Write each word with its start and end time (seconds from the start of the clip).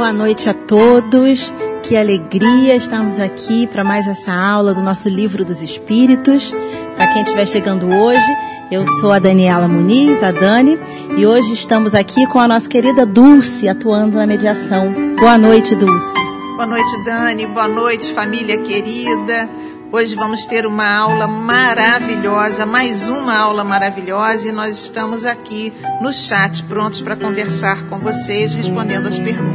Boa 0.00 0.14
noite 0.14 0.48
a 0.48 0.54
todos. 0.54 1.52
Que 1.82 1.94
alegria 1.94 2.74
estarmos 2.74 3.20
aqui 3.20 3.66
para 3.66 3.84
mais 3.84 4.08
essa 4.08 4.32
aula 4.32 4.72
do 4.72 4.80
nosso 4.80 5.10
Livro 5.10 5.44
dos 5.44 5.60
Espíritos. 5.60 6.54
Para 6.96 7.08
quem 7.08 7.22
estiver 7.22 7.46
chegando 7.46 7.86
hoje, 7.86 8.24
eu 8.72 8.88
sou 8.98 9.12
a 9.12 9.18
Daniela 9.18 9.68
Muniz, 9.68 10.22
a 10.22 10.32
Dani, 10.32 10.78
e 11.18 11.26
hoje 11.26 11.52
estamos 11.52 11.94
aqui 11.94 12.26
com 12.28 12.38
a 12.38 12.48
nossa 12.48 12.66
querida 12.66 13.04
Dulce 13.04 13.68
atuando 13.68 14.16
na 14.16 14.26
mediação. 14.26 14.90
Boa 15.16 15.36
noite, 15.36 15.74
Dulce. 15.74 16.14
Boa 16.56 16.66
noite, 16.66 17.04
Dani. 17.04 17.44
Boa 17.44 17.68
noite, 17.68 18.14
família 18.14 18.56
querida. 18.56 19.50
Hoje 19.92 20.14
vamos 20.14 20.46
ter 20.46 20.64
uma 20.64 20.88
aula 20.88 21.26
maravilhosa, 21.26 22.64
mais 22.64 23.06
uma 23.08 23.36
aula 23.36 23.64
maravilhosa, 23.64 24.48
e 24.48 24.52
nós 24.52 24.82
estamos 24.82 25.26
aqui 25.26 25.74
no 26.00 26.10
chat 26.10 26.62
prontos 26.64 27.02
para 27.02 27.16
conversar 27.16 27.82
com 27.90 27.98
vocês, 27.98 28.54
respondendo 28.54 29.08
as 29.08 29.18
perguntas. 29.18 29.49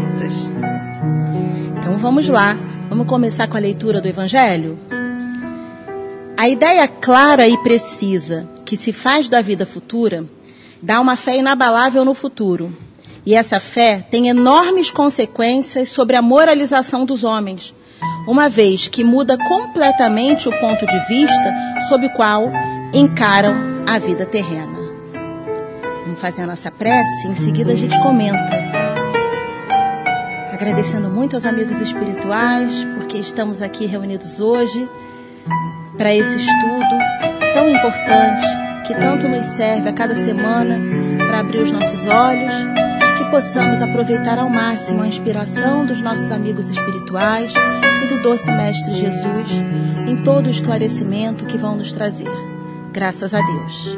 Vamos 2.06 2.28
lá, 2.28 2.56
vamos 2.88 3.08
começar 3.08 3.48
com 3.48 3.58
a 3.58 3.60
leitura 3.60 4.00
do 4.00 4.08
Evangelho? 4.08 4.78
A 6.38 6.48
ideia 6.48 6.88
clara 6.88 7.48
e 7.48 7.58
precisa 7.58 8.48
que 8.64 8.78
se 8.78 8.94
faz 8.94 9.28
da 9.28 9.42
vida 9.42 9.66
futura 9.66 10.24
dá 10.80 11.02
uma 11.02 11.16
fé 11.16 11.36
inabalável 11.36 12.06
no 12.06 12.14
futuro. 12.14 12.72
E 13.26 13.34
essa 13.34 13.60
fé 13.60 14.06
tem 14.12 14.28
enormes 14.28 14.92
consequências 14.92 15.90
sobre 15.90 16.16
a 16.16 16.22
moralização 16.22 17.08
dos 17.08 17.24
homens 17.24 17.74
uma 18.28 18.50
vez 18.50 18.88
que 18.88 19.04
muda 19.04 19.36
completamente 19.36 20.48
o 20.48 20.60
ponto 20.60 20.86
de 20.86 21.00
vista 21.08 21.56
sob 21.90 22.06
o 22.06 22.12
qual 22.12 22.52
encaram 22.94 23.56
a 23.90 23.98
vida 23.98 24.28
terrena. 24.28 24.78
Vamos 26.04 26.22
fazer 26.22 26.44
a 26.44 26.48
nossa 26.48 26.70
prece, 26.70 27.28
em 27.28 27.34
seguida 27.34 27.74
a 27.74 27.76
gente 27.76 28.00
comenta. 28.00 28.85
Agradecendo 30.56 31.10
muito 31.10 31.36
aos 31.36 31.44
amigos 31.44 31.82
espirituais, 31.82 32.88
porque 32.96 33.18
estamos 33.18 33.62
aqui 33.62 33.86
reunidos 33.86 34.40
hoje 34.40 34.90
para 35.98 36.16
esse 36.16 36.38
estudo 36.38 36.98
tão 37.54 37.70
importante 37.70 38.46
que 38.88 38.96
tanto 38.96 39.28
nos 39.28 39.46
serve 39.48 39.90
a 39.90 39.92
cada 39.92 40.16
semana 40.16 40.80
para 41.18 41.40
abrir 41.40 41.60
os 41.60 41.74
nossos 41.74 42.08
olhos 42.08 42.54
que 43.18 43.30
possamos 43.30 43.82
aproveitar 43.82 44.40
ao 44.40 44.50
máximo 44.50 45.02
a 45.02 45.08
inspiração 45.08 45.86
dos 45.86 46.02
nossos 46.02 46.32
amigos 46.32 46.70
espirituais 46.70 47.54
e 48.06 48.08
do 48.08 48.22
doce 48.22 48.50
Mestre 48.50 48.94
Jesus 48.94 49.62
em 50.08 50.24
todo 50.24 50.48
o 50.48 50.52
esclarecimento 50.52 51.46
que 51.46 51.58
vão 51.58 51.76
nos 51.76 51.92
trazer. 51.92 52.32
Graças 52.94 53.34
a 53.34 53.42
Deus. 53.42 53.98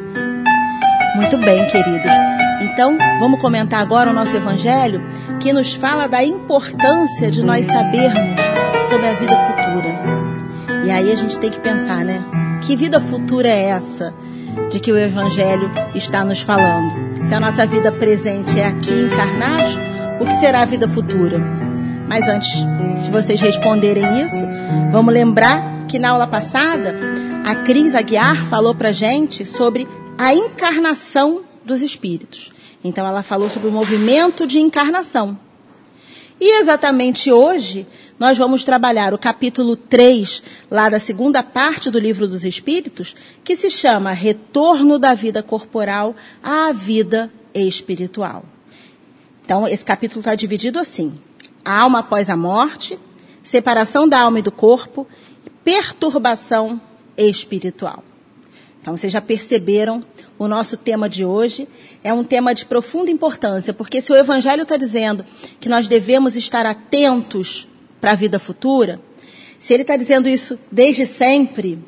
Muito 1.18 1.38
bem, 1.38 1.68
queridos. 1.68 2.47
Então, 2.60 2.98
vamos 3.20 3.40
comentar 3.40 3.80
agora 3.82 4.10
o 4.10 4.14
nosso 4.14 4.36
Evangelho 4.36 5.02
que 5.40 5.54
nos 5.54 5.74
fala 5.74 6.08
da 6.08 6.24
importância 6.24 7.30
de 7.30 7.44
nós 7.44 7.66
sabermos 7.66 8.40
sobre 8.90 9.08
a 9.08 9.14
vida 9.14 9.38
futura. 9.38 10.86
E 10.86 10.92
aí 10.92 11.12
a 11.12 11.16
gente 11.16 11.38
tem 11.38 11.52
que 11.52 11.60
pensar, 11.60 12.04
né? 12.04 12.24
Que 12.62 12.76
vida 12.76 13.00
futura 13.00 13.48
é 13.48 13.66
essa 13.66 14.14
de 14.72 14.80
que 14.80 14.92
o 14.92 14.98
Evangelho 14.98 15.70
está 15.94 16.26
nos 16.26 16.42
falando? 16.42 17.28
Se 17.28 17.34
a 17.34 17.40
nossa 17.40 17.66
vida 17.68 17.92
presente 17.92 18.60
é 18.60 18.66
aqui 18.66 18.92
encarnados, 18.92 19.78
o 20.20 20.26
que 20.26 20.34
será 20.36 20.62
a 20.62 20.66
vida 20.66 20.88
futura? 20.88 21.40
Mas 22.08 22.28
antes 22.28 22.50
de 23.04 23.12
vocês 23.12 23.40
responderem 23.40 24.22
isso, 24.22 24.44
vamos 24.92 25.14
lembrar 25.14 25.86
que 25.88 26.00
na 26.00 26.10
aula 26.10 26.26
passada 26.26 26.96
a 27.46 27.56
Cris 27.56 27.94
Aguiar 27.94 28.46
falou 28.46 28.74
para 28.74 28.92
gente 28.92 29.46
sobre 29.46 29.88
a 30.18 30.34
encarnação 30.34 31.42
dos 31.68 31.82
espíritos. 31.82 32.52
Então 32.84 33.06
ela 33.06 33.22
falou 33.22 33.50
sobre 33.50 33.68
o 33.68 33.72
movimento 33.72 34.48
de 34.48 34.60
encarnação. 34.60 35.38
E 36.40 36.60
exatamente 36.60 37.32
hoje 37.32 37.88
nós 38.20 38.38
vamos 38.38 38.64
trabalhar 38.64 39.14
o 39.14 39.18
capítulo 39.18 39.76
3, 39.76 40.42
lá 40.70 40.90
da 40.90 41.00
segunda 41.00 41.44
parte 41.44 41.90
do 41.90 42.00
livro 42.00 42.28
dos 42.28 42.46
Espíritos, 42.46 43.16
que 43.44 43.56
se 43.56 43.70
chama 43.70 44.12
Retorno 44.12 44.98
da 44.98 45.14
Vida 45.14 45.44
Corporal 45.44 46.16
à 46.42 46.72
Vida 46.72 47.32
Espiritual. 47.54 48.44
Então, 49.44 49.68
esse 49.68 49.86
capítulo 49.86 50.20
está 50.20 50.36
dividido 50.36 50.80
assim: 50.80 51.18
a 51.64 51.80
alma 51.80 52.00
após 52.00 52.30
a 52.30 52.36
morte, 52.36 53.00
separação 53.44 54.08
da 54.08 54.20
alma 54.20 54.40
e 54.40 54.44
do 54.44 54.52
corpo, 54.52 55.08
perturbação 55.64 56.80
espiritual. 57.16 58.04
Então, 58.82 58.96
vocês 58.96 59.12
já 59.12 59.22
perceberam 59.22 60.04
o 60.40 60.48
nosso 60.48 60.78
tema 60.78 61.10
de 61.10 61.26
hoje 61.26 61.68
é 62.04 62.14
um 62.14 62.24
tema 62.24 62.54
de 62.54 62.66
profunda 62.66 63.10
importância, 63.10 63.74
porque 63.74 64.02
se 64.02 64.12
o 64.12 64.16
Evangelho 64.16 64.64
está 64.64 64.78
dizendo 64.78 65.26
que 65.60 65.70
nós 65.70 65.88
devemos 65.88 66.36
estar 66.36 66.66
atentos 66.66 67.68
para 68.00 68.12
a 68.12 68.16
vida 68.16 68.40
futura, 68.40 69.00
se 69.60 69.74
ele 69.74 69.84
está 69.84 69.98
dizendo 69.98 70.30
isso 70.30 70.58
desde 70.72 71.06
sempre, 71.06 71.80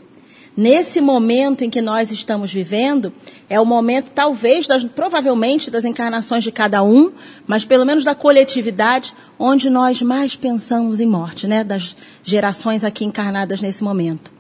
nesse 0.58 1.00
momento 1.00 1.64
em 1.64 1.70
que 1.70 1.82
nós 1.82 2.12
estamos 2.12 2.52
vivendo, 2.52 3.14
é 3.50 3.60
o 3.60 3.66
momento, 3.66 4.12
talvez, 4.14 4.68
das, 4.68 4.84
provavelmente, 4.84 5.72
das 5.72 5.86
encarnações 5.86 6.44
de 6.44 6.52
cada 6.52 6.84
um, 6.84 7.12
mas 7.48 7.64
pelo 7.64 7.86
menos 7.86 8.04
da 8.04 8.16
coletividade, 8.16 9.14
onde 9.38 9.70
nós 9.70 10.02
mais 10.02 10.36
pensamos 10.36 11.00
em 11.00 11.06
morte, 11.06 11.48
né? 11.48 11.64
Das 11.64 11.96
gerações 12.24 12.84
aqui 12.84 13.06
encarnadas 13.06 13.62
nesse 13.62 13.84
momento. 13.84 14.32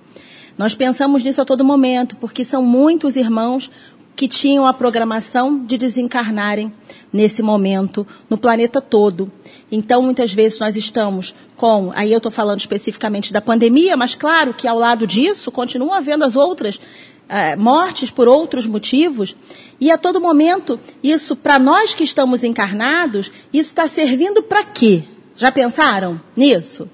Nós 0.57 0.75
pensamos 0.75 1.23
nisso 1.23 1.41
a 1.41 1.45
todo 1.45 1.63
momento, 1.63 2.17
porque 2.17 2.43
são 2.43 2.61
muitos 2.61 3.15
irmãos 3.15 3.71
que 4.19 4.27
tinham 4.27 4.67
a 4.67 4.73
programação 4.73 5.63
de 5.65 5.77
desencarnarem 5.77 6.73
nesse 7.11 7.41
momento 7.41 8.05
no 8.29 8.37
planeta 8.37 8.81
todo. 8.81 9.31
Então, 9.71 10.01
muitas 10.01 10.33
vezes 10.33 10.59
nós 10.59 10.75
estamos 10.75 11.33
com, 11.55 11.89
aí 11.95 12.11
eu 12.11 12.17
estou 12.17 12.29
falando 12.29 12.59
especificamente 12.59 13.31
da 13.31 13.39
pandemia, 13.39 13.95
mas 13.95 14.15
claro 14.15 14.53
que 14.53 14.67
ao 14.67 14.77
lado 14.77 15.07
disso 15.07 15.49
continuam 15.53 15.93
havendo 15.93 16.25
as 16.25 16.35
outras 16.35 16.81
eh, 17.29 17.55
mortes 17.55 18.11
por 18.11 18.27
outros 18.27 18.65
motivos. 18.65 19.37
E 19.79 19.89
a 19.89 19.97
todo 19.97 20.19
momento, 20.19 20.77
isso, 21.01 21.33
para 21.33 21.57
nós 21.57 21.95
que 21.95 22.03
estamos 22.03 22.43
encarnados, 22.43 23.31
isso 23.53 23.69
está 23.69 23.87
servindo 23.87 24.43
para 24.43 24.65
quê? 24.65 25.05
Já 25.37 25.49
pensaram 25.49 26.19
nisso? 26.35 26.89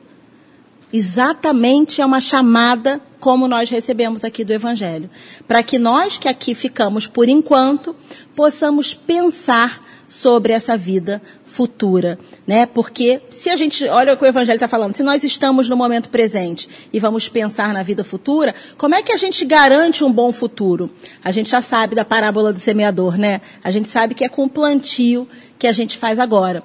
Exatamente 0.92 2.02
é 2.02 2.06
uma 2.06 2.22
chamada 2.22 3.02
como 3.20 3.48
nós 3.48 3.70
recebemos 3.70 4.24
aqui 4.24 4.44
do 4.44 4.54
Evangelho. 4.54 5.10
Para 5.48 5.64
que 5.64 5.80
nós 5.80 6.18
que 6.18 6.28
aqui 6.28 6.54
ficamos 6.54 7.08
por 7.08 7.28
enquanto, 7.28 7.96
possamos 8.36 8.94
pensar 8.94 9.84
sobre 10.08 10.54
essa 10.54 10.78
vida 10.78 11.22
futura, 11.44 12.18
né? 12.46 12.66
Porque 12.66 13.22
se 13.30 13.50
a 13.50 13.56
gente 13.56 13.86
olha 13.88 14.14
o 14.14 14.18
que 14.18 14.24
o 14.24 14.28
Evangelho 14.28 14.58
está 14.58 14.68
falando, 14.68 14.94
se 14.94 15.04
nós 15.04 15.24
estamos 15.24 15.68
no 15.68 15.76
momento 15.76 16.10
presente 16.10 16.70
e 16.94 17.00
vamos 17.00 17.28
pensar 17.28 17.74
na 17.74 17.84
vida 17.84 18.04
futura, 18.04 18.54
como 18.78 18.96
é 18.96 19.02
que 19.02 19.12
a 19.12 19.18
gente 19.18 19.44
garante 19.44 20.04
um 20.04 20.12
bom 20.12 20.32
futuro? 20.32 20.90
A 21.24 21.32
gente 21.32 21.50
já 21.50 21.62
sabe 21.62 21.96
da 21.96 22.06
parábola 22.06 22.54
do 22.54 22.60
semeador, 22.60 23.18
né? 23.18 23.42
A 23.64 23.72
gente 23.72 23.90
sabe 23.90 24.14
que 24.14 24.24
é 24.24 24.30
com 24.30 24.44
o 24.44 24.50
plantio 24.50 25.28
que 25.58 25.68
a 25.68 25.72
gente 25.72 25.98
faz 25.98 26.20
agora. 26.20 26.64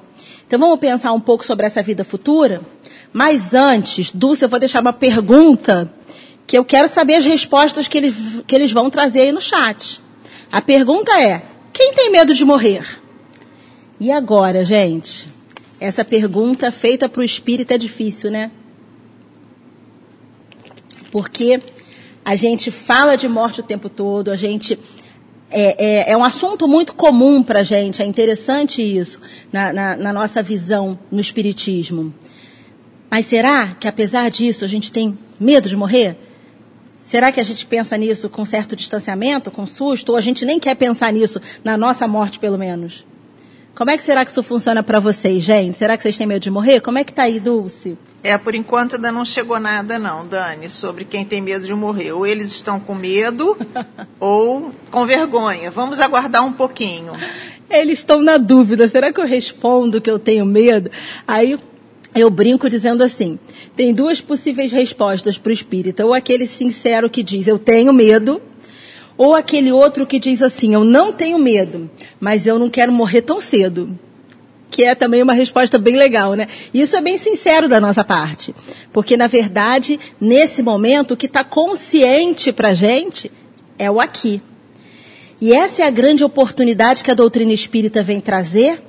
Então 0.50 0.58
vamos 0.58 0.80
pensar 0.80 1.12
um 1.12 1.20
pouco 1.20 1.46
sobre 1.46 1.64
essa 1.64 1.80
vida 1.80 2.02
futura. 2.02 2.60
Mas 3.12 3.54
antes, 3.54 4.10
Dulce, 4.10 4.44
eu 4.44 4.48
vou 4.48 4.58
deixar 4.58 4.80
uma 4.80 4.92
pergunta 4.92 5.94
que 6.44 6.58
eu 6.58 6.64
quero 6.64 6.88
saber 6.88 7.14
as 7.14 7.24
respostas 7.24 7.86
que 7.86 7.96
eles, 7.96 8.42
que 8.48 8.56
eles 8.56 8.72
vão 8.72 8.90
trazer 8.90 9.20
aí 9.20 9.30
no 9.30 9.40
chat. 9.40 10.02
A 10.50 10.60
pergunta 10.60 11.12
é: 11.22 11.40
quem 11.72 11.94
tem 11.94 12.10
medo 12.10 12.34
de 12.34 12.44
morrer? 12.44 13.00
E 14.00 14.10
agora, 14.10 14.64
gente? 14.64 15.28
Essa 15.78 16.04
pergunta 16.04 16.72
feita 16.72 17.08
para 17.08 17.20
o 17.20 17.24
espírito 17.24 17.70
é 17.70 17.78
difícil, 17.78 18.28
né? 18.28 18.50
Porque 21.12 21.62
a 22.24 22.34
gente 22.34 22.72
fala 22.72 23.14
de 23.16 23.28
morte 23.28 23.60
o 23.60 23.62
tempo 23.62 23.88
todo, 23.88 24.32
a 24.32 24.36
gente. 24.36 24.76
É, 25.50 25.84
é, 25.84 26.12
é 26.12 26.16
um 26.16 26.22
assunto 26.22 26.68
muito 26.68 26.94
comum 26.94 27.42
para 27.42 27.60
a 27.60 27.62
gente, 27.64 28.00
é 28.00 28.06
interessante 28.06 28.82
isso, 28.82 29.20
na, 29.52 29.72
na, 29.72 29.96
na 29.96 30.12
nossa 30.12 30.42
visão 30.42 30.98
no 31.10 31.20
Espiritismo. 31.20 32.14
Mas 33.10 33.26
será 33.26 33.74
que, 33.78 33.88
apesar 33.88 34.30
disso, 34.30 34.64
a 34.64 34.68
gente 34.68 34.92
tem 34.92 35.18
medo 35.40 35.68
de 35.68 35.76
morrer? 35.76 36.16
Será 37.04 37.32
que 37.32 37.40
a 37.40 37.44
gente 37.44 37.66
pensa 37.66 37.96
nisso 37.96 38.30
com 38.30 38.44
certo 38.44 38.76
distanciamento, 38.76 39.50
com 39.50 39.66
susto, 39.66 40.10
ou 40.10 40.16
a 40.16 40.20
gente 40.20 40.44
nem 40.44 40.60
quer 40.60 40.76
pensar 40.76 41.12
nisso 41.12 41.40
na 41.64 41.76
nossa 41.76 42.06
morte, 42.06 42.38
pelo 42.38 42.56
menos? 42.56 43.04
Como 43.74 43.90
é 43.90 43.96
que 43.96 44.04
será 44.04 44.24
que 44.24 44.30
isso 44.30 44.44
funciona 44.44 44.80
para 44.82 45.00
vocês, 45.00 45.42
gente? 45.42 45.76
Será 45.76 45.96
que 45.96 46.04
vocês 46.04 46.16
têm 46.16 46.26
medo 46.26 46.42
de 46.42 46.50
morrer? 46.50 46.80
Como 46.80 46.98
é 46.98 47.02
que 47.02 47.12
tá 47.12 47.24
aí, 47.24 47.40
Dulce? 47.40 47.98
É, 48.22 48.36
por 48.36 48.54
enquanto 48.54 48.96
ainda 48.96 49.10
não 49.10 49.24
chegou 49.24 49.58
nada 49.58 49.98
não, 49.98 50.26
Dani, 50.26 50.68
sobre 50.68 51.04
quem 51.04 51.24
tem 51.24 51.40
medo 51.40 51.66
de 51.66 51.74
morrer. 51.74 52.12
Ou 52.12 52.26
eles 52.26 52.50
estão 52.50 52.78
com 52.78 52.94
medo 52.94 53.56
ou 54.20 54.74
com 54.90 55.06
vergonha. 55.06 55.70
Vamos 55.70 56.00
aguardar 56.00 56.44
um 56.44 56.52
pouquinho. 56.52 57.12
Eles 57.70 58.00
estão 58.00 58.22
na 58.22 58.36
dúvida. 58.36 58.86
Será 58.88 59.12
que 59.12 59.20
eu 59.20 59.26
respondo 59.26 60.00
que 60.00 60.10
eu 60.10 60.18
tenho 60.18 60.44
medo? 60.44 60.90
Aí 61.26 61.58
eu 62.14 62.28
brinco 62.28 62.68
dizendo 62.68 63.02
assim: 63.02 63.38
tem 63.74 63.94
duas 63.94 64.20
possíveis 64.20 64.72
respostas 64.72 65.38
para 65.38 65.50
o 65.50 65.52
espírita. 65.52 66.04
Ou 66.04 66.12
aquele 66.12 66.46
sincero 66.46 67.08
que 67.08 67.22
diz, 67.22 67.46
eu 67.46 67.58
tenho 67.58 67.92
medo, 67.92 68.42
ou 69.16 69.34
aquele 69.34 69.72
outro 69.72 70.06
que 70.06 70.18
diz 70.18 70.42
assim, 70.42 70.74
eu 70.74 70.84
não 70.84 71.12
tenho 71.12 71.38
medo, 71.38 71.90
mas 72.18 72.46
eu 72.46 72.58
não 72.58 72.68
quero 72.68 72.92
morrer 72.92 73.22
tão 73.22 73.40
cedo. 73.40 73.98
Que 74.70 74.84
é 74.84 74.94
também 74.94 75.22
uma 75.22 75.32
resposta 75.32 75.78
bem 75.78 75.96
legal, 75.96 76.34
né? 76.34 76.46
Isso 76.72 76.96
é 76.96 77.00
bem 77.00 77.18
sincero 77.18 77.68
da 77.68 77.80
nossa 77.80 78.04
parte, 78.04 78.54
porque 78.92 79.16
na 79.16 79.26
verdade, 79.26 79.98
nesse 80.20 80.62
momento, 80.62 81.12
o 81.12 81.16
que 81.16 81.26
está 81.26 81.42
consciente 81.42 82.52
para 82.52 82.72
gente 82.72 83.30
é 83.78 83.90
o 83.90 84.00
aqui. 84.00 84.40
E 85.40 85.52
essa 85.52 85.82
é 85.82 85.86
a 85.86 85.90
grande 85.90 86.22
oportunidade 86.22 87.02
que 87.02 87.10
a 87.10 87.14
doutrina 87.14 87.52
espírita 87.52 88.02
vem 88.02 88.20
trazer 88.20 88.82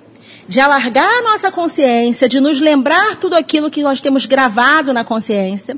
de 0.47 0.59
alargar 0.59 1.07
a 1.07 1.21
nossa 1.21 1.49
consciência, 1.49 2.27
de 2.27 2.41
nos 2.41 2.59
lembrar 2.59 3.15
tudo 3.15 3.35
aquilo 3.35 3.71
que 3.71 3.81
nós 3.81 4.01
temos 4.01 4.25
gravado 4.25 4.91
na 4.91 5.03
consciência, 5.03 5.77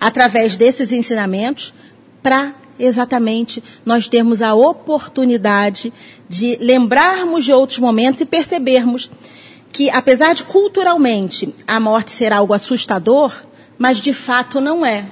através 0.00 0.56
desses 0.56 0.90
ensinamentos, 0.90 1.72
para 2.22 2.52
exatamente 2.80 3.62
nós 3.84 4.08
termos 4.08 4.42
a 4.42 4.54
oportunidade 4.54 5.92
de 6.28 6.56
lembrarmos 6.60 7.44
de 7.44 7.52
outros 7.52 7.78
momentos 7.78 8.20
e 8.20 8.26
percebermos 8.26 9.10
que, 9.72 9.90
apesar 9.90 10.34
de 10.34 10.44
culturalmente 10.44 11.54
a 11.66 11.78
morte 11.78 12.10
ser 12.10 12.32
algo 12.32 12.52
assustador, 12.52 13.32
mas 13.78 13.98
de 14.00 14.12
fato 14.12 14.60
não 14.60 14.84
é. 14.84 15.06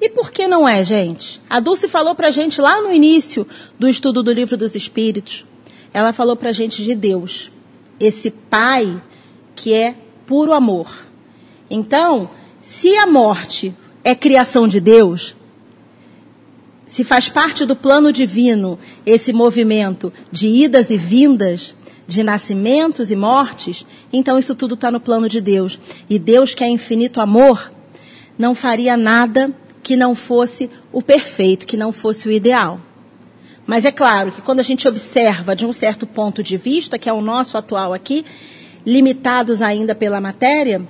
E 0.00 0.08
por 0.08 0.30
que 0.30 0.48
não 0.48 0.66
é, 0.66 0.82
gente? 0.84 1.40
A 1.48 1.60
Dulce 1.60 1.88
falou 1.88 2.14
para 2.14 2.28
a 2.28 2.30
gente 2.30 2.60
lá 2.60 2.80
no 2.80 2.92
início 2.92 3.46
do 3.78 3.88
estudo 3.88 4.22
do 4.22 4.32
Livro 4.32 4.56
dos 4.56 4.74
Espíritos. 4.74 5.44
Ela 5.92 6.12
falou 6.12 6.36
para 6.36 6.50
a 6.50 6.52
gente 6.52 6.82
de 6.82 6.94
Deus, 6.94 7.50
esse 7.98 8.30
Pai 8.30 9.02
que 9.54 9.74
é 9.74 9.94
puro 10.26 10.54
amor. 10.54 10.90
Então, 11.68 12.30
se 12.60 12.96
a 12.96 13.06
morte 13.06 13.74
é 14.02 14.14
criação 14.14 14.66
de 14.66 14.80
Deus, 14.80 15.36
se 16.90 17.04
faz 17.04 17.28
parte 17.28 17.64
do 17.64 17.76
plano 17.76 18.12
divino 18.12 18.76
esse 19.06 19.32
movimento 19.32 20.12
de 20.30 20.48
idas 20.48 20.90
e 20.90 20.96
vindas, 20.96 21.72
de 22.06 22.24
nascimentos 22.24 23.12
e 23.12 23.16
mortes, 23.16 23.86
então 24.12 24.36
isso 24.36 24.56
tudo 24.56 24.74
está 24.74 24.90
no 24.90 24.98
plano 24.98 25.28
de 25.28 25.40
Deus. 25.40 25.78
E 26.08 26.18
Deus, 26.18 26.52
que 26.52 26.64
é 26.64 26.68
infinito 26.68 27.20
amor, 27.20 27.72
não 28.36 28.56
faria 28.56 28.96
nada 28.96 29.52
que 29.84 29.94
não 29.96 30.16
fosse 30.16 30.68
o 30.92 31.00
perfeito, 31.00 31.64
que 31.64 31.76
não 31.76 31.92
fosse 31.92 32.28
o 32.28 32.32
ideal. 32.32 32.80
Mas 33.64 33.84
é 33.84 33.92
claro 33.92 34.32
que 34.32 34.42
quando 34.42 34.58
a 34.58 34.64
gente 34.64 34.88
observa 34.88 35.54
de 35.54 35.64
um 35.64 35.72
certo 35.72 36.08
ponto 36.08 36.42
de 36.42 36.56
vista, 36.56 36.98
que 36.98 37.08
é 37.08 37.12
o 37.12 37.20
nosso 37.20 37.56
atual 37.56 37.94
aqui, 37.94 38.24
limitados 38.84 39.62
ainda 39.62 39.94
pela 39.94 40.20
matéria, 40.20 40.82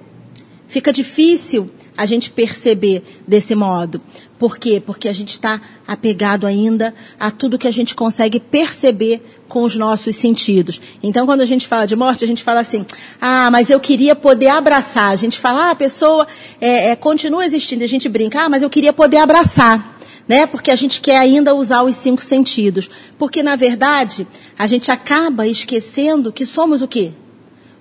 fica 0.67 0.91
difícil 0.91 1.70
a 1.96 2.06
gente 2.06 2.31
perceber 2.31 3.02
desse 3.26 3.54
modo. 3.54 4.00
Por 4.38 4.56
quê? 4.56 4.82
Porque 4.84 5.08
a 5.08 5.12
gente 5.12 5.32
está 5.32 5.60
apegado 5.87 6.46
ainda 6.46 6.94
a 7.19 7.31
tudo 7.31 7.58
que 7.58 7.69
a 7.69 7.70
gente 7.70 7.94
consegue 7.94 8.40
perceber 8.40 9.22
com 9.46 9.64
os 9.64 9.76
nossos 9.76 10.16
sentidos. 10.16 10.81
Então, 11.02 11.26
quando 11.26 11.42
a 11.42 11.44
gente 11.44 11.66
fala 11.66 11.87
de 11.87 11.94
morte, 11.94 12.25
a 12.25 12.26
gente 12.26 12.42
fala 12.42 12.60
assim: 12.60 12.87
ah, 13.20 13.50
mas 13.50 13.69
eu 13.69 13.78
queria 13.78 14.16
poder 14.16 14.48
abraçar. 14.48 15.10
A 15.10 15.16
gente 15.16 15.38
fala, 15.38 15.66
ah, 15.66 15.70
a 15.72 15.75
pessoa 15.75 16.26
é, 16.58 16.90
é, 16.90 16.96
continua 16.96 17.44
existindo. 17.44 17.84
A 17.84 17.88
gente 17.88 18.08
brinca, 18.08 18.42
ah, 18.42 18.48
mas 18.48 18.62
eu 18.62 18.70
queria 18.70 18.92
poder 18.94 19.19
abraçar. 19.19 19.98
Né? 20.26 20.46
Porque 20.46 20.70
a 20.70 20.76
gente 20.76 21.00
quer 21.00 21.19
ainda 21.19 21.54
usar 21.54 21.82
os 21.82 21.96
cinco 21.96 22.22
sentidos. 22.22 22.88
Porque, 23.19 23.42
na 23.42 23.56
verdade, 23.56 24.26
a 24.58 24.66
gente 24.66 24.90
acaba 24.90 25.46
esquecendo 25.46 26.32
que 26.32 26.46
somos 26.46 26.81
o 26.81 26.88
quê? 26.88 27.12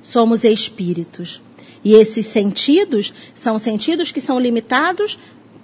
Somos 0.02 0.44
espíritos. 0.44 1.40
E 1.84 1.94
esses 1.94 2.26
sentidos 2.26 3.14
são 3.34 3.58
sentidos 3.58 4.12
que 4.12 4.22
são 4.22 4.40
limitados 4.40 5.18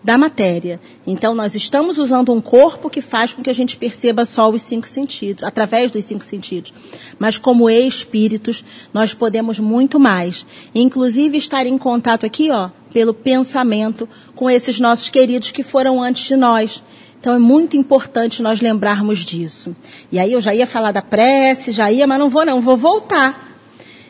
da 0.06 0.20
matéria. 0.20 0.80
Então, 1.06 1.34
nós 1.34 1.56
estamos 1.56 1.98
usando 1.98 2.32
um 2.32 2.40
corpo 2.40 2.92
que 2.92 3.02
faz 3.02 3.34
com 3.34 3.42
que 3.42 3.50
a 3.50 3.56
gente 3.56 3.76
perceba 3.76 4.24
só 4.24 4.52
os 4.52 4.62
cinco 4.62 4.88
sentidos, 4.88 5.44
através 5.44 5.92
dos 5.92 6.06
cinco 6.06 6.24
sentidos. 6.24 6.72
Mas, 7.18 7.40
como 7.40 7.68
espíritos, 7.68 8.64
nós 8.94 9.16
podemos 9.16 9.58
muito 9.58 10.00
mais. 10.00 10.46
Inclusive, 10.76 11.40
estar 11.40 11.66
em 11.66 11.76
contato 11.76 12.24
aqui, 12.24 12.52
ó, 12.52 12.70
pelo 12.94 13.16
pensamento 13.16 14.08
com 14.36 14.48
esses 14.48 14.80
nossos 14.80 15.10
queridos 15.10 15.50
que 15.50 15.64
foram 15.64 16.00
antes 16.02 16.28
de 16.28 16.36
nós. 16.36 16.84
Então 17.20 17.34
é 17.34 17.40
muito 17.40 17.76
importante 17.76 18.44
nós 18.44 18.62
lembrarmos 18.62 19.26
disso. 19.26 19.76
E 20.12 20.20
aí 20.20 20.32
eu 20.32 20.40
já 20.40 20.54
ia 20.54 20.68
falar 20.68 20.92
da 20.92 21.02
prece, 21.02 21.72
já 21.72 21.92
ia, 21.92 22.06
mas 22.06 22.20
não 22.20 22.30
vou 22.30 22.46
não, 22.46 22.62
vou 22.62 22.78
voltar 22.78 23.55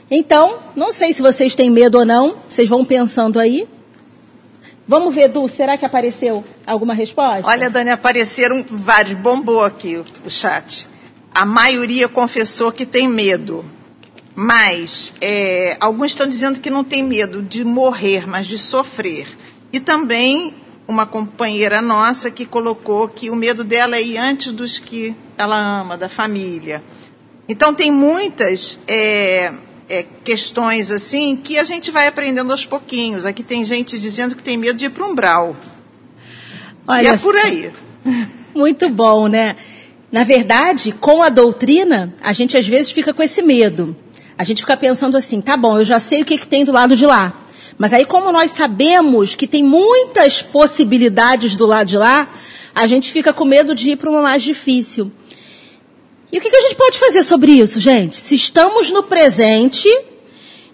então, 0.10 0.60
não 0.76 0.94
sei 0.94 1.14
se 1.14 1.22
vocês 1.22 1.56
têm 1.56 1.70
medo 1.70 1.98
ou 1.98 2.06
não, 2.06 2.36
vocês 2.50 2.70
vão 2.70 2.86
pensando 2.86 3.40
aí. 3.40 3.68
Vamos 4.88 5.16
ver, 5.16 5.30
Du, 5.30 5.48
será 5.48 5.78
que 5.78 5.86
apareceu 5.86 6.44
alguma 6.66 6.94
resposta? 6.94 7.48
Olha, 7.48 7.70
Dani, 7.70 7.90
apareceram 7.90 8.64
vários, 8.68 9.18
bombou 9.18 9.64
aqui 9.64 9.98
o 9.98 10.30
chat. 10.30 10.88
A 11.34 11.44
maioria 11.44 12.08
confessou 12.08 12.72
que 12.72 12.86
tem 12.86 13.08
medo, 13.08 13.66
mas 14.36 15.12
é, 15.20 15.76
alguns 15.80 16.12
estão 16.12 16.28
dizendo 16.28 16.60
que 16.60 16.70
não 16.70 16.84
tem 16.84 17.02
medo 17.02 17.42
de 17.42 17.64
morrer, 17.64 18.28
mas 18.28 18.46
de 18.46 18.60
sofrer. 18.60 19.28
E 19.74 19.80
também 19.80 20.54
uma 20.88 21.08
companheira 21.08 21.82
nossa 21.82 22.30
que 22.30 22.46
colocou 22.46 23.08
que 23.08 23.30
o 23.32 23.36
medo 23.36 23.64
dela 23.64 23.96
é 23.96 24.02
ir 24.02 24.18
antes 24.18 24.52
dos 24.52 24.78
que 24.78 25.16
ela 25.36 25.58
ama, 25.58 25.98
da 25.98 26.08
família. 26.08 26.84
Então 27.50 27.74
tem 27.74 27.92
muitas 27.92 28.80
é, 28.88 29.52
é, 29.90 30.06
questões 30.24 30.92
assim 30.92 31.36
que 31.36 31.58
a 31.58 31.64
gente 31.64 31.92
vai 31.92 32.08
aprendendo 32.08 32.52
aos 32.52 32.66
pouquinhos. 32.66 33.26
Aqui 33.26 33.44
tem 33.44 33.64
gente 33.64 34.00
dizendo 34.00 34.36
que 34.36 34.44
tem 34.44 34.58
medo 34.58 34.78
de 34.78 34.86
ir 34.86 34.90
para 34.90 35.06
um 35.06 35.12
umbral. 35.12 35.56
Olha 36.88 37.04
e 37.04 37.08
é 37.08 37.18
por 37.18 37.36
aí. 37.36 37.72
Muito 38.56 38.90
bom, 38.90 39.28
né? 39.28 39.56
Na 40.12 40.24
verdade, 40.24 40.92
com 40.94 41.22
a 41.22 41.30
doutrina, 41.30 42.14
a 42.22 42.32
gente 42.32 42.58
às 42.58 42.68
vezes 42.68 42.92
fica 42.92 43.14
com 43.14 43.22
esse 43.22 43.42
medo. 43.42 43.96
A 44.38 44.44
gente 44.44 44.62
fica 44.62 44.78
pensando 44.78 45.18
assim, 45.18 45.42
tá 45.42 45.58
bom, 45.58 45.78
eu 45.78 45.86
já 45.86 46.00
sei 46.00 46.22
o 46.22 46.26
que, 46.26 46.38
que 46.38 46.48
tem 46.48 46.64
do 46.64 46.72
lado 46.72 46.96
de 46.96 47.06
lá. 47.06 47.46
Mas 47.78 47.92
aí, 47.92 48.06
como 48.06 48.32
nós 48.32 48.52
sabemos 48.52 49.36
que 49.36 49.48
tem 49.48 49.64
muitas 49.64 50.42
possibilidades 50.42 51.56
do 51.56 51.66
lado 51.66 51.88
de 51.88 51.98
lá, 51.98 52.30
a 52.74 52.88
gente 52.88 53.12
fica 53.12 53.34
com 53.34 53.44
medo 53.46 53.76
de 53.76 53.92
ir 53.92 53.96
para 53.98 54.10
uma 54.10 54.22
mais 54.22 54.44
difícil. 54.44 55.12
E 56.36 56.38
o 56.38 56.42
que, 56.42 56.50
que 56.50 56.58
a 56.58 56.62
gente 56.64 56.76
pode 56.76 57.00
fazer 57.00 57.24
sobre 57.24 57.54
isso, 57.54 57.80
gente? 57.80 58.18
Se 58.18 58.36
estamos 58.36 58.92
no 58.92 59.04
presente 59.04 59.88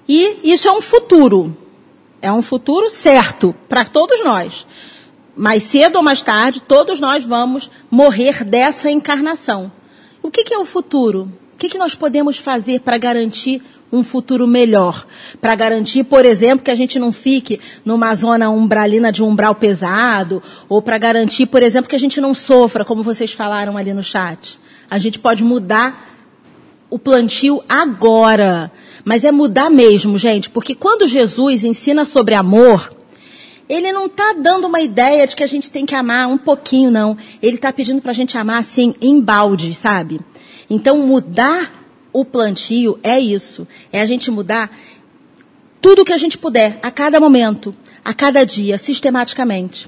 e 0.09 0.39
isso 0.43 0.67
é 0.67 0.71
um 0.71 0.81
futuro. 0.81 1.55
É 2.19 2.31
um 2.31 2.41
futuro 2.41 2.89
certo 2.89 3.53
para 3.69 3.85
todos 3.85 4.23
nós. 4.23 4.65
Mais 5.35 5.61
cedo 5.61 5.97
ou 5.97 6.01
mais 6.01 6.23
tarde, 6.23 6.63
todos 6.63 6.99
nós 6.99 7.23
vamos 7.23 7.69
morrer 7.91 8.43
dessa 8.43 8.89
encarnação. 8.89 9.71
O 10.23 10.31
que, 10.31 10.43
que 10.43 10.51
é 10.51 10.57
o 10.57 10.65
futuro? 10.65 11.31
O 11.53 11.57
que, 11.59 11.69
que 11.69 11.77
nós 11.77 11.93
podemos 11.93 12.39
fazer 12.39 12.79
para 12.79 12.97
garantir 12.97 13.61
um 13.91 14.01
futuro 14.01 14.47
melhor? 14.47 15.05
Para 15.39 15.53
garantir, 15.53 16.05
por 16.05 16.25
exemplo, 16.25 16.65
que 16.65 16.71
a 16.71 16.75
gente 16.75 16.97
não 16.97 17.11
fique 17.11 17.61
numa 17.85 18.15
zona 18.15 18.49
umbralina 18.49 19.11
de 19.11 19.21
umbral 19.21 19.53
pesado, 19.53 20.41
ou 20.67 20.81
para 20.81 20.97
garantir, 20.97 21.45
por 21.45 21.61
exemplo, 21.61 21.87
que 21.87 21.95
a 21.95 21.99
gente 21.99 22.19
não 22.19 22.33
sofra, 22.33 22.83
como 22.83 23.03
vocês 23.03 23.31
falaram 23.31 23.77
ali 23.77 23.93
no 23.93 24.01
chat. 24.01 24.59
A 24.91 24.99
gente 24.99 25.17
pode 25.17 25.41
mudar 25.41 26.05
o 26.89 26.99
plantio 26.99 27.63
agora. 27.69 28.69
Mas 29.05 29.23
é 29.23 29.31
mudar 29.31 29.69
mesmo, 29.69 30.17
gente, 30.17 30.49
porque 30.49 30.75
quando 30.75 31.07
Jesus 31.07 31.63
ensina 31.63 32.03
sobre 32.03 32.35
amor, 32.35 32.93
ele 33.69 33.93
não 33.93 34.07
está 34.07 34.33
dando 34.33 34.67
uma 34.67 34.81
ideia 34.81 35.25
de 35.25 35.33
que 35.33 35.45
a 35.45 35.47
gente 35.47 35.71
tem 35.71 35.85
que 35.85 35.95
amar 35.95 36.27
um 36.27 36.37
pouquinho, 36.37 36.91
não. 36.91 37.17
Ele 37.41 37.55
está 37.55 37.71
pedindo 37.71 38.01
para 38.01 38.11
a 38.11 38.13
gente 38.13 38.37
amar 38.37 38.59
assim, 38.59 38.93
em 39.01 39.21
balde, 39.21 39.73
sabe? 39.73 40.19
Então, 40.69 40.97
mudar 40.97 41.73
o 42.11 42.25
plantio 42.25 42.99
é 43.01 43.17
isso. 43.17 43.65
É 43.93 44.01
a 44.01 44.05
gente 44.05 44.29
mudar 44.29 44.69
tudo 45.79 46.03
que 46.03 46.11
a 46.11 46.17
gente 46.17 46.37
puder, 46.37 46.79
a 46.83 46.91
cada 46.91 47.17
momento, 47.17 47.73
a 48.03 48.13
cada 48.13 48.45
dia, 48.45 48.77
sistematicamente. 48.77 49.87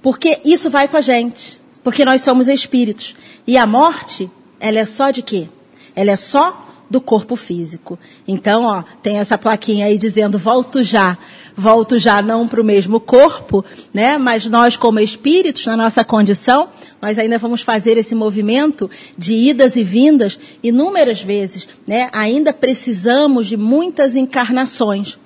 Porque 0.00 0.40
isso 0.46 0.70
vai 0.70 0.88
com 0.88 0.96
a 0.96 1.02
gente. 1.02 1.59
Porque 1.82 2.04
nós 2.04 2.22
somos 2.22 2.48
espíritos. 2.48 3.16
E 3.46 3.56
a 3.56 3.66
morte, 3.66 4.30
ela 4.58 4.78
é 4.78 4.84
só 4.84 5.10
de 5.10 5.22
quê? 5.22 5.48
Ela 5.94 6.12
é 6.12 6.16
só 6.16 6.66
do 6.90 7.00
corpo 7.00 7.36
físico. 7.36 7.96
Então, 8.26 8.64
ó, 8.64 8.82
tem 9.00 9.18
essa 9.18 9.38
plaquinha 9.38 9.86
aí 9.86 9.96
dizendo 9.96 10.36
volto 10.36 10.82
já. 10.82 11.16
Volto 11.56 11.98
já 11.98 12.20
não 12.20 12.48
para 12.48 12.60
o 12.60 12.64
mesmo 12.64 12.98
corpo, 12.98 13.64
né? 13.94 14.18
Mas 14.18 14.46
nós, 14.46 14.76
como 14.76 14.98
espíritos, 14.98 15.66
na 15.66 15.76
nossa 15.76 16.04
condição, 16.04 16.68
nós 17.00 17.16
ainda 17.16 17.38
vamos 17.38 17.62
fazer 17.62 17.96
esse 17.96 18.14
movimento 18.14 18.90
de 19.16 19.34
idas 19.34 19.76
e 19.76 19.84
vindas 19.84 20.40
inúmeras 20.62 21.22
vezes, 21.22 21.68
né? 21.86 22.08
Ainda 22.12 22.52
precisamos 22.52 23.46
de 23.46 23.56
muitas 23.56 24.16
encarnações. 24.16 25.16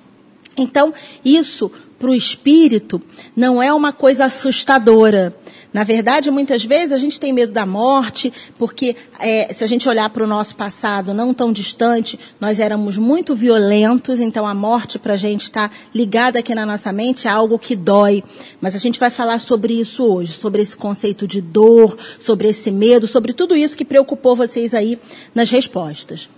Então, 0.57 0.93
isso 1.23 1.71
para 1.97 2.09
o 2.09 2.15
espírito 2.15 3.01
não 3.35 3.61
é 3.61 3.73
uma 3.73 3.91
coisa 3.91 4.25
assustadora. 4.25 5.35
Na 5.75 5.83
verdade, 5.83 6.31
muitas 6.31 6.63
vezes 6.63 6.93
a 6.93 6.97
gente 6.97 7.19
tem 7.19 7.33
medo 7.33 7.51
da 7.51 7.65
morte, 7.65 8.31
porque 8.57 8.95
é, 9.19 9.53
se 9.53 9.61
a 9.61 9.67
gente 9.67 9.89
olhar 9.89 10.09
para 10.09 10.23
o 10.23 10.27
nosso 10.27 10.55
passado 10.55 11.13
não 11.13 11.33
tão 11.33 11.51
distante, 11.51 12.17
nós 12.39 12.61
éramos 12.61 12.97
muito 12.97 13.35
violentos, 13.35 14.21
então 14.21 14.47
a 14.47 14.53
morte 14.53 14.97
para 14.97 15.15
a 15.15 15.17
gente 15.17 15.41
está 15.41 15.69
ligada 15.93 16.39
aqui 16.39 16.55
na 16.55 16.65
nossa 16.65 16.93
mente 16.93 17.27
é 17.27 17.29
algo 17.29 17.59
que 17.59 17.75
dói. 17.75 18.23
Mas 18.61 18.73
a 18.73 18.79
gente 18.79 18.97
vai 18.97 19.09
falar 19.09 19.41
sobre 19.41 19.73
isso 19.73 20.01
hoje, 20.01 20.31
sobre 20.31 20.61
esse 20.61 20.77
conceito 20.77 21.27
de 21.27 21.41
dor, 21.41 21.97
sobre 22.21 22.47
esse 22.47 22.71
medo, 22.71 23.05
sobre 23.05 23.33
tudo 23.33 23.53
isso 23.53 23.75
que 23.75 23.83
preocupou 23.83 24.33
vocês 24.33 24.73
aí 24.73 24.97
nas 25.35 25.51
respostas. 25.51 26.29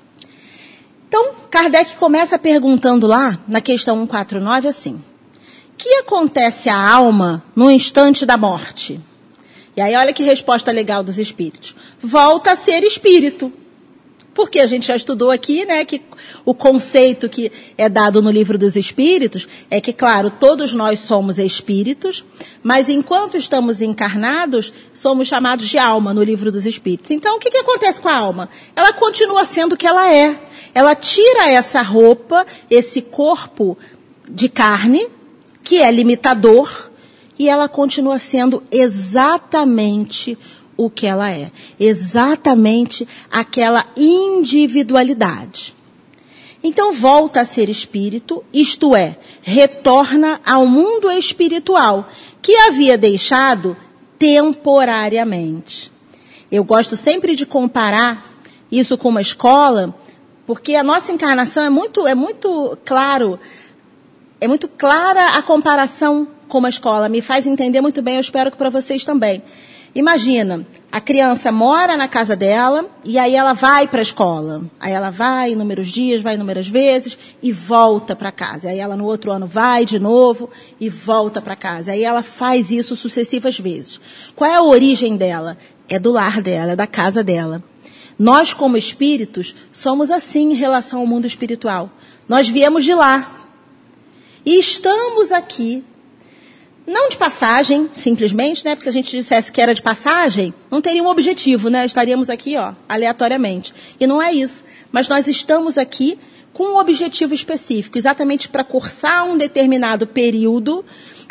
Então, 1.08 1.36
Kardec 1.52 1.96
começa 1.98 2.40
perguntando 2.40 3.06
lá, 3.06 3.38
na 3.48 3.62
questão 3.62 3.98
149, 3.98 4.68
assim: 4.68 5.00
que 5.78 5.90
acontece 5.98 6.70
à 6.70 6.92
alma 6.92 7.44
no 7.56 7.70
instante 7.70 8.26
da 8.26 8.36
morte? 8.36 9.00
E 9.78 9.82
aí, 9.82 9.96
olha 9.96 10.12
que 10.12 10.24
resposta 10.24 10.72
legal 10.72 11.04
dos 11.04 11.20
espíritos. 11.20 11.76
Volta 12.02 12.54
a 12.54 12.56
ser 12.56 12.82
espírito. 12.82 13.54
Porque 14.34 14.60
a 14.60 14.66
gente 14.66 14.88
já 14.88 14.96
estudou 14.96 15.32
aqui, 15.32 15.66
né, 15.66 15.84
que 15.86 16.02
o 16.46 16.54
conceito 16.54 17.28
que 17.28 17.52
é 17.76 17.90
dado 17.90 18.22
no 18.22 18.30
livro 18.30 18.56
dos 18.56 18.76
espíritos 18.76 19.48
é 19.70 19.82
que, 19.82 19.92
claro, 19.92 20.30
todos 20.30 20.74
nós 20.74 21.00
somos 21.00 21.40
espíritos, 21.40 22.24
mas 22.62 22.88
enquanto 22.88 23.36
estamos 23.36 23.82
encarnados, 23.82 24.72
somos 24.94 25.28
chamados 25.28 25.68
de 25.68 25.80
alma 25.80 26.14
no 26.14 26.22
livro 26.22 26.52
dos 26.52 26.68
espíritos. 26.68 27.10
Então, 27.10 27.38
o 27.38 27.40
que, 27.40 27.50
que 27.50 27.58
acontece 27.58 28.00
com 28.00 28.10
a 28.10 28.16
alma? 28.16 28.50
Ela 28.76 28.94
continua 28.94 29.44
sendo 29.44 29.74
o 29.74 29.78
que 29.78 29.88
ela 29.88 30.12
é. 30.12 30.40
Ela 30.74 30.94
tira 30.94 31.50
essa 31.50 31.82
roupa, 31.82 32.46
esse 32.70 33.02
corpo 33.02 33.76
de 34.30 34.50
carne, 34.50 35.08
que 35.64 35.82
é 35.82 35.92
limitador, 35.92 36.87
e 37.38 37.50
ela 37.50 37.70
continua 37.70 38.20
sendo 38.20 38.64
exatamente 38.72 40.38
o 40.76 40.90
que 40.90 41.08
ela 41.08 41.32
é. 41.32 41.52
Exatamente 41.80 43.08
aquela 43.32 43.86
individualidade. 43.96 45.76
Então 46.64 46.92
volta 46.92 47.42
a 47.42 47.46
ser 47.46 47.70
espírito, 47.70 48.44
isto 48.52 48.96
é, 48.96 49.18
retorna 49.42 50.42
ao 50.46 50.66
mundo 50.66 51.10
espiritual 51.12 52.10
que 52.42 52.56
havia 52.56 52.98
deixado 52.98 53.78
temporariamente. 54.18 55.92
Eu 56.52 56.64
gosto 56.64 56.96
sempre 56.96 57.36
de 57.36 57.46
comparar 57.46 58.42
isso 58.72 58.98
com 58.98 59.10
uma 59.10 59.22
escola, 59.22 59.96
porque 60.46 60.76
a 60.76 60.84
nossa 60.84 61.12
encarnação 61.12 61.64
é 61.64 61.70
muito, 61.70 62.08
é 62.08 62.16
muito 62.16 62.78
claro, 62.84 63.40
é 64.42 64.48
muito 64.48 64.68
clara 64.68 65.38
a 65.38 65.42
comparação 65.42 66.28
com 66.48 66.60
uma 66.60 66.70
escola. 66.70 67.10
Me 67.10 67.22
faz 67.22 67.46
entender 67.46 67.82
muito 67.82 68.02
bem, 68.02 68.16
eu 68.16 68.22
espero 68.22 68.52
que 68.52 68.58
para 68.58 68.70
vocês 68.70 69.04
também. 69.06 69.44
Imagina, 69.96 70.64
a 70.92 71.02
criança 71.02 71.52
mora 71.52 71.98
na 71.98 72.08
casa 72.08 72.36
dela 72.36 72.88
e 73.04 73.18
aí 73.18 73.36
ela 73.36 73.54
vai 73.54 73.88
para 73.88 74.00
a 74.00 74.04
escola. 74.04 74.62
Aí 74.80 74.94
ela 74.94 75.10
vai 75.10 75.54
inúmeros 75.54 75.88
dias, 75.88 76.22
vai 76.22 76.36
inúmeras 76.36 76.68
vezes 76.68 77.18
e 77.42 77.52
volta 77.52 78.16
para 78.16 78.32
casa. 78.32 78.70
Aí 78.70 78.80
ela 78.80 78.96
no 78.96 79.06
outro 79.06 79.32
ano 79.32 79.48
vai 79.48 79.86
de 79.86 79.98
novo 79.98 80.52
e 80.80 80.88
volta 80.88 81.42
para 81.42 81.56
casa. 81.56 81.94
Aí 81.94 82.04
ela 82.04 82.22
faz 82.22 82.70
isso 82.70 82.96
sucessivas 82.96 83.58
vezes. 83.60 84.00
Qual 84.36 84.48
é 84.48 84.56
a 84.56 84.62
origem 84.62 85.18
dela? 85.18 85.58
É 85.90 85.98
do 85.98 86.12
lar 86.12 86.42
dela, 86.44 86.74
é 86.74 86.76
da 86.76 86.86
casa 86.86 87.24
dela. 87.24 87.64
Nós, 88.20 88.54
como 88.54 88.78
espíritos, 88.78 89.56
somos 89.72 90.12
assim 90.12 90.52
em 90.52 90.56
relação 90.56 91.00
ao 91.00 91.08
mundo 91.08 91.26
espiritual. 91.26 91.90
Nós 92.30 92.48
viemos 92.48 92.84
de 92.84 92.94
lá. 92.94 93.50
E 94.46 94.60
estamos 94.60 95.32
aqui 95.32 95.84
não 96.88 97.10
de 97.10 97.18
passagem, 97.18 97.90
simplesmente, 97.94 98.64
né? 98.64 98.74
Porque 98.74 98.90
se 98.90 98.98
a 98.98 99.02
gente 99.02 99.12
dissesse 99.12 99.52
que 99.52 99.62
era 99.62 99.76
de 99.76 99.82
passagem, 99.82 100.54
não 100.72 100.82
teria 100.82 101.04
um 101.04 101.08
objetivo, 101.08 101.70
né? 101.70 101.86
Estaríamos 101.86 102.30
aqui, 102.30 102.56
ó, 102.56 102.72
aleatoriamente. 102.88 103.74
E 104.00 104.08
não 104.08 104.22
é 104.22 104.32
isso. 104.32 104.64
Mas 104.90 105.10
nós 105.10 105.28
estamos 105.28 105.78
aqui 105.78 106.18
com 106.54 106.64
um 106.64 106.78
objetivo 106.78 107.34
específico, 107.34 107.98
exatamente 107.98 108.48
para 108.48 108.64
cursar 108.64 109.26
um 109.26 109.38
determinado 109.38 110.08
período, 110.08 110.84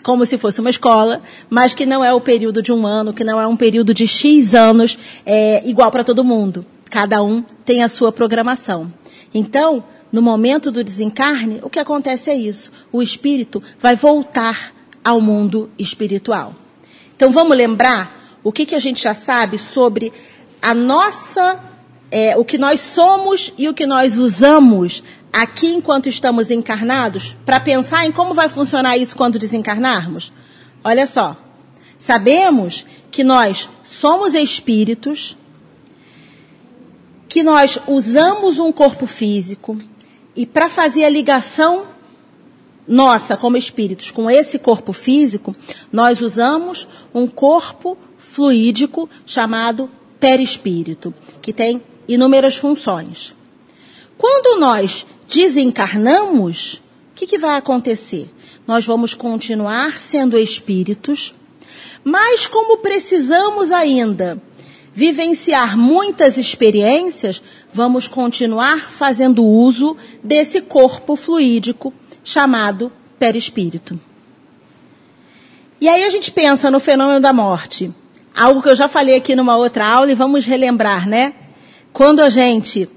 como 0.05 0.27
se 0.27 0.37
fosse 0.37 0.61
uma 0.61 0.71
escola, 0.71 1.23
mas 1.49 1.73
que 1.73 1.87
não 1.87 2.05
é 2.05 2.13
o 2.13 2.21
período 2.21 2.63
de 2.63 2.71
um 2.71 2.87
ano, 2.87 3.15
que 3.15 3.25
não 3.25 3.41
é 3.41 3.47
um 3.47 3.57
período 3.57 3.95
de 3.95 4.07
X 4.07 4.55
anos, 4.55 4.99
é, 5.25 5.67
igual 5.67 5.91
para 5.91 6.05
todo 6.05 6.23
mundo. 6.23 6.67
Cada 6.91 7.23
um 7.23 7.43
tem 7.65 7.83
a 7.83 7.89
sua 7.89 8.13
programação. 8.13 8.93
Então, 9.35 9.83
no 10.13 10.21
momento 10.21 10.71
do 10.71 10.85
desencarne, 10.85 11.61
o 11.63 11.71
que 11.71 11.81
acontece 11.81 12.31
é 12.31 12.37
isso. 12.37 12.71
O 12.93 13.03
espírito 13.03 13.63
vai 13.81 13.97
voltar 13.97 14.76
ao 15.07 15.21
mundo 15.21 15.71
espiritual. 15.79 16.53
Então 17.15 17.31
vamos 17.31 17.57
lembrar 17.57 18.39
o 18.43 18.51
que, 18.51 18.67
que 18.67 18.75
a 18.75 18.81
gente 18.81 19.05
já 19.05 19.15
sabe 19.15 19.57
sobre 19.57 20.13
a 20.61 20.75
nossa, 20.75 21.61
é, 22.11 22.37
o 22.37 22.45
que 22.45 22.59
nós 22.59 22.81
somos 22.81 23.53
e 23.57 23.69
o 23.69 23.75
que 23.75 23.87
nós 23.87 24.19
usamos 24.19 25.05
aqui 25.33 25.69
enquanto 25.69 26.09
estamos 26.09 26.51
encarnados, 26.51 27.37
para 27.47 27.61
pensar 27.61 28.05
em 28.05 28.11
como 28.11 28.35
vai 28.35 28.49
funcionar 28.49 28.97
isso 28.97 29.15
quando 29.15 29.39
desencarnarmos? 29.39 30.33
Olha 30.83 31.07
só, 31.07 31.37
sabemos 31.97 32.85
que 33.09 33.23
nós 33.23 33.71
somos 33.85 34.35
espíritos, 34.35 35.37
que 37.29 37.45
nós 37.45 37.79
usamos 37.87 38.59
um 38.59 38.73
corpo 38.73 39.07
físico 39.07 39.81
e 40.35 40.45
para 40.45 40.69
fazer 40.69 41.05
a 41.05 41.09
ligação 41.09 41.96
nossa, 42.87 43.37
como 43.37 43.57
espíritos, 43.57 44.11
com 44.11 44.31
esse 44.31 44.59
corpo 44.59 44.93
físico, 44.93 45.55
nós 45.93 46.21
usamos 46.21 46.87
um 47.13 47.27
corpo 47.27 47.99
fluídico 48.17 49.09
chamado 49.25 49.91
perispírito, 50.21 51.13
que 51.43 51.53
tem 51.53 51.83
inúmeras 52.07 52.57
funções. 52.57 53.35
Quando 54.17 54.61
nós 54.61 55.05
desencarnamos, 55.29 56.75
o 57.13 57.17
que, 57.17 57.27
que 57.27 57.39
vai 57.39 57.57
acontecer? 57.57 58.31
Nós 58.67 58.87
vamos 58.87 59.15
continuar 59.15 60.01
sendo 60.01 60.39
espíritos, 60.39 61.35
mas 62.05 62.47
como 62.47 62.79
precisamos 62.79 63.71
ainda 63.71 64.41
vivenciar 64.93 65.77
muitas 65.77 66.39
experiências, 66.39 67.43
vamos 67.73 68.09
continuar 68.09 68.89
fazendo 68.89 69.45
uso 69.45 69.97
desse 70.23 70.63
corpo 70.63 71.17
fluídico 71.17 71.93
chamado 72.27 72.91
perispírito. 73.21 73.99
E 75.81 75.89
aí 75.89 76.03
a 76.03 76.11
gente 76.11 76.33
pensa 76.33 76.73
no 76.73 76.81
fenômeno 76.81 77.21
da 77.21 77.33
morte. 77.33 77.95
Algo 78.35 78.61
que 78.61 78.69
eu 78.69 78.75
já 78.75 78.89
falei 78.89 79.15
aqui 79.15 79.37
numa 79.37 79.57
outra 79.57 79.87
aula 79.87 80.11
e 80.11 80.15
vamos 80.15 80.45
relembrar, 80.45 81.09
né? 81.09 81.33
Quando 81.93 82.21
a 82.21 82.29
gente 82.29 82.89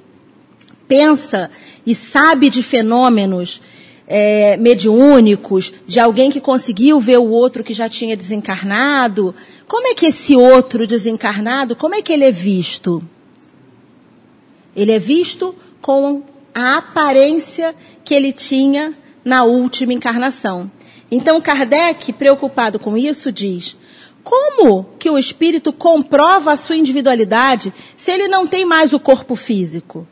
pensa 0.88 1.52
e 1.86 1.94
sabe 1.94 2.50
de 2.50 2.64
fenômenos 2.64 3.62
é, 4.08 4.58
mediúnicos, 4.58 5.72
de 5.86 6.00
alguém 6.00 6.32
que 6.32 6.42
conseguiu 6.42 7.00
ver 7.00 7.20
o 7.20 7.30
outro 7.30 7.64
que 7.64 7.74
já 7.74 7.88
tinha 7.88 8.18
desencarnado, 8.18 9.36
como 9.68 9.88
é 9.88 9.94
que 9.94 10.08
esse 10.08 10.36
outro 10.36 10.88
desencarnado, 10.88 11.76
como 11.76 11.94
é 11.94 12.02
que 12.02 12.12
ele 12.12 12.26
é 12.26 12.32
visto? 12.32 13.04
Ele 14.76 14.92
é 14.92 14.98
visto 14.98 15.54
com 15.80 16.24
a 16.56 16.78
aparência 16.78 17.76
que 18.04 18.16
ele 18.16 18.34
tinha 18.34 18.98
na 19.30 19.44
última 19.44 19.94
encarnação. 19.94 20.70
Então 21.10 21.40
Kardec, 21.40 22.12
preocupado 22.12 22.80
com 22.80 22.98
isso, 22.98 23.32
diz: 23.32 23.78
como 24.24 24.86
que 25.00 25.10
o 25.10 25.18
espírito 25.18 25.72
comprova 25.72 26.52
a 26.52 26.58
sua 26.58 26.76
individualidade 26.76 27.74
se 27.96 28.12
ele 28.12 28.28
não 28.28 28.46
tem 28.46 28.66
mais 28.66 28.92
o 28.92 29.00
corpo 29.00 29.36
físico? 29.36 30.08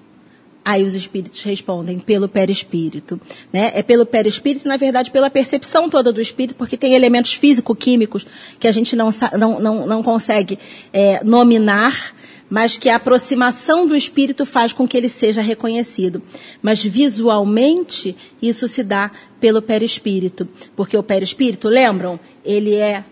Aí 0.63 0.83
os 0.83 0.95
espíritos 0.95 1.41
respondem 1.43 1.97
pelo 1.97 2.27
perispírito. 2.27 3.19
Né? 3.53 3.71
É 3.73 3.81
pelo 3.81 4.05
perispírito, 4.05 4.67
na 4.67 4.75
verdade, 4.75 5.11
pela 5.11 5.29
percepção 5.29 5.89
toda 5.89 6.11
do 6.11 6.19
espírito, 6.19 6.57
porque 6.57 6.75
tem 6.75 6.93
elementos 6.93 7.33
físico-químicos 7.33 8.27
que 8.59 8.67
a 8.67 8.71
gente 8.73 8.93
não, 8.93 9.09
não, 9.39 9.59
não, 9.61 9.87
não 9.87 10.03
consegue 10.03 10.59
é, 10.91 11.23
nominar, 11.23 12.13
mas 12.49 12.77
que 12.77 12.89
a 12.89 12.95
aproximação 12.95 13.85
do 13.85 13.95
espírito 13.95 14.45
faz 14.45 14.71
com 14.71 14.87
que 14.87 14.95
ele 14.95 15.09
seja 15.09 15.41
reconhecido. 15.41 16.21
Mas 16.61 16.81
visualmente, 16.83 18.15
isso 18.41 18.67
se 18.67 18.83
dá 18.83 19.11
pelo 19.39 19.61
perispírito. 19.61 20.47
Porque 20.75 20.97
o 20.97 21.03
perispírito, 21.03 21.67
lembram? 21.67 22.19
Ele 22.45 22.75
é 22.75 23.03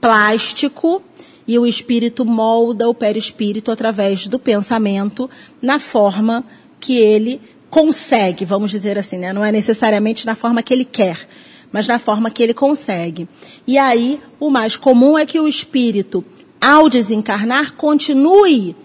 plástico 0.00 1.02
e 1.46 1.58
o 1.58 1.66
espírito 1.66 2.24
molda 2.24 2.88
o 2.88 2.94
perispírito 2.94 3.70
através 3.70 4.26
do 4.26 4.38
pensamento 4.38 5.28
na 5.60 5.78
forma 5.78 6.44
que 6.78 6.96
ele 6.96 7.40
consegue, 7.70 8.44
vamos 8.44 8.70
dizer 8.70 8.98
assim, 8.98 9.16
né? 9.16 9.32
Não 9.32 9.44
é 9.44 9.50
necessariamente 9.50 10.26
na 10.26 10.34
forma 10.34 10.62
que 10.62 10.74
ele 10.74 10.84
quer, 10.84 11.26
mas 11.72 11.88
na 11.88 11.98
forma 11.98 12.30
que 12.30 12.42
ele 12.42 12.52
consegue. 12.52 13.26
E 13.66 13.78
aí, 13.78 14.20
o 14.38 14.50
mais 14.50 14.76
comum 14.76 15.16
é 15.16 15.24
que 15.24 15.40
o 15.40 15.48
espírito, 15.48 16.22
ao 16.60 16.90
desencarnar, 16.90 17.74
continue 17.74 18.76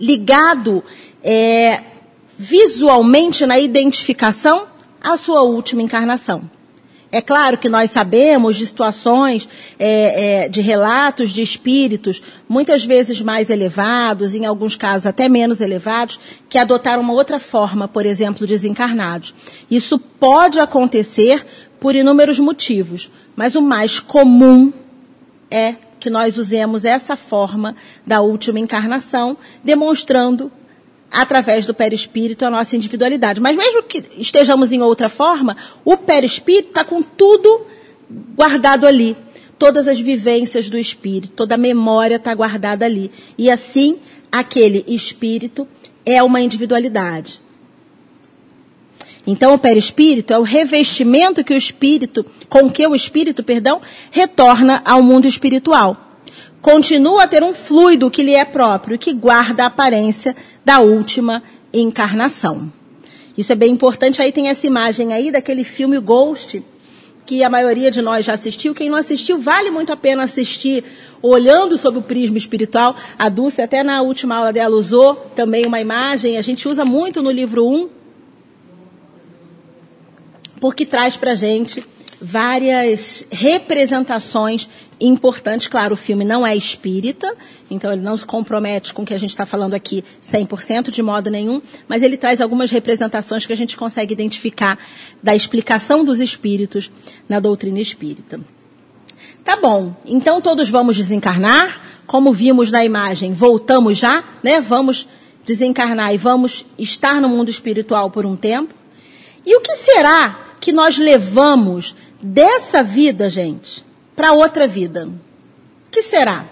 ligado 0.00 0.82
é, 1.22 1.82
visualmente 2.36 3.44
na 3.44 3.58
identificação 3.58 4.66
à 5.00 5.16
sua 5.16 5.42
última 5.42 5.82
encarnação. 5.82 6.48
É 7.12 7.20
claro 7.20 7.58
que 7.58 7.68
nós 7.68 7.90
sabemos 7.90 8.56
de 8.56 8.64
situações, 8.64 9.48
é, 9.78 10.44
é, 10.44 10.48
de 10.48 10.60
relatos 10.60 11.30
de 11.30 11.42
espíritos, 11.42 12.22
muitas 12.48 12.84
vezes 12.84 13.20
mais 13.20 13.50
elevados, 13.50 14.32
em 14.32 14.46
alguns 14.46 14.76
casos 14.76 15.06
até 15.06 15.28
menos 15.28 15.60
elevados, 15.60 16.20
que 16.48 16.56
adotaram 16.56 17.02
uma 17.02 17.12
outra 17.12 17.40
forma, 17.40 17.88
por 17.88 18.06
exemplo, 18.06 18.46
desencarnados. 18.46 19.34
Isso 19.68 19.98
pode 19.98 20.60
acontecer 20.60 21.44
por 21.80 21.96
inúmeros 21.96 22.38
motivos, 22.38 23.10
mas 23.34 23.56
o 23.56 23.62
mais 23.62 23.98
comum 23.98 24.72
é 25.50 25.74
que 26.00 26.10
nós 26.10 26.36
usemos 26.36 26.84
essa 26.84 27.14
forma 27.14 27.76
da 28.06 28.20
última 28.20 28.58
encarnação, 28.58 29.36
demonstrando 29.62 30.50
através 31.10 31.66
do 31.66 31.74
perispírito, 31.74 32.44
a 32.44 32.50
nossa 32.50 32.76
individualidade. 32.76 33.40
Mas 33.40 33.56
mesmo 33.56 33.82
que 33.82 34.02
estejamos 34.16 34.72
em 34.72 34.80
outra 34.80 35.08
forma, 35.08 35.56
o 35.84 35.96
perispírito 35.96 36.68
está 36.68 36.84
com 36.84 37.02
tudo 37.02 37.66
guardado 38.34 38.86
ali. 38.86 39.16
Todas 39.58 39.86
as 39.86 40.00
vivências 40.00 40.70
do 40.70 40.78
espírito, 40.78 41.34
toda 41.34 41.56
a 41.56 41.58
memória 41.58 42.16
está 42.16 42.34
guardada 42.34 42.86
ali. 42.86 43.10
E 43.36 43.50
assim, 43.50 43.98
aquele 44.32 44.84
espírito 44.88 45.68
é 46.06 46.22
uma 46.22 46.40
individualidade. 46.40 47.40
Então, 49.30 49.54
o 49.54 49.58
perispírito 49.58 50.32
é 50.32 50.38
o 50.40 50.42
revestimento 50.42 51.44
que 51.44 51.54
o 51.54 51.56
espírito, 51.56 52.26
com 52.48 52.68
que 52.68 52.84
o 52.84 52.96
espírito, 52.96 53.44
perdão, 53.44 53.80
retorna 54.10 54.82
ao 54.84 55.00
mundo 55.04 55.24
espiritual. 55.24 55.96
Continua 56.60 57.22
a 57.22 57.28
ter 57.28 57.40
um 57.44 57.54
fluido 57.54 58.10
que 58.10 58.24
lhe 58.24 58.34
é 58.34 58.44
próprio, 58.44 58.98
que 58.98 59.12
guarda 59.12 59.62
a 59.62 59.66
aparência 59.66 60.34
da 60.64 60.80
última 60.80 61.44
encarnação. 61.72 62.72
Isso 63.38 63.52
é 63.52 63.54
bem 63.54 63.70
importante. 63.70 64.20
Aí 64.20 64.32
tem 64.32 64.48
essa 64.48 64.66
imagem 64.66 65.12
aí 65.12 65.30
daquele 65.30 65.62
filme 65.62 66.00
Ghost, 66.00 66.60
que 67.24 67.44
a 67.44 67.48
maioria 67.48 67.88
de 67.88 68.02
nós 68.02 68.24
já 68.24 68.34
assistiu. 68.34 68.74
Quem 68.74 68.90
não 68.90 68.98
assistiu, 68.98 69.38
vale 69.38 69.70
muito 69.70 69.92
a 69.92 69.96
pena 69.96 70.24
assistir, 70.24 70.82
olhando 71.22 71.78
sob 71.78 71.98
o 71.98 72.02
prisma 72.02 72.36
espiritual. 72.36 72.96
A 73.16 73.28
Dulce, 73.28 73.62
até 73.62 73.84
na 73.84 74.02
última 74.02 74.34
aula 74.34 74.52
dela, 74.52 74.74
usou 74.74 75.14
também 75.36 75.64
uma 75.66 75.80
imagem. 75.80 76.36
A 76.36 76.42
gente 76.42 76.66
usa 76.66 76.84
muito 76.84 77.22
no 77.22 77.30
livro 77.30 77.64
1, 77.64 77.99
porque 80.60 80.84
traz 80.84 81.16
para 81.16 81.34
gente 81.34 81.82
várias 82.20 83.26
representações 83.30 84.68
importantes. 85.00 85.66
Claro, 85.66 85.94
o 85.94 85.96
filme 85.96 86.24
não 86.24 86.46
é 86.46 86.54
espírita, 86.54 87.34
então 87.70 87.90
ele 87.90 88.02
não 88.02 88.16
se 88.16 88.26
compromete 88.26 88.92
com 88.92 89.02
o 89.02 89.06
que 89.06 89.14
a 89.14 89.18
gente 89.18 89.30
está 89.30 89.46
falando 89.46 89.72
aqui 89.72 90.04
100% 90.22 90.90
de 90.90 91.02
modo 91.02 91.30
nenhum, 91.30 91.62
mas 91.88 92.02
ele 92.02 92.18
traz 92.18 92.40
algumas 92.40 92.70
representações 92.70 93.46
que 93.46 93.52
a 93.52 93.56
gente 93.56 93.76
consegue 93.76 94.12
identificar 94.12 94.78
da 95.22 95.34
explicação 95.34 96.04
dos 96.04 96.20
espíritos 96.20 96.90
na 97.26 97.40
doutrina 97.40 97.80
espírita. 97.80 98.38
Tá 99.42 99.56
bom, 99.56 99.94
então 100.04 100.40
todos 100.42 100.68
vamos 100.68 100.96
desencarnar, 100.96 101.80
como 102.06 102.32
vimos 102.32 102.70
na 102.70 102.84
imagem, 102.84 103.32
voltamos 103.32 103.96
já, 103.96 104.22
né? 104.42 104.60
Vamos 104.60 105.08
desencarnar 105.44 106.12
e 106.12 106.18
vamos 106.18 106.66
estar 106.78 107.20
no 107.20 107.28
mundo 107.28 107.48
espiritual 107.48 108.10
por 108.10 108.26
um 108.26 108.36
tempo. 108.36 108.74
E 109.46 109.56
o 109.56 109.60
que 109.60 109.74
será 109.76 110.49
que 110.60 110.72
nós 110.72 110.98
levamos 110.98 111.96
dessa 112.22 112.82
vida, 112.82 113.30
gente, 113.30 113.84
para 114.14 114.32
outra 114.32 114.66
vida? 114.66 115.10
Que 115.90 116.02
será? 116.02 116.46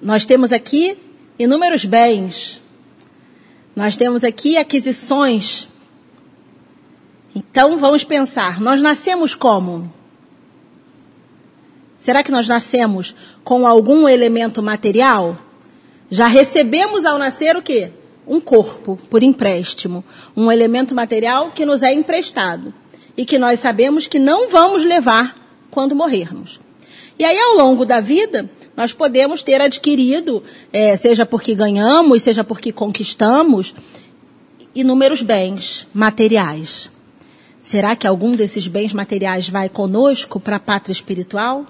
Nós 0.00 0.26
temos 0.26 0.52
aqui 0.52 0.98
inúmeros 1.38 1.84
bens. 1.84 2.60
Nós 3.74 3.96
temos 3.96 4.22
aqui 4.22 4.56
aquisições. 4.56 5.68
Então 7.34 7.78
vamos 7.78 8.04
pensar, 8.04 8.60
nós 8.60 8.82
nascemos 8.82 9.34
como? 9.34 9.90
Será 11.96 12.22
que 12.22 12.32
nós 12.32 12.46
nascemos 12.46 13.14
com 13.42 13.66
algum 13.66 14.08
elemento 14.08 14.62
material? 14.62 15.38
Já 16.10 16.26
recebemos 16.26 17.04
ao 17.04 17.16
nascer 17.16 17.56
o 17.56 17.62
quê? 17.62 17.92
Um 18.26 18.40
corpo 18.40 18.98
por 19.10 19.22
empréstimo, 19.22 20.04
um 20.36 20.50
elemento 20.50 20.94
material 20.94 21.50
que 21.50 21.66
nos 21.66 21.82
é 21.82 21.92
emprestado 21.92 22.72
e 23.16 23.24
que 23.24 23.38
nós 23.38 23.60
sabemos 23.60 24.06
que 24.06 24.18
não 24.18 24.48
vamos 24.48 24.84
levar 24.84 25.36
quando 25.70 25.94
morrermos. 25.94 26.60
E 27.18 27.24
aí, 27.24 27.38
ao 27.38 27.56
longo 27.56 27.84
da 27.84 28.00
vida, 28.00 28.50
nós 28.76 28.92
podemos 28.92 29.42
ter 29.42 29.60
adquirido, 29.60 30.42
é, 30.72 30.96
seja 30.96 31.26
porque 31.26 31.54
ganhamos, 31.54 32.22
seja 32.22 32.42
porque 32.42 32.72
conquistamos, 32.72 33.74
inúmeros 34.74 35.22
bens 35.22 35.86
materiais. 35.92 36.90
Será 37.60 37.94
que 37.94 38.06
algum 38.06 38.32
desses 38.32 38.66
bens 38.66 38.92
materiais 38.92 39.48
vai 39.48 39.68
conosco 39.68 40.40
para 40.40 40.56
a 40.56 40.60
pátria 40.60 40.92
espiritual? 40.92 41.66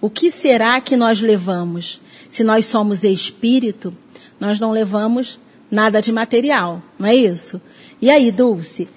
O 0.00 0.10
que 0.10 0.30
será 0.30 0.80
que 0.80 0.96
nós 0.96 1.20
levamos? 1.20 2.00
Se 2.28 2.42
nós 2.42 2.66
somos 2.66 3.04
espírito, 3.04 3.94
nós 4.40 4.58
não 4.58 4.72
levamos 4.72 5.38
nada 5.74 6.00
de 6.00 6.12
material, 6.12 6.80
não 6.96 7.08
é 7.08 7.14
isso? 7.14 7.60
E 8.00 8.08
aí, 8.08 8.30
Dulce? 8.30 8.88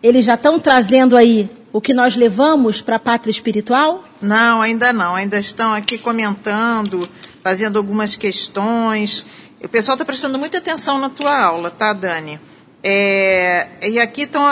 Eles 0.00 0.24
já 0.24 0.34
estão 0.34 0.60
trazendo 0.60 1.16
aí 1.16 1.50
o 1.72 1.80
que 1.80 1.92
nós 1.92 2.14
levamos 2.14 2.80
para 2.80 2.96
a 2.96 3.00
pátria 3.00 3.32
espiritual? 3.32 4.04
Não, 4.22 4.62
ainda 4.62 4.92
não. 4.92 5.16
Ainda 5.16 5.38
estão 5.38 5.74
aqui 5.74 5.98
comentando, 5.98 7.08
fazendo 7.42 7.76
algumas 7.76 8.14
questões. 8.14 9.26
O 9.62 9.68
pessoal 9.68 9.96
está 9.96 10.04
prestando 10.04 10.38
muita 10.38 10.58
atenção 10.58 10.98
na 10.98 11.08
tua 11.08 11.36
aula, 11.36 11.70
tá, 11.70 11.92
Dani? 11.92 12.38
É, 12.80 13.66
e 13.82 13.98
aqui 13.98 14.26
tão, 14.26 14.42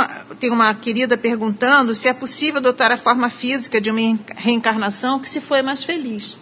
tem 0.41 0.51
uma 0.51 0.75
querida 0.75 1.17
perguntando 1.17 1.95
se 1.95 2.09
é 2.09 2.15
possível 2.15 2.59
adotar 2.59 2.91
a 2.91 2.97
forma 2.97 3.31
física 3.31 3.81
de 3.81 3.91
uma 3.91 4.19
reencarnação 4.35 5.21
que 5.21 5.29
se 5.29 5.41
foi 5.41 5.63
mais 5.63 5.85
feliz. 5.85 6.37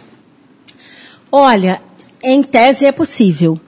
Olha, 1.31 1.81
em 2.23 2.41
tese 2.41 2.85
é 2.85 2.91
possível. 2.91 3.59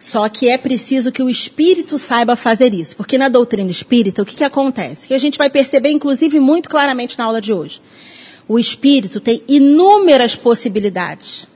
Só 0.00 0.26
que 0.30 0.48
é 0.48 0.56
preciso 0.56 1.12
que 1.12 1.22
o 1.22 1.28
espírito 1.28 1.98
saiba 1.98 2.34
fazer 2.34 2.72
isso. 2.72 2.96
Porque 2.96 3.18
na 3.18 3.28
doutrina 3.28 3.70
espírita, 3.70 4.22
o 4.22 4.24
que, 4.24 4.34
que 4.34 4.44
acontece? 4.44 5.06
Que 5.06 5.12
a 5.12 5.18
gente 5.18 5.36
vai 5.36 5.50
perceber, 5.50 5.90
inclusive, 5.90 6.40
muito 6.40 6.70
claramente 6.70 7.18
na 7.18 7.26
aula 7.26 7.38
de 7.38 7.52
hoje. 7.52 7.82
O 8.48 8.58
espírito 8.58 9.20
tem 9.20 9.42
inúmeras 9.46 10.34
possibilidades. 10.34 11.46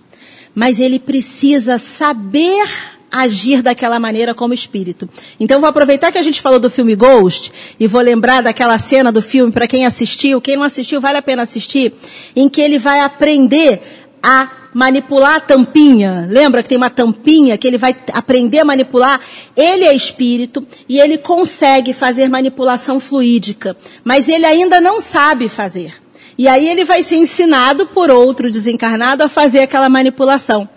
Mas 0.55 0.79
ele 0.79 0.99
precisa 0.99 1.79
saber 1.79 2.69
agir 3.11 3.63
daquela 3.63 3.99
maneira 3.99 4.35
como 4.35 4.53
espírito. 4.53 5.09
Então 5.41 5.61
vou 5.61 5.69
aproveitar 5.69 6.13
que 6.13 6.19
a 6.19 6.23
gente 6.23 6.43
falou 6.43 6.59
do 6.59 6.69
filme 6.69 6.95
Ghost 6.95 7.51
e 7.79 7.87
vou 7.87 8.01
lembrar 8.01 8.43
daquela 8.43 8.79
cena 8.79 9.11
do 9.11 9.23
filme 9.23 9.53
para 9.53 9.69
quem 9.69 9.87
assistiu, 9.87 10.41
quem 10.41 10.57
não 10.57 10.65
assistiu 10.65 11.01
vale 11.01 11.19
a 11.19 11.23
pena 11.23 11.43
assistir, 11.43 11.95
em 12.35 12.49
que 12.49 12.61
ele 12.61 12.77
vai 12.77 13.01
aprender 13.01 13.81
a 14.21 14.51
manipular 14.75 15.37
a 15.37 15.41
tampinha. 15.41 16.27
Lembra 16.29 16.63
que 16.63 16.69
tem 16.69 16.77
uma 16.77 16.91
tampinha 16.91 17.57
que 17.57 17.67
ele 17.67 17.79
vai 17.79 17.97
aprender 18.13 18.59
a 18.59 18.65
manipular? 18.65 19.21
Ele 19.57 19.85
é 19.85 19.95
espírito 19.95 20.67
e 20.89 20.99
ele 20.99 21.17
consegue 21.17 21.93
fazer 21.93 22.29
manipulação 22.29 22.99
fluídica, 22.99 23.77
mas 24.03 24.29
ele 24.29 24.45
ainda 24.45 24.81
não 24.81 25.01
sabe 25.01 25.49
fazer. 25.49 25.95
E 26.37 26.49
aí 26.49 26.69
ele 26.69 26.85
vai 26.85 27.05
ser 27.05 27.17
ensinado 27.17 27.87
por 27.87 28.11
outro 28.11 28.51
desencarnado 28.51 29.23
a 29.23 29.29
fazer 29.29 29.61
aquela 29.61 29.89
manipulação. 29.89 30.69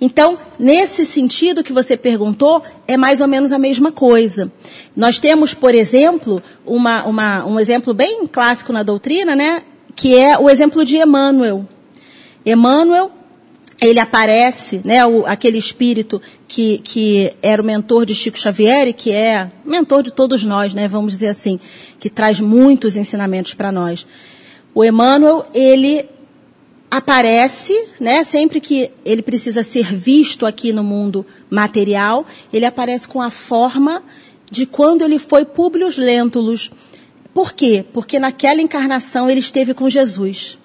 Então, 0.00 0.38
nesse 0.58 1.04
sentido 1.04 1.62
que 1.62 1.72
você 1.72 1.96
perguntou, 1.96 2.62
é 2.86 2.96
mais 2.96 3.20
ou 3.20 3.26
menos 3.26 3.52
a 3.52 3.58
mesma 3.58 3.90
coisa. 3.90 4.50
Nós 4.94 5.18
temos, 5.18 5.54
por 5.54 5.74
exemplo, 5.74 6.42
uma, 6.64 7.04
uma, 7.04 7.44
um 7.44 7.58
exemplo 7.58 7.92
bem 7.92 8.26
clássico 8.26 8.72
na 8.72 8.84
doutrina, 8.84 9.34
né? 9.34 9.62
Que 9.96 10.16
é 10.16 10.38
o 10.38 10.48
exemplo 10.48 10.84
de 10.84 10.96
Emmanuel. 10.96 11.66
Emmanuel 12.46 13.10
ele 13.80 14.00
aparece, 14.00 14.80
né, 14.84 15.06
o, 15.06 15.24
aquele 15.24 15.56
espírito 15.56 16.20
que, 16.48 16.78
que 16.78 17.32
era 17.40 17.62
o 17.62 17.64
mentor 17.64 18.04
de 18.04 18.14
Chico 18.14 18.38
Xavier 18.38 18.88
e 18.88 18.92
que 18.92 19.12
é 19.12 19.50
mentor 19.64 20.02
de 20.02 20.10
todos 20.10 20.42
nós, 20.42 20.74
né, 20.74 20.88
vamos 20.88 21.12
dizer 21.12 21.28
assim, 21.28 21.60
que 21.98 22.10
traz 22.10 22.40
muitos 22.40 22.96
ensinamentos 22.96 23.54
para 23.54 23.70
nós. 23.70 24.06
O 24.74 24.84
Emmanuel, 24.84 25.46
ele 25.54 26.06
aparece, 26.90 27.72
né, 28.00 28.24
sempre 28.24 28.60
que 28.60 28.90
ele 29.04 29.22
precisa 29.22 29.62
ser 29.62 29.94
visto 29.94 30.44
aqui 30.44 30.72
no 30.72 30.82
mundo 30.82 31.24
material, 31.48 32.26
ele 32.52 32.66
aparece 32.66 33.06
com 33.06 33.20
a 33.20 33.30
forma 33.30 34.02
de 34.50 34.66
quando 34.66 35.02
ele 35.02 35.18
foi 35.18 35.44
Publius 35.44 35.96
Lentulus. 35.96 36.70
Por 37.32 37.52
quê? 37.52 37.84
Porque 37.92 38.18
naquela 38.18 38.60
encarnação 38.60 39.30
ele 39.30 39.40
esteve 39.40 39.72
com 39.72 39.88
Jesus. 39.88 40.58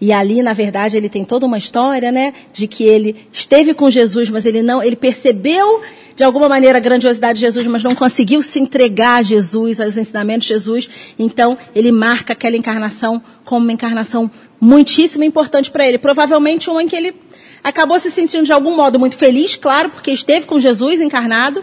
E 0.00 0.12
ali, 0.12 0.42
na 0.42 0.52
verdade, 0.52 0.96
ele 0.96 1.08
tem 1.08 1.24
toda 1.24 1.46
uma 1.46 1.56
história, 1.56 2.12
né, 2.12 2.32
de 2.52 2.66
que 2.66 2.84
ele 2.84 3.16
esteve 3.32 3.72
com 3.72 3.90
Jesus, 3.90 4.28
mas 4.28 4.44
ele 4.44 4.62
não, 4.62 4.82
ele 4.82 4.96
percebeu 4.96 5.80
de 6.14 6.24
alguma 6.24 6.48
maneira 6.48 6.78
a 6.78 6.80
grandiosidade 6.80 7.38
de 7.38 7.44
Jesus, 7.44 7.66
mas 7.66 7.82
não 7.82 7.94
conseguiu 7.94 8.42
se 8.42 8.58
entregar 8.58 9.16
a 9.16 9.22
Jesus, 9.22 9.80
aos 9.80 9.96
ensinamentos 9.96 10.46
de 10.46 10.54
Jesus. 10.54 10.88
Então, 11.18 11.58
ele 11.74 11.92
marca 11.92 12.32
aquela 12.32 12.56
encarnação 12.56 13.22
como 13.44 13.64
uma 13.64 13.72
encarnação 13.72 14.30
muitíssimo 14.58 15.24
importante 15.24 15.70
para 15.70 15.86
ele. 15.86 15.98
Provavelmente 15.98 16.70
uma 16.70 16.82
em 16.82 16.88
que 16.88 16.96
ele 16.96 17.14
acabou 17.62 18.00
se 18.00 18.10
sentindo 18.10 18.44
de 18.44 18.52
algum 18.52 18.74
modo 18.74 18.98
muito 18.98 19.16
feliz, 19.16 19.56
claro, 19.56 19.90
porque 19.90 20.10
esteve 20.10 20.46
com 20.46 20.58
Jesus 20.58 21.00
encarnado, 21.00 21.62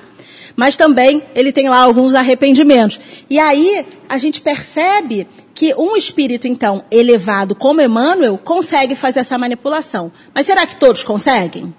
mas 0.55 0.75
também 0.75 1.23
ele 1.33 1.51
tem 1.51 1.67
lá 1.67 1.77
alguns 1.77 2.13
arrependimentos. 2.13 2.99
E 3.29 3.39
aí 3.39 3.83
a 4.07 4.19
gente 4.19 4.39
percebe 4.39 5.27
que 5.53 5.73
um 5.75 5.95
espírito, 5.95 6.47
então, 6.47 6.83
elevado 6.89 7.53
como 7.53 7.81
Emmanuel, 7.81 8.37
consegue 8.37 8.95
fazer 8.95 9.19
essa 9.19 9.37
manipulação. 9.37 10.11
Mas 10.33 10.45
será 10.45 10.65
que 10.65 10.75
todos 10.75 11.03
conseguem? 11.03 11.73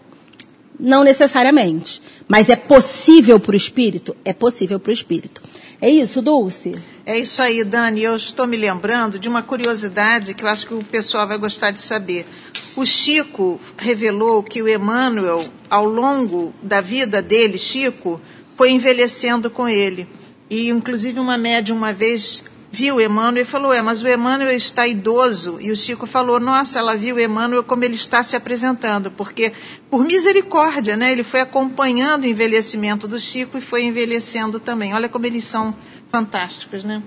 Não 0.79 1.03
necessariamente. 1.03 2.01
Mas 2.29 2.49
é 2.49 2.57
possível 2.57 3.41
para 3.41 3.53
o 3.53 3.57
espírito? 3.57 4.17
É 4.25 4.33
possível 4.33 4.79
para 4.79 4.91
o 4.91 4.95
espírito. 4.95 5.43
É 5.81 5.91
isso, 5.91 6.23
Dulce? 6.23 6.73
É 7.05 7.19
isso 7.19 7.43
aí, 7.43 7.65
Dani. 7.65 8.03
Eu 8.03 8.17
estou 8.17 8.47
me 8.47 8.57
lembrando 8.57 9.19
de 9.19 9.29
uma 9.29 9.43
curiosidade 9.43 10.35
que 10.35 10.45
eu 10.45 10.49
acho 10.49 10.67
que 10.67 10.75
o 10.75 10.85
pessoal 10.85 11.27
vai 11.27 11.37
gostar 11.37 11.71
de 11.73 11.81
saber. 11.81 12.27
o 12.77 12.85
Chico 12.85 13.61
revelou 13.77 14.43
que 14.43 14.63
o 14.63 14.69
Emmanuel, 14.69 15.45
ao 15.69 15.85
longo 15.85 16.53
da 16.63 16.81
vida 16.81 17.21
dele, 17.21 17.59
Chico, 17.59 18.21
foi 18.57 18.71
envelhecendo 18.71 19.51
com 19.51 19.69
ele. 19.69 20.09
E, 20.49 20.69
inclusive, 20.71 21.21
uma 21.21 21.37
médium 21.37 21.77
uma 21.77 21.93
vez 21.93 22.45
viu 22.75 23.01
Emmanuel 23.01 23.43
e 23.43 23.47
falou: 23.47 23.73
É, 23.73 23.81
mas 23.81 24.03
o 24.03 24.09
Emmanuel 24.09 24.51
está 24.51 24.87
idoso. 24.87 25.59
E 25.61 25.71
o 25.71 25.77
Chico 25.77 26.07
falou: 26.07 26.41
Nossa, 26.41 26.81
ela 26.81 26.97
viu 26.97 27.19
Emmanuel 27.19 27.63
como 27.63 27.85
ele 27.85 27.95
está 27.95 28.23
se 28.23 28.35
apresentando, 28.35 29.13
porque, 29.13 29.53
por 29.89 30.05
misericórdia, 30.05 30.97
né, 30.97 31.13
ele 31.13 31.23
foi 31.23 31.41
acompanhando 31.41 32.25
o 32.25 32.27
envelhecimento 32.27 33.07
do 33.07 33.19
Chico 33.19 33.57
e 33.57 33.61
foi 33.61 33.85
envelhecendo 33.85 34.59
também. 34.59 34.93
Olha 34.93 35.09
como 35.09 35.25
eles 35.25 35.45
são 35.45 35.75
fantásticos, 36.11 36.83
né? 36.83 37.01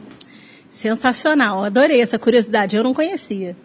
Sensacional, 0.72 1.66
adorei 1.66 2.02
essa 2.02 2.18
curiosidade, 2.18 2.78
eu 2.78 2.84
não 2.84 2.94
conhecia. 2.94 3.58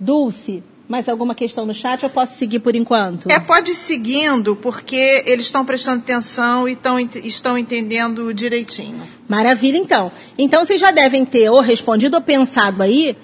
Dulce, 0.00 0.62
mais 0.88 1.06
alguma 1.06 1.34
questão 1.34 1.66
no 1.66 1.74
chat? 1.74 2.02
Eu 2.02 2.08
posso 2.08 2.38
seguir 2.38 2.60
por 2.60 2.74
enquanto? 2.74 3.30
É, 3.30 3.38
pode 3.38 3.72
ir 3.72 3.74
seguindo, 3.74 4.56
porque 4.56 5.22
eles 5.26 5.46
estão 5.46 5.64
prestando 5.64 5.98
atenção 5.98 6.66
e 6.66 6.74
tão, 6.74 6.98
estão 6.98 7.58
entendendo 7.58 8.32
direitinho. 8.32 9.02
Maravilha, 9.28 9.76
então. 9.76 10.10
Então 10.38 10.64
vocês 10.64 10.80
já 10.80 10.90
devem 10.90 11.26
ter 11.26 11.50
ou 11.50 11.60
respondido 11.60 12.16
ou 12.16 12.22
pensado 12.22 12.82
aí 12.82 13.14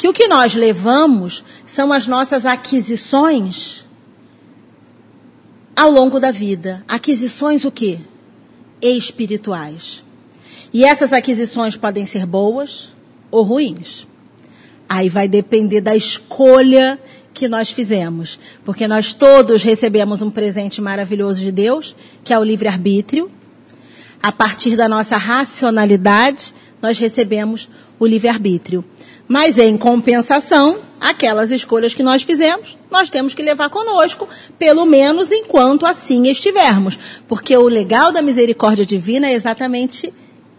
que 0.00 0.08
o 0.08 0.12
que 0.12 0.26
nós 0.26 0.54
levamos 0.54 1.44
são 1.64 1.92
as 1.92 2.08
nossas 2.08 2.44
aquisições 2.44 3.86
ao 5.76 5.92
longo 5.92 6.18
da 6.18 6.32
vida. 6.32 6.84
Aquisições 6.88 7.64
o 7.64 7.70
quê? 7.70 8.00
Espirituais. 8.80 10.04
E 10.72 10.84
essas 10.84 11.12
aquisições 11.12 11.76
podem 11.76 12.04
ser 12.04 12.26
boas 12.26 12.92
ou 13.30 13.44
ruins. 13.44 14.08
Aí 14.94 15.08
vai 15.08 15.26
depender 15.26 15.80
da 15.80 15.96
escolha 15.96 17.00
que 17.32 17.48
nós 17.48 17.70
fizemos. 17.70 18.38
Porque 18.62 18.86
nós 18.86 19.14
todos 19.14 19.62
recebemos 19.62 20.20
um 20.20 20.30
presente 20.30 20.82
maravilhoso 20.82 21.40
de 21.40 21.50
Deus, 21.50 21.96
que 22.22 22.30
é 22.30 22.38
o 22.38 22.44
livre-arbítrio. 22.44 23.30
A 24.22 24.30
partir 24.30 24.76
da 24.76 24.90
nossa 24.90 25.16
racionalidade, 25.16 26.52
nós 26.82 26.98
recebemos 26.98 27.70
o 27.98 28.04
livre-arbítrio. 28.04 28.84
Mas 29.26 29.56
em 29.56 29.78
compensação, 29.78 30.80
aquelas 31.00 31.50
escolhas 31.50 31.94
que 31.94 32.02
nós 32.02 32.22
fizemos, 32.22 32.76
nós 32.90 33.08
temos 33.08 33.32
que 33.32 33.42
levar 33.42 33.70
conosco, 33.70 34.28
pelo 34.58 34.84
menos 34.84 35.32
enquanto 35.32 35.86
assim 35.86 36.28
estivermos. 36.28 36.98
Porque 37.26 37.56
o 37.56 37.66
legal 37.66 38.12
da 38.12 38.20
misericórdia 38.20 38.84
divina 38.84 39.26
é 39.26 39.32
exatamente 39.32 40.12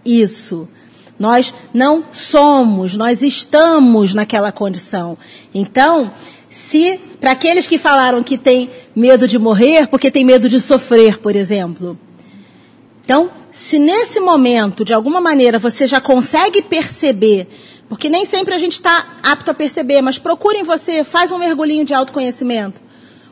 isso. 0.03 0.67
Nós 1.23 1.53
não 1.73 2.03
somos, 2.11 2.97
nós 2.97 3.21
estamos 3.21 4.13
naquela 4.13 4.51
condição. 4.51 5.17
Então, 5.55 6.11
se 6.49 6.99
para 7.21 7.31
aqueles 7.31 7.65
que 7.65 7.77
falaram 7.77 8.21
que 8.21 8.37
tem 8.37 8.69
medo 8.93 9.25
de 9.25 9.39
morrer 9.39 9.87
porque 9.87 10.11
tem 10.11 10.25
medo 10.25 10.49
de 10.49 10.59
sofrer, 10.59 11.19
por 11.19 11.33
exemplo. 11.33 11.97
Então, 13.05 13.31
se 13.53 13.79
nesse 13.79 14.19
momento, 14.19 14.83
de 14.83 14.93
alguma 14.93 15.21
maneira, 15.21 15.57
você 15.57 15.87
já 15.87 16.01
consegue 16.01 16.61
perceber, 16.61 17.47
porque 17.87 18.09
nem 18.09 18.25
sempre 18.25 18.53
a 18.53 18.59
gente 18.59 18.73
está 18.73 19.15
apto 19.23 19.49
a 19.49 19.53
perceber, 19.53 20.01
mas 20.01 20.17
procure 20.17 20.57
em 20.57 20.63
você, 20.63 21.05
faz 21.05 21.31
um 21.31 21.37
mergulhinho 21.37 21.85
de 21.85 21.93
autoconhecimento. 21.93 22.81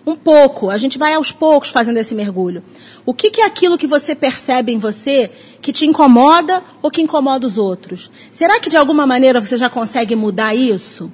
Um 0.06 0.16
pouco, 0.16 0.70
a 0.70 0.78
gente 0.78 0.98
vai 0.98 1.14
aos 1.14 1.32
poucos 1.32 1.70
fazendo 1.70 1.98
esse 1.98 2.16
mergulho. 2.16 2.64
O 3.06 3.14
que, 3.14 3.30
que 3.30 3.42
é 3.42 3.46
aquilo 3.46 3.78
que 3.78 3.86
você 3.86 4.16
percebe 4.16 4.72
em 4.72 4.80
você 4.80 5.30
que 5.62 5.72
te 5.72 5.86
incomoda 5.86 6.64
ou 6.82 6.90
que 6.90 7.02
incomoda 7.02 7.46
os 7.46 7.58
outros? 7.58 8.10
Será 8.32 8.60
que 8.60 8.70
de 8.70 8.78
alguma 8.78 9.06
maneira 9.06 9.40
você 9.40 9.58
já 9.58 9.70
consegue 9.70 10.16
mudar 10.16 10.56
isso? 10.56 11.12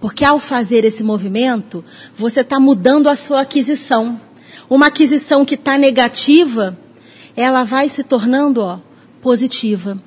Porque 0.00 0.24
ao 0.24 0.38
fazer 0.38 0.84
esse 0.84 1.02
movimento, 1.02 1.84
você 2.16 2.40
está 2.40 2.58
mudando 2.58 3.08
a 3.08 3.16
sua 3.16 3.42
aquisição. 3.42 4.18
Uma 4.70 4.86
aquisição 4.86 5.44
que 5.44 5.54
está 5.54 5.76
negativa, 5.76 6.78
ela 7.36 7.64
vai 7.64 7.90
se 7.90 8.02
tornando 8.02 8.62
ó, 8.62 8.78
positiva. 9.20 10.00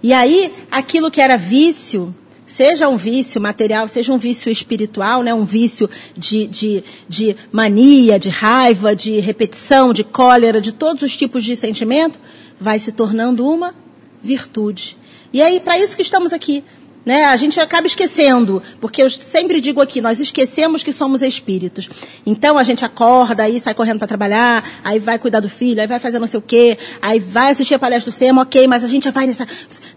E 0.00 0.12
aí, 0.12 0.52
aquilo 0.70 1.10
que 1.10 1.20
era 1.20 1.36
vício, 1.36 2.14
seja 2.54 2.88
um 2.88 2.96
vício 2.96 3.40
material, 3.40 3.88
seja 3.88 4.12
um 4.12 4.16
vício 4.16 4.50
espiritual, 4.50 5.24
né, 5.24 5.34
um 5.34 5.44
vício 5.44 5.90
de, 6.16 6.46
de, 6.46 6.84
de 7.08 7.36
mania, 7.50 8.16
de 8.16 8.28
raiva, 8.28 8.94
de 8.94 9.18
repetição, 9.18 9.92
de 9.92 10.04
cólera, 10.04 10.60
de 10.60 10.70
todos 10.70 11.02
os 11.02 11.16
tipos 11.16 11.42
de 11.42 11.56
sentimento, 11.56 12.16
vai 12.58 12.78
se 12.78 12.92
tornando 12.92 13.44
uma 13.44 13.74
virtude. 14.22 14.96
E 15.32 15.42
aí, 15.42 15.58
para 15.58 15.80
isso 15.80 15.96
que 15.96 16.02
estamos 16.02 16.32
aqui. 16.32 16.62
Né? 17.04 17.24
A 17.24 17.36
gente 17.36 17.60
acaba 17.60 17.86
esquecendo, 17.86 18.62
porque 18.80 19.02
eu 19.02 19.10
sempre 19.10 19.60
digo 19.60 19.82
aqui, 19.82 20.00
nós 20.00 20.20
esquecemos 20.20 20.82
que 20.82 20.90
somos 20.92 21.20
espíritos. 21.20 21.90
Então 22.24 22.56
a 22.56 22.62
gente 22.62 22.82
acorda, 22.82 23.42
aí 23.42 23.60
sai 23.60 23.74
correndo 23.74 23.98
para 23.98 24.08
trabalhar, 24.08 24.64
aí 24.82 24.98
vai 24.98 25.18
cuidar 25.18 25.40
do 25.40 25.48
filho, 25.50 25.82
aí 25.82 25.86
vai 25.86 25.98
fazer 25.98 26.18
não 26.18 26.26
sei 26.26 26.38
o 26.38 26.42
quê, 26.42 26.78
aí 27.02 27.18
vai 27.18 27.50
assistir 27.50 27.74
a 27.74 27.78
palestra 27.78 28.10
do 28.10 28.14
SEMA, 28.14 28.40
ok, 28.40 28.66
mas 28.66 28.82
a 28.82 28.88
gente 28.88 29.10
vai 29.10 29.26
nessa, 29.26 29.46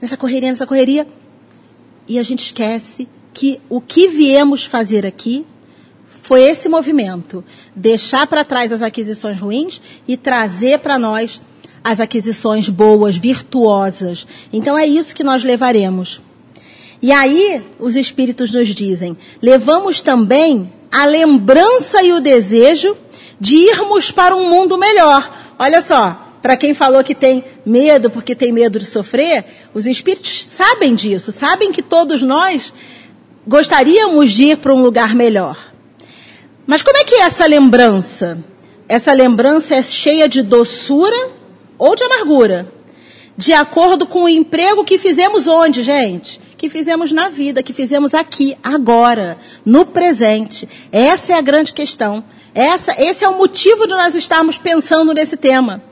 nessa 0.01 0.17
correria, 0.17 0.49
nessa 0.49 0.67
correria 0.67 1.07
e 2.07 2.17
a 2.17 2.23
gente 2.23 2.45
esquece 2.45 3.07
que 3.33 3.59
o 3.69 3.79
que 3.81 4.07
viemos 4.07 4.63
fazer 4.63 5.05
aqui 5.05 5.45
foi 6.21 6.43
esse 6.43 6.67
movimento, 6.67 7.43
deixar 7.75 8.27
para 8.27 8.43
trás 8.43 8.71
as 8.71 8.81
aquisições 8.81 9.39
ruins 9.39 9.81
e 10.07 10.17
trazer 10.17 10.79
para 10.79 10.99
nós 10.99 11.41
as 11.83 11.99
aquisições 11.99 12.67
boas, 12.67 13.15
virtuosas. 13.15 14.27
Então 14.51 14.77
é 14.77 14.85
isso 14.85 15.15
que 15.15 15.23
nós 15.23 15.43
levaremos. 15.43 16.19
E 17.01 17.11
aí 17.11 17.63
os 17.79 17.95
espíritos 17.95 18.51
nos 18.51 18.67
dizem: 18.69 19.15
levamos 19.41 20.01
também 20.01 20.73
a 20.91 21.05
lembrança 21.05 22.03
e 22.03 22.11
o 22.11 22.19
desejo 22.19 22.97
de 23.39 23.55
irmos 23.55 24.11
para 24.11 24.35
um 24.35 24.49
mundo 24.49 24.77
melhor. 24.77 25.31
Olha 25.59 25.81
só, 25.81 26.26
para 26.47 26.55
quem 26.55 26.73
falou 26.73 27.03
que 27.03 27.13
tem 27.13 27.43
medo 27.65 28.09
porque 28.09 28.33
tem 28.33 28.53
medo 28.53 28.79
de 28.79 28.85
sofrer, 28.85 29.43
os 29.73 29.85
espíritos 29.85 30.45
sabem 30.45 30.95
disso, 30.95 31.29
sabem 31.29 31.73
que 31.73 31.81
todos 31.81 32.21
nós 32.21 32.73
gostaríamos 33.45 34.31
de 34.31 34.51
ir 34.51 34.57
para 34.59 34.73
um 34.73 34.81
lugar 34.81 35.13
melhor. 35.13 35.57
Mas 36.65 36.81
como 36.81 36.95
é 36.95 37.03
que 37.03 37.15
é 37.15 37.23
essa 37.23 37.45
lembrança? 37.45 38.41
Essa 38.87 39.11
lembrança 39.11 39.75
é 39.75 39.83
cheia 39.83 40.29
de 40.29 40.41
doçura 40.41 41.31
ou 41.77 41.97
de 41.97 42.03
amargura? 42.03 42.71
De 43.35 43.51
acordo 43.51 44.07
com 44.07 44.23
o 44.23 44.29
emprego 44.29 44.85
que 44.85 44.97
fizemos 44.97 45.47
onde, 45.47 45.83
gente? 45.83 46.39
Que 46.55 46.69
fizemos 46.69 47.11
na 47.11 47.27
vida, 47.27 47.61
que 47.61 47.73
fizemos 47.73 48.13
aqui, 48.13 48.57
agora, 48.63 49.37
no 49.65 49.85
presente. 49.85 50.65
Essa 50.93 51.33
é 51.33 51.35
a 51.35 51.41
grande 51.41 51.73
questão. 51.73 52.23
Essa, 52.55 52.95
esse 52.97 53.25
é 53.25 53.27
o 53.27 53.37
motivo 53.37 53.85
de 53.85 53.91
nós 53.91 54.15
estarmos 54.15 54.57
pensando 54.57 55.13
nesse 55.13 55.35
tema. 55.35 55.83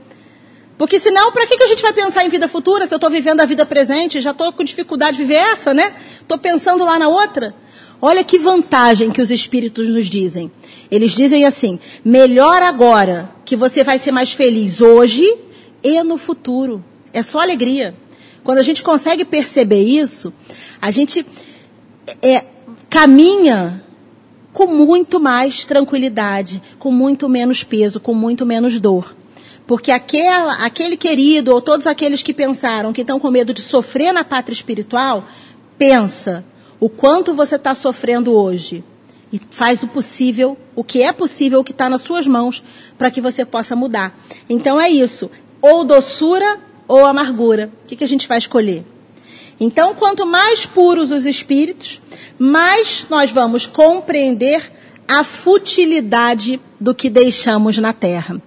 Porque 0.77 0.99
senão, 0.99 1.31
para 1.31 1.47
que, 1.47 1.57
que 1.57 1.63
a 1.63 1.67
gente 1.67 1.81
vai 1.81 1.93
pensar 1.93 2.25
em 2.25 2.29
vida 2.29 2.47
futura 2.47 2.85
se 2.85 2.93
eu 2.93 2.97
estou 2.97 3.09
vivendo 3.09 3.39
a 3.39 3.45
vida 3.45 3.65
presente? 3.65 4.19
Já 4.19 4.31
estou 4.31 4.51
com 4.51 4.63
dificuldade 4.63 5.17
de 5.17 5.23
viver 5.23 5.35
essa, 5.35 5.73
né? 5.73 5.93
Estou 6.21 6.37
pensando 6.37 6.83
lá 6.83 6.99
na 6.99 7.07
outra. 7.07 7.55
Olha 8.01 8.23
que 8.23 8.37
vantagem 8.37 9.09
que 9.09 9.21
os 9.21 9.31
espíritos 9.31 9.87
nos 9.89 10.07
dizem. 10.07 10.51
Eles 10.91 11.11
dizem 11.11 11.45
assim: 11.45 11.79
melhor 12.03 12.61
agora 12.61 13.29
que 13.45 13.55
você 13.55 13.83
vai 13.83 13.99
ser 13.99 14.11
mais 14.11 14.33
feliz 14.33 14.81
hoje 14.81 15.25
e 15.81 16.03
no 16.03 16.17
futuro. 16.17 16.83
É 17.13 17.21
só 17.21 17.39
alegria. 17.39 17.95
Quando 18.43 18.57
a 18.57 18.61
gente 18.61 18.83
consegue 18.83 19.23
perceber 19.23 19.81
isso, 19.81 20.33
a 20.81 20.91
gente 20.91 21.25
é, 22.21 22.43
caminha 22.89 23.83
com 24.51 24.67
muito 24.67 25.19
mais 25.19 25.65
tranquilidade, 25.65 26.61
com 26.77 26.91
muito 26.91 27.27
menos 27.27 27.63
peso, 27.63 27.99
com 27.99 28.13
muito 28.13 28.45
menos 28.45 28.79
dor. 28.79 29.15
Porque 29.67 29.91
aquela, 29.91 30.65
aquele 30.65 30.95
querido, 30.95 31.51
ou 31.51 31.61
todos 31.61 31.87
aqueles 31.87 32.21
que 32.21 32.33
pensaram 32.33 32.93
que 32.93 33.01
estão 33.01 33.19
com 33.19 33.31
medo 33.31 33.53
de 33.53 33.61
sofrer 33.61 34.13
na 34.13 34.23
pátria 34.23 34.53
espiritual, 34.53 35.25
pensa 35.77 36.45
o 36.79 36.87
quanto 36.87 37.33
você 37.33 37.55
está 37.55 37.73
sofrendo 37.73 38.33
hoje. 38.33 38.83
E 39.33 39.41
faz 39.49 39.81
o 39.81 39.87
possível, 39.87 40.55
o 40.75 40.83
que 40.83 41.01
é 41.01 41.11
possível, 41.11 41.59
o 41.59 41.63
que 41.63 41.71
está 41.71 41.89
nas 41.89 42.03
suas 42.03 42.27
mãos, 42.27 42.63
para 42.97 43.09
que 43.09 43.19
você 43.19 43.43
possa 43.43 43.75
mudar. 43.75 44.17
Então 44.47 44.79
é 44.79 44.89
isso. 44.89 45.31
Ou 45.61 45.83
doçura 45.83 46.59
ou 46.87 47.03
amargura. 47.05 47.71
O 47.83 47.87
que, 47.87 47.95
que 47.95 48.03
a 48.03 48.07
gente 48.07 48.27
vai 48.27 48.37
escolher? 48.37 48.85
Então, 49.59 49.95
quanto 49.95 50.25
mais 50.25 50.65
puros 50.65 51.11
os 51.11 51.25
espíritos, 51.25 52.01
mais 52.37 53.05
nós 53.09 53.31
vamos 53.31 53.65
compreender 53.65 54.71
a 55.07 55.23
futilidade 55.23 56.59
do 56.79 56.93
que 56.93 57.09
deixamos 57.09 57.77
na 57.77 57.93
terra. 57.93 58.41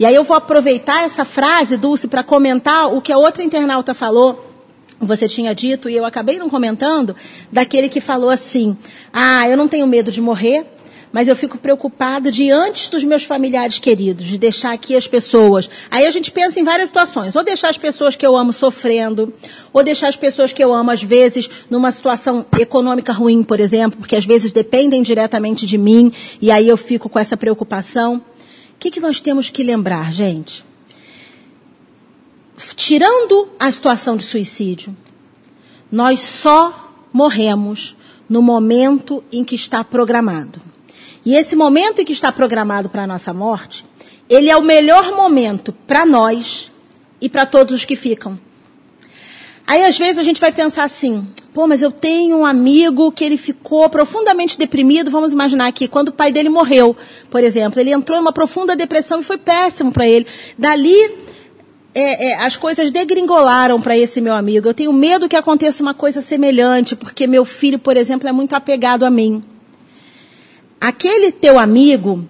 E 0.00 0.06
aí 0.06 0.14
eu 0.14 0.24
vou 0.24 0.34
aproveitar 0.34 1.04
essa 1.04 1.26
frase, 1.26 1.76
Dulce, 1.76 2.08
para 2.08 2.22
comentar 2.22 2.90
o 2.90 3.02
que 3.02 3.12
a 3.12 3.18
outra 3.18 3.42
internauta 3.42 3.92
falou. 3.92 4.50
Você 4.98 5.28
tinha 5.28 5.54
dito, 5.54 5.90
e 5.90 5.96
eu 5.96 6.06
acabei 6.06 6.38
não 6.38 6.48
comentando, 6.48 7.14
daquele 7.52 7.86
que 7.86 8.00
falou 8.00 8.30
assim: 8.30 8.74
Ah, 9.12 9.46
eu 9.46 9.58
não 9.58 9.68
tenho 9.68 9.86
medo 9.86 10.10
de 10.10 10.22
morrer, 10.22 10.64
mas 11.12 11.28
eu 11.28 11.36
fico 11.36 11.58
preocupado 11.58 12.32
de 12.32 12.50
antes 12.50 12.88
dos 12.88 13.04
meus 13.04 13.24
familiares 13.24 13.78
queridos, 13.78 14.26
de 14.26 14.38
deixar 14.38 14.72
aqui 14.72 14.96
as 14.96 15.06
pessoas. 15.06 15.68
Aí 15.90 16.06
a 16.06 16.10
gente 16.10 16.30
pensa 16.30 16.58
em 16.58 16.64
várias 16.64 16.88
situações, 16.88 17.36
ou 17.36 17.44
deixar 17.44 17.68
as 17.68 17.76
pessoas 17.76 18.16
que 18.16 18.26
eu 18.26 18.34
amo 18.34 18.54
sofrendo, 18.54 19.34
ou 19.70 19.84
deixar 19.84 20.08
as 20.08 20.16
pessoas 20.16 20.50
que 20.50 20.64
eu 20.64 20.72
amo 20.72 20.90
às 20.90 21.02
vezes 21.02 21.50
numa 21.68 21.92
situação 21.92 22.46
econômica 22.58 23.12
ruim, 23.12 23.42
por 23.42 23.60
exemplo, 23.60 23.98
porque 23.98 24.16
às 24.16 24.24
vezes 24.24 24.50
dependem 24.50 25.02
diretamente 25.02 25.66
de 25.66 25.76
mim, 25.76 26.10
e 26.40 26.50
aí 26.50 26.66
eu 26.66 26.78
fico 26.78 27.06
com 27.06 27.18
essa 27.18 27.36
preocupação. 27.36 28.22
Que, 28.80 28.90
que 28.90 28.98
nós 28.98 29.20
temos 29.20 29.50
que 29.50 29.62
lembrar, 29.62 30.10
gente? 30.10 30.64
Tirando 32.74 33.50
a 33.58 33.70
situação 33.70 34.16
de 34.16 34.24
suicídio, 34.24 34.96
nós 35.92 36.20
só 36.20 36.90
morremos 37.12 37.94
no 38.26 38.40
momento 38.40 39.22
em 39.30 39.44
que 39.44 39.54
está 39.54 39.84
programado. 39.84 40.62
E 41.26 41.34
esse 41.34 41.54
momento 41.54 42.00
em 42.00 42.06
que 42.06 42.12
está 42.12 42.32
programado 42.32 42.88
para 42.88 43.02
a 43.02 43.06
nossa 43.06 43.34
morte, 43.34 43.84
ele 44.30 44.48
é 44.48 44.56
o 44.56 44.62
melhor 44.62 45.14
momento 45.14 45.72
para 45.86 46.06
nós 46.06 46.72
e 47.20 47.28
para 47.28 47.44
todos 47.44 47.74
os 47.74 47.84
que 47.84 47.96
ficam. 47.96 48.40
Aí 49.66 49.84
às 49.84 49.98
vezes 49.98 50.18
a 50.18 50.22
gente 50.22 50.40
vai 50.40 50.52
pensar 50.52 50.84
assim, 50.84 51.28
pô, 51.52 51.66
mas 51.66 51.82
eu 51.82 51.90
tenho 51.90 52.38
um 52.38 52.46
amigo 52.46 53.10
que 53.12 53.24
ele 53.24 53.36
ficou 53.36 53.88
profundamente 53.88 54.58
deprimido, 54.58 55.10
vamos 55.10 55.32
imaginar 55.32 55.66
aqui, 55.66 55.88
quando 55.88 56.08
o 56.08 56.12
pai 56.12 56.32
dele 56.32 56.48
morreu, 56.48 56.96
por 57.30 57.42
exemplo, 57.42 57.80
ele 57.80 57.92
entrou 57.92 58.18
em 58.18 58.20
uma 58.20 58.32
profunda 58.32 58.76
depressão 58.76 59.20
e 59.20 59.24
foi 59.24 59.38
péssimo 59.38 59.92
para 59.92 60.08
ele. 60.08 60.26
Dali 60.56 60.96
é, 61.94 62.30
é, 62.30 62.34
as 62.44 62.56
coisas 62.56 62.90
degringolaram 62.90 63.80
para 63.80 63.96
esse 63.96 64.20
meu 64.20 64.34
amigo. 64.34 64.68
Eu 64.68 64.74
tenho 64.74 64.92
medo 64.92 65.28
que 65.28 65.36
aconteça 65.36 65.82
uma 65.82 65.94
coisa 65.94 66.20
semelhante, 66.20 66.94
porque 66.94 67.26
meu 67.26 67.44
filho, 67.44 67.78
por 67.78 67.96
exemplo, 67.96 68.28
é 68.28 68.32
muito 68.32 68.54
apegado 68.54 69.04
a 69.04 69.10
mim. 69.10 69.42
Aquele 70.80 71.32
teu 71.32 71.58
amigo 71.58 72.24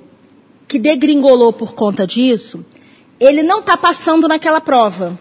que 0.67 0.79
degringolou 0.79 1.53
por 1.53 1.75
conta 1.75 2.07
disso, 2.07 2.65
ele 3.19 3.43
não 3.43 3.61
está 3.61 3.77
passando 3.77 4.27
naquela 4.27 4.61
prova. 4.61 5.19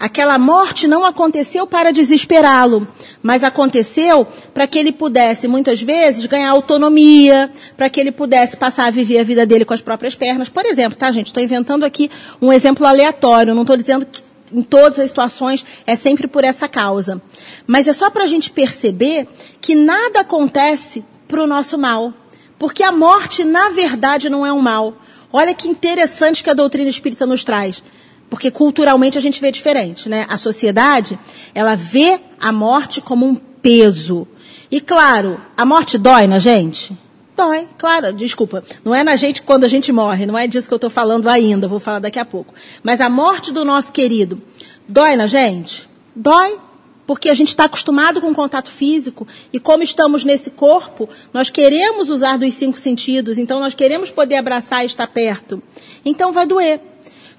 Aquela 0.00 0.38
morte 0.38 0.88
não 0.88 1.04
aconteceu 1.04 1.66
para 1.66 1.92
desesperá-lo, 1.92 2.88
mas 3.22 3.44
aconteceu 3.44 4.26
para 4.54 4.66
que 4.66 4.78
ele 4.78 4.92
pudesse, 4.92 5.46
muitas 5.46 5.82
vezes, 5.82 6.24
ganhar 6.24 6.48
autonomia, 6.48 7.52
para 7.76 7.90
que 7.90 8.00
ele 8.00 8.10
pudesse 8.10 8.56
passar 8.56 8.86
a 8.86 8.90
viver 8.90 9.18
a 9.18 9.22
vida 9.22 9.44
dele 9.44 9.66
com 9.66 9.74
as 9.74 9.82
próprias 9.82 10.14
pernas. 10.14 10.48
Por 10.48 10.64
exemplo, 10.64 10.96
tá, 10.96 11.12
gente? 11.12 11.26
Estou 11.26 11.42
inventando 11.42 11.84
aqui 11.84 12.10
um 12.40 12.50
exemplo 12.50 12.86
aleatório, 12.86 13.54
não 13.54 13.60
estou 13.60 13.76
dizendo 13.76 14.06
que 14.06 14.22
em 14.50 14.62
todas 14.62 14.98
as 14.98 15.10
situações 15.10 15.66
é 15.86 15.94
sempre 15.96 16.26
por 16.26 16.44
essa 16.44 16.66
causa. 16.66 17.20
Mas 17.66 17.86
é 17.86 17.92
só 17.92 18.08
para 18.08 18.24
a 18.24 18.26
gente 18.26 18.50
perceber 18.50 19.28
que 19.60 19.74
nada 19.74 20.20
acontece 20.20 21.04
para 21.28 21.44
o 21.44 21.46
nosso 21.46 21.76
mal. 21.76 22.14
Porque 22.58 22.82
a 22.82 22.90
morte, 22.90 23.44
na 23.44 23.68
verdade, 23.68 24.30
não 24.30 24.46
é 24.46 24.52
um 24.52 24.62
mal. 24.62 24.94
Olha 25.30 25.52
que 25.52 25.68
interessante 25.68 26.42
que 26.42 26.48
a 26.48 26.54
doutrina 26.54 26.88
espírita 26.88 27.26
nos 27.26 27.44
traz. 27.44 27.82
Porque 28.30 28.50
culturalmente 28.50 29.18
a 29.18 29.20
gente 29.20 29.40
vê 29.40 29.50
diferente, 29.50 30.08
né? 30.08 30.24
A 30.28 30.38
sociedade, 30.38 31.18
ela 31.52 31.74
vê 31.74 32.20
a 32.40 32.52
morte 32.52 33.00
como 33.00 33.26
um 33.26 33.34
peso. 33.34 34.26
E 34.70 34.80
claro, 34.80 35.40
a 35.56 35.64
morte 35.66 35.98
dói 35.98 36.28
na 36.28 36.38
gente? 36.38 36.96
Dói, 37.36 37.66
claro, 37.76 38.12
desculpa. 38.12 38.62
Não 38.84 38.94
é 38.94 39.02
na 39.02 39.16
gente 39.16 39.42
quando 39.42 39.64
a 39.64 39.68
gente 39.68 39.90
morre, 39.90 40.26
não 40.26 40.38
é 40.38 40.46
disso 40.46 40.68
que 40.68 40.74
eu 40.74 40.76
estou 40.76 40.90
falando 40.90 41.28
ainda, 41.28 41.66
vou 41.66 41.80
falar 41.80 41.98
daqui 41.98 42.18
a 42.18 42.24
pouco. 42.24 42.54
Mas 42.82 43.00
a 43.00 43.10
morte 43.10 43.50
do 43.50 43.64
nosso 43.64 43.92
querido 43.92 44.40
dói 44.86 45.16
na 45.16 45.26
gente? 45.26 45.88
Dói, 46.14 46.58
porque 47.06 47.28
a 47.30 47.34
gente 47.34 47.48
está 47.48 47.64
acostumado 47.64 48.20
com 48.20 48.30
o 48.30 48.34
contato 48.34 48.70
físico 48.70 49.26
e 49.52 49.58
como 49.58 49.82
estamos 49.82 50.22
nesse 50.22 50.50
corpo, 50.50 51.08
nós 51.32 51.50
queremos 51.50 52.10
usar 52.10 52.36
dos 52.36 52.54
cinco 52.54 52.78
sentidos, 52.78 53.38
então 53.38 53.58
nós 53.58 53.74
queremos 53.74 54.10
poder 54.10 54.36
abraçar 54.36 54.82
e 54.82 54.86
estar 54.86 55.06
perto. 55.06 55.62
Então 56.04 56.32
vai 56.32 56.46
doer. 56.46 56.80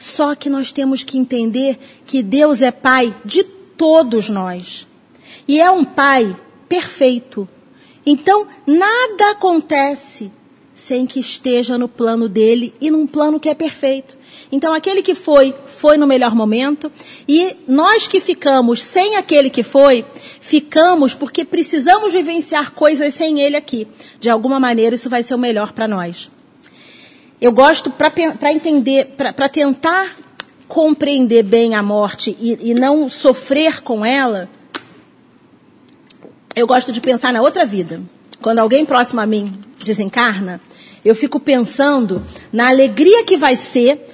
Só 0.01 0.33
que 0.33 0.49
nós 0.49 0.71
temos 0.71 1.03
que 1.03 1.15
entender 1.15 1.77
que 2.07 2.23
Deus 2.23 2.59
é 2.59 2.71
Pai 2.71 3.15
de 3.23 3.43
todos 3.43 4.29
nós. 4.29 4.87
E 5.47 5.61
é 5.61 5.69
um 5.69 5.85
Pai 5.85 6.35
perfeito. 6.67 7.47
Então, 8.03 8.47
nada 8.65 9.29
acontece 9.29 10.31
sem 10.73 11.05
que 11.05 11.19
esteja 11.19 11.77
no 11.77 11.87
plano 11.87 12.27
dele 12.27 12.73
e 12.81 12.89
num 12.89 13.05
plano 13.05 13.39
que 13.39 13.47
é 13.47 13.53
perfeito. 13.53 14.17
Então, 14.51 14.73
aquele 14.73 15.03
que 15.03 15.13
foi, 15.13 15.53
foi 15.67 15.97
no 15.97 16.07
melhor 16.07 16.33
momento. 16.33 16.91
E 17.27 17.55
nós 17.67 18.07
que 18.07 18.19
ficamos 18.19 18.81
sem 18.81 19.17
aquele 19.17 19.51
que 19.51 19.61
foi, 19.61 20.03
ficamos 20.15 21.13
porque 21.13 21.45
precisamos 21.45 22.11
vivenciar 22.11 22.71
coisas 22.71 23.13
sem 23.13 23.39
ele 23.39 23.55
aqui. 23.55 23.87
De 24.19 24.31
alguma 24.31 24.59
maneira, 24.59 24.95
isso 24.95 25.11
vai 25.11 25.21
ser 25.21 25.35
o 25.35 25.37
melhor 25.37 25.73
para 25.73 25.87
nós 25.87 26.31
eu 27.41 27.51
gosto 27.51 27.89
para 27.89 28.53
entender, 28.53 29.15
para 29.17 29.49
tentar 29.49 30.15
compreender 30.67 31.43
bem 31.43 31.73
a 31.73 31.81
morte 31.81 32.37
e, 32.39 32.69
e 32.69 32.73
não 32.75 33.09
sofrer 33.09 33.81
com 33.81 34.05
ela, 34.05 34.47
eu 36.55 36.67
gosto 36.67 36.91
de 36.91 37.01
pensar 37.01 37.33
na 37.33 37.41
outra 37.41 37.65
vida. 37.65 38.01
Quando 38.41 38.59
alguém 38.59 38.85
próximo 38.85 39.19
a 39.19 39.25
mim 39.25 39.59
desencarna, 39.83 40.61
eu 41.03 41.15
fico 41.15 41.39
pensando 41.39 42.23
na 42.53 42.69
alegria 42.69 43.25
que 43.25 43.35
vai 43.35 43.55
ser 43.55 44.05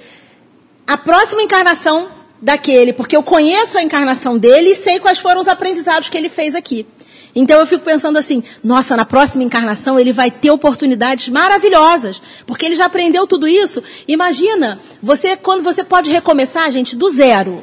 a 0.86 0.96
próxima 0.96 1.42
encarnação 1.42 2.08
daquele, 2.40 2.92
porque 2.92 3.16
eu 3.16 3.22
conheço 3.22 3.76
a 3.76 3.82
encarnação 3.82 4.38
dele 4.38 4.70
e 4.70 4.74
sei 4.74 4.98
quais 4.98 5.18
foram 5.18 5.40
os 5.40 5.48
aprendizados 5.48 6.08
que 6.08 6.16
ele 6.16 6.28
fez 6.28 6.54
aqui. 6.54 6.86
Então 7.34 7.58
eu 7.60 7.66
fico 7.66 7.84
pensando 7.84 8.18
assim, 8.18 8.42
nossa, 8.62 8.96
na 8.96 9.04
próxima 9.04 9.44
encarnação 9.44 9.98
ele 9.98 10.12
vai 10.12 10.30
ter 10.30 10.50
oportunidades 10.50 11.28
maravilhosas, 11.28 12.20
porque 12.46 12.66
ele 12.66 12.74
já 12.74 12.86
aprendeu 12.86 13.26
tudo 13.26 13.46
isso. 13.46 13.82
Imagina, 14.06 14.80
você 15.02 15.36
quando 15.36 15.62
você 15.62 15.84
pode 15.84 16.10
recomeçar, 16.10 16.70
gente, 16.70 16.96
do 16.96 17.08
zero, 17.10 17.62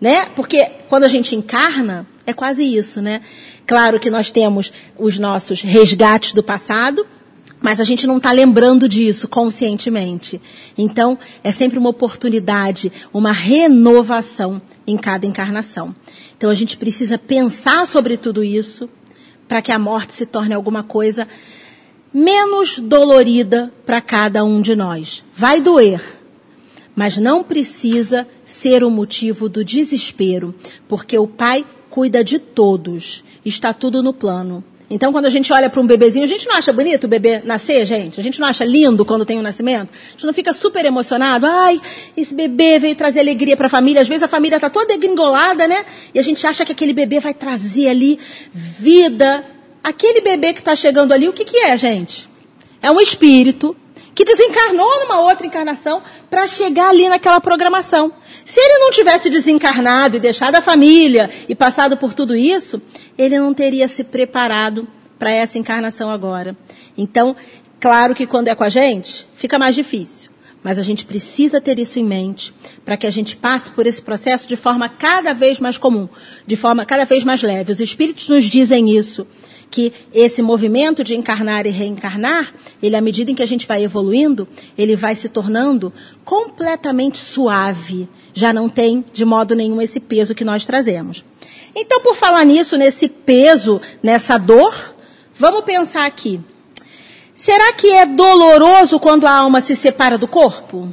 né? 0.00 0.26
Porque 0.36 0.70
quando 0.88 1.04
a 1.04 1.08
gente 1.08 1.34
encarna, 1.34 2.06
é 2.26 2.32
quase 2.32 2.64
isso, 2.64 3.00
né? 3.00 3.20
Claro 3.66 3.98
que 3.98 4.10
nós 4.10 4.30
temos 4.30 4.72
os 4.98 5.18
nossos 5.18 5.62
resgates 5.62 6.32
do 6.32 6.42
passado, 6.42 7.06
mas 7.60 7.80
a 7.80 7.84
gente 7.84 8.06
não 8.06 8.18
está 8.18 8.30
lembrando 8.30 8.86
disso 8.86 9.26
conscientemente. 9.26 10.38
Então, 10.76 11.18
é 11.42 11.50
sempre 11.50 11.78
uma 11.78 11.88
oportunidade, 11.88 12.92
uma 13.10 13.32
renovação 13.32 14.60
em 14.86 14.98
cada 14.98 15.26
encarnação. 15.26 15.96
Então 16.44 16.50
a 16.50 16.54
gente 16.54 16.76
precisa 16.76 17.16
pensar 17.16 17.86
sobre 17.86 18.18
tudo 18.18 18.44
isso 18.44 18.86
para 19.48 19.62
que 19.62 19.72
a 19.72 19.78
morte 19.78 20.12
se 20.12 20.26
torne 20.26 20.52
alguma 20.52 20.82
coisa 20.82 21.26
menos 22.12 22.78
dolorida 22.78 23.72
para 23.86 23.98
cada 24.02 24.44
um 24.44 24.60
de 24.60 24.76
nós. 24.76 25.24
Vai 25.34 25.58
doer, 25.58 26.02
mas 26.94 27.16
não 27.16 27.42
precisa 27.42 28.28
ser 28.44 28.84
o 28.84 28.90
motivo 28.90 29.48
do 29.48 29.64
desespero, 29.64 30.54
porque 30.86 31.16
o 31.18 31.26
Pai 31.26 31.64
cuida 31.88 32.22
de 32.22 32.38
todos, 32.38 33.24
está 33.42 33.72
tudo 33.72 34.02
no 34.02 34.12
plano. 34.12 34.62
Então, 34.94 35.10
quando 35.10 35.24
a 35.24 35.28
gente 35.28 35.52
olha 35.52 35.68
para 35.68 35.80
um 35.80 35.86
bebezinho, 35.88 36.24
a 36.24 36.28
gente 36.28 36.46
não 36.46 36.54
acha 36.54 36.72
bonito 36.72 37.02
o 37.02 37.08
bebê 37.08 37.42
nascer, 37.44 37.84
gente? 37.84 38.20
A 38.20 38.22
gente 38.22 38.38
não 38.38 38.46
acha 38.46 38.64
lindo 38.64 39.04
quando 39.04 39.24
tem 39.24 39.36
um 39.36 39.42
nascimento? 39.42 39.90
A 39.92 40.10
gente 40.12 40.24
não 40.24 40.32
fica 40.32 40.52
super 40.52 40.84
emocionado? 40.84 41.46
Ai, 41.46 41.80
esse 42.16 42.32
bebê 42.32 42.78
veio 42.78 42.94
trazer 42.94 43.18
alegria 43.18 43.56
para 43.56 43.66
a 43.66 43.68
família. 43.68 44.02
Às 44.02 44.06
vezes 44.06 44.22
a 44.22 44.28
família 44.28 44.54
está 44.54 44.70
toda 44.70 44.86
degringolada, 44.86 45.66
né? 45.66 45.84
E 46.14 46.18
a 46.20 46.22
gente 46.22 46.46
acha 46.46 46.64
que 46.64 46.70
aquele 46.70 46.92
bebê 46.92 47.18
vai 47.18 47.34
trazer 47.34 47.88
ali 47.88 48.20
vida. 48.52 49.44
Aquele 49.82 50.20
bebê 50.20 50.52
que 50.52 50.60
está 50.60 50.76
chegando 50.76 51.10
ali, 51.10 51.28
o 51.28 51.32
que, 51.32 51.44
que 51.44 51.56
é, 51.56 51.76
gente? 51.76 52.28
É 52.80 52.88
um 52.88 53.00
espírito 53.00 53.76
que 54.14 54.24
desencarnou 54.24 55.00
numa 55.00 55.20
outra 55.20 55.46
encarnação 55.46 56.02
para 56.30 56.46
chegar 56.46 56.90
ali 56.90 57.08
naquela 57.08 57.40
programação. 57.40 58.12
Se 58.44 58.60
ele 58.60 58.78
não 58.78 58.90
tivesse 58.90 59.28
desencarnado 59.28 60.16
e 60.16 60.20
deixado 60.20 60.54
a 60.56 60.62
família 60.62 61.28
e 61.48 61.54
passado 61.54 61.96
por 61.96 62.14
tudo 62.14 62.36
isso, 62.36 62.80
ele 63.18 63.38
não 63.38 63.52
teria 63.52 63.88
se 63.88 64.04
preparado 64.04 64.86
para 65.18 65.32
essa 65.32 65.58
encarnação 65.58 66.10
agora. 66.10 66.56
Então, 66.96 67.34
claro 67.80 68.14
que 68.14 68.26
quando 68.26 68.48
é 68.48 68.54
com 68.54 68.64
a 68.64 68.68
gente, 68.68 69.26
fica 69.34 69.58
mais 69.58 69.74
difícil. 69.74 70.30
Mas 70.62 70.78
a 70.78 70.82
gente 70.82 71.04
precisa 71.04 71.60
ter 71.60 71.78
isso 71.78 71.98
em 71.98 72.04
mente 72.04 72.54
para 72.86 72.96
que 72.96 73.06
a 73.06 73.10
gente 73.10 73.36
passe 73.36 73.70
por 73.70 73.86
esse 73.86 74.00
processo 74.00 74.48
de 74.48 74.56
forma 74.56 74.88
cada 74.88 75.34
vez 75.34 75.60
mais 75.60 75.76
comum, 75.76 76.08
de 76.46 76.56
forma 76.56 76.86
cada 76.86 77.04
vez 77.04 77.22
mais 77.22 77.42
leve. 77.42 77.70
Os 77.70 77.80
espíritos 77.80 78.28
nos 78.28 78.46
dizem 78.46 78.96
isso 78.96 79.26
que 79.74 79.92
esse 80.14 80.40
movimento 80.40 81.02
de 81.02 81.16
encarnar 81.16 81.66
e 81.66 81.70
reencarnar, 81.70 82.54
ele 82.80 82.94
à 82.94 83.00
medida 83.00 83.32
em 83.32 83.34
que 83.34 83.42
a 83.42 83.46
gente 83.46 83.66
vai 83.66 83.82
evoluindo, 83.82 84.46
ele 84.78 84.94
vai 84.94 85.16
se 85.16 85.28
tornando 85.28 85.92
completamente 86.24 87.18
suave. 87.18 88.08
Já 88.32 88.52
não 88.52 88.68
tem 88.68 89.04
de 89.12 89.24
modo 89.24 89.52
nenhum 89.56 89.82
esse 89.82 89.98
peso 89.98 90.32
que 90.32 90.44
nós 90.44 90.64
trazemos. 90.64 91.24
Então, 91.74 92.00
por 92.02 92.14
falar 92.14 92.44
nisso, 92.44 92.76
nesse 92.76 93.08
peso, 93.08 93.80
nessa 94.00 94.38
dor, 94.38 94.94
vamos 95.34 95.64
pensar 95.64 96.06
aqui. 96.06 96.40
Será 97.34 97.72
que 97.72 97.90
é 97.90 98.06
doloroso 98.06 99.00
quando 99.00 99.26
a 99.26 99.32
alma 99.32 99.60
se 99.60 99.74
separa 99.74 100.16
do 100.16 100.28
corpo? 100.28 100.88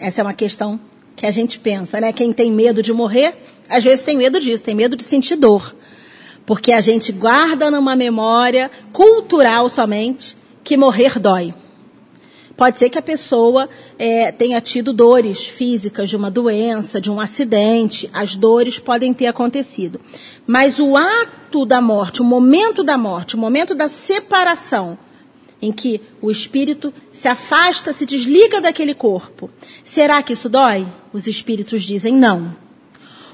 Essa 0.00 0.20
é 0.20 0.24
uma 0.24 0.34
questão 0.34 0.80
que 1.14 1.26
a 1.26 1.30
gente 1.30 1.60
pensa, 1.60 2.00
né? 2.00 2.12
Quem 2.12 2.32
tem 2.32 2.50
medo 2.50 2.82
de 2.82 2.92
morrer, 2.92 3.34
às 3.68 3.84
vezes 3.84 4.04
tem 4.04 4.16
medo 4.16 4.40
disso, 4.40 4.64
tem 4.64 4.74
medo 4.74 4.96
de 4.96 5.04
sentir 5.04 5.36
dor 5.36 5.76
porque 6.44 6.72
a 6.72 6.80
gente 6.80 7.12
guarda 7.12 7.70
numa 7.70 7.94
memória 7.94 8.70
cultural 8.92 9.68
somente 9.68 10.36
que 10.64 10.76
morrer 10.76 11.18
dói. 11.18 11.54
Pode 12.60 12.78
ser 12.78 12.90
que 12.90 12.98
a 12.98 13.02
pessoa 13.02 13.70
é, 13.98 14.30
tenha 14.30 14.60
tido 14.60 14.92
dores 14.92 15.46
físicas 15.46 16.10
de 16.10 16.16
uma 16.16 16.30
doença, 16.30 17.00
de 17.00 17.10
um 17.10 17.18
acidente, 17.18 18.10
as 18.12 18.34
dores 18.36 18.78
podem 18.78 19.14
ter 19.14 19.28
acontecido. 19.28 19.98
Mas 20.46 20.78
o 20.78 20.94
ato 20.94 21.64
da 21.64 21.80
morte, 21.80 22.20
o 22.20 22.24
momento 22.24 22.84
da 22.84 22.98
morte, 22.98 23.34
o 23.34 23.38
momento 23.38 23.74
da 23.74 23.88
separação, 23.88 24.98
em 25.62 25.72
que 25.72 26.02
o 26.20 26.30
espírito 26.30 26.92
se 27.10 27.28
afasta, 27.28 27.94
se 27.94 28.04
desliga 28.04 28.60
daquele 28.60 28.92
corpo, 28.92 29.50
será 29.82 30.22
que 30.22 30.34
isso 30.34 30.50
dói? 30.50 30.86
Os 31.14 31.26
espíritos 31.26 31.82
dizem 31.82 32.14
não. 32.14 32.54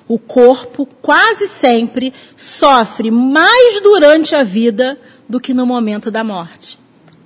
O 0.08 0.18
corpo 0.18 0.86
quase 1.02 1.48
sempre 1.48 2.12
sofre 2.36 3.10
mais 3.10 3.80
durante 3.82 4.34
a 4.34 4.42
vida 4.44 4.98
do 5.28 5.40
que 5.40 5.52
no 5.52 5.66
momento 5.66 6.10
da 6.10 6.22
morte. 6.22 6.78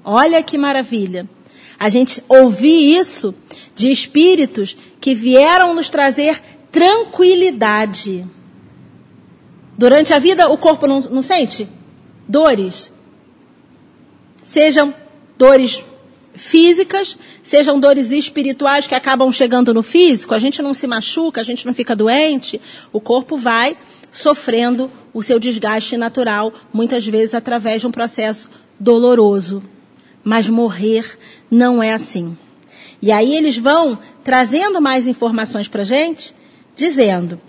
Olha 0.05 0.43
que 0.43 0.57
maravilha 0.57 1.29
a 1.79 1.88
gente 1.88 2.23
ouvir 2.29 2.99
isso 2.99 3.35
de 3.75 3.90
espíritos 3.90 4.77
que 5.01 5.14
vieram 5.14 5.75
nos 5.75 5.88
trazer 5.88 6.40
tranquilidade. 6.71 8.27
Durante 9.79 10.12
a 10.12 10.19
vida, 10.19 10.49
o 10.51 10.59
corpo 10.59 10.87
não, 10.87 11.01
não 11.01 11.23
sente 11.23 11.66
dores. 12.29 12.93
Sejam 14.45 14.95
dores 15.38 15.83
físicas, 16.35 17.19
sejam 17.43 17.79
dores 17.79 18.11
espirituais 18.11 18.87
que 18.87 18.95
acabam 18.95 19.31
chegando 19.33 19.75
no 19.75 19.83
físico, 19.83 20.35
a 20.35 20.38
gente 20.38 20.62
não 20.62 20.75
se 20.75 20.87
machuca, 20.87 21.40
a 21.40 21.45
gente 21.45 21.66
não 21.66 21.75
fica 21.75 21.97
doente, 21.97 22.61
o 22.93 23.01
corpo 23.01 23.37
vai 23.37 23.77
sofrendo 24.12 24.90
o 25.12 25.23
seu 25.23 25.38
desgaste 25.38 25.97
natural, 25.97 26.53
muitas 26.73 27.07
vezes 27.07 27.35
através 27.35 27.81
de 27.81 27.87
um 27.87 27.93
processo 27.93 28.49
doloroso. 28.79 29.62
Mas 30.23 30.49
morrer 30.49 31.19
não 31.51 31.83
é 31.83 31.93
assim. 31.93 32.37
E 33.03 33.11
aí 33.11 33.35
eles 33.35 33.57
vão 33.57 33.99
trazendo 34.23 34.81
mais 34.81 35.07
informações 35.07 35.69
para 35.69 35.83
a 35.83 35.85
gente, 35.85 36.35
dizendo 36.77 37.40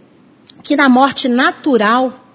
que 0.63 0.75
na 0.75 0.87
morte 0.87 1.27
natural, 1.27 2.25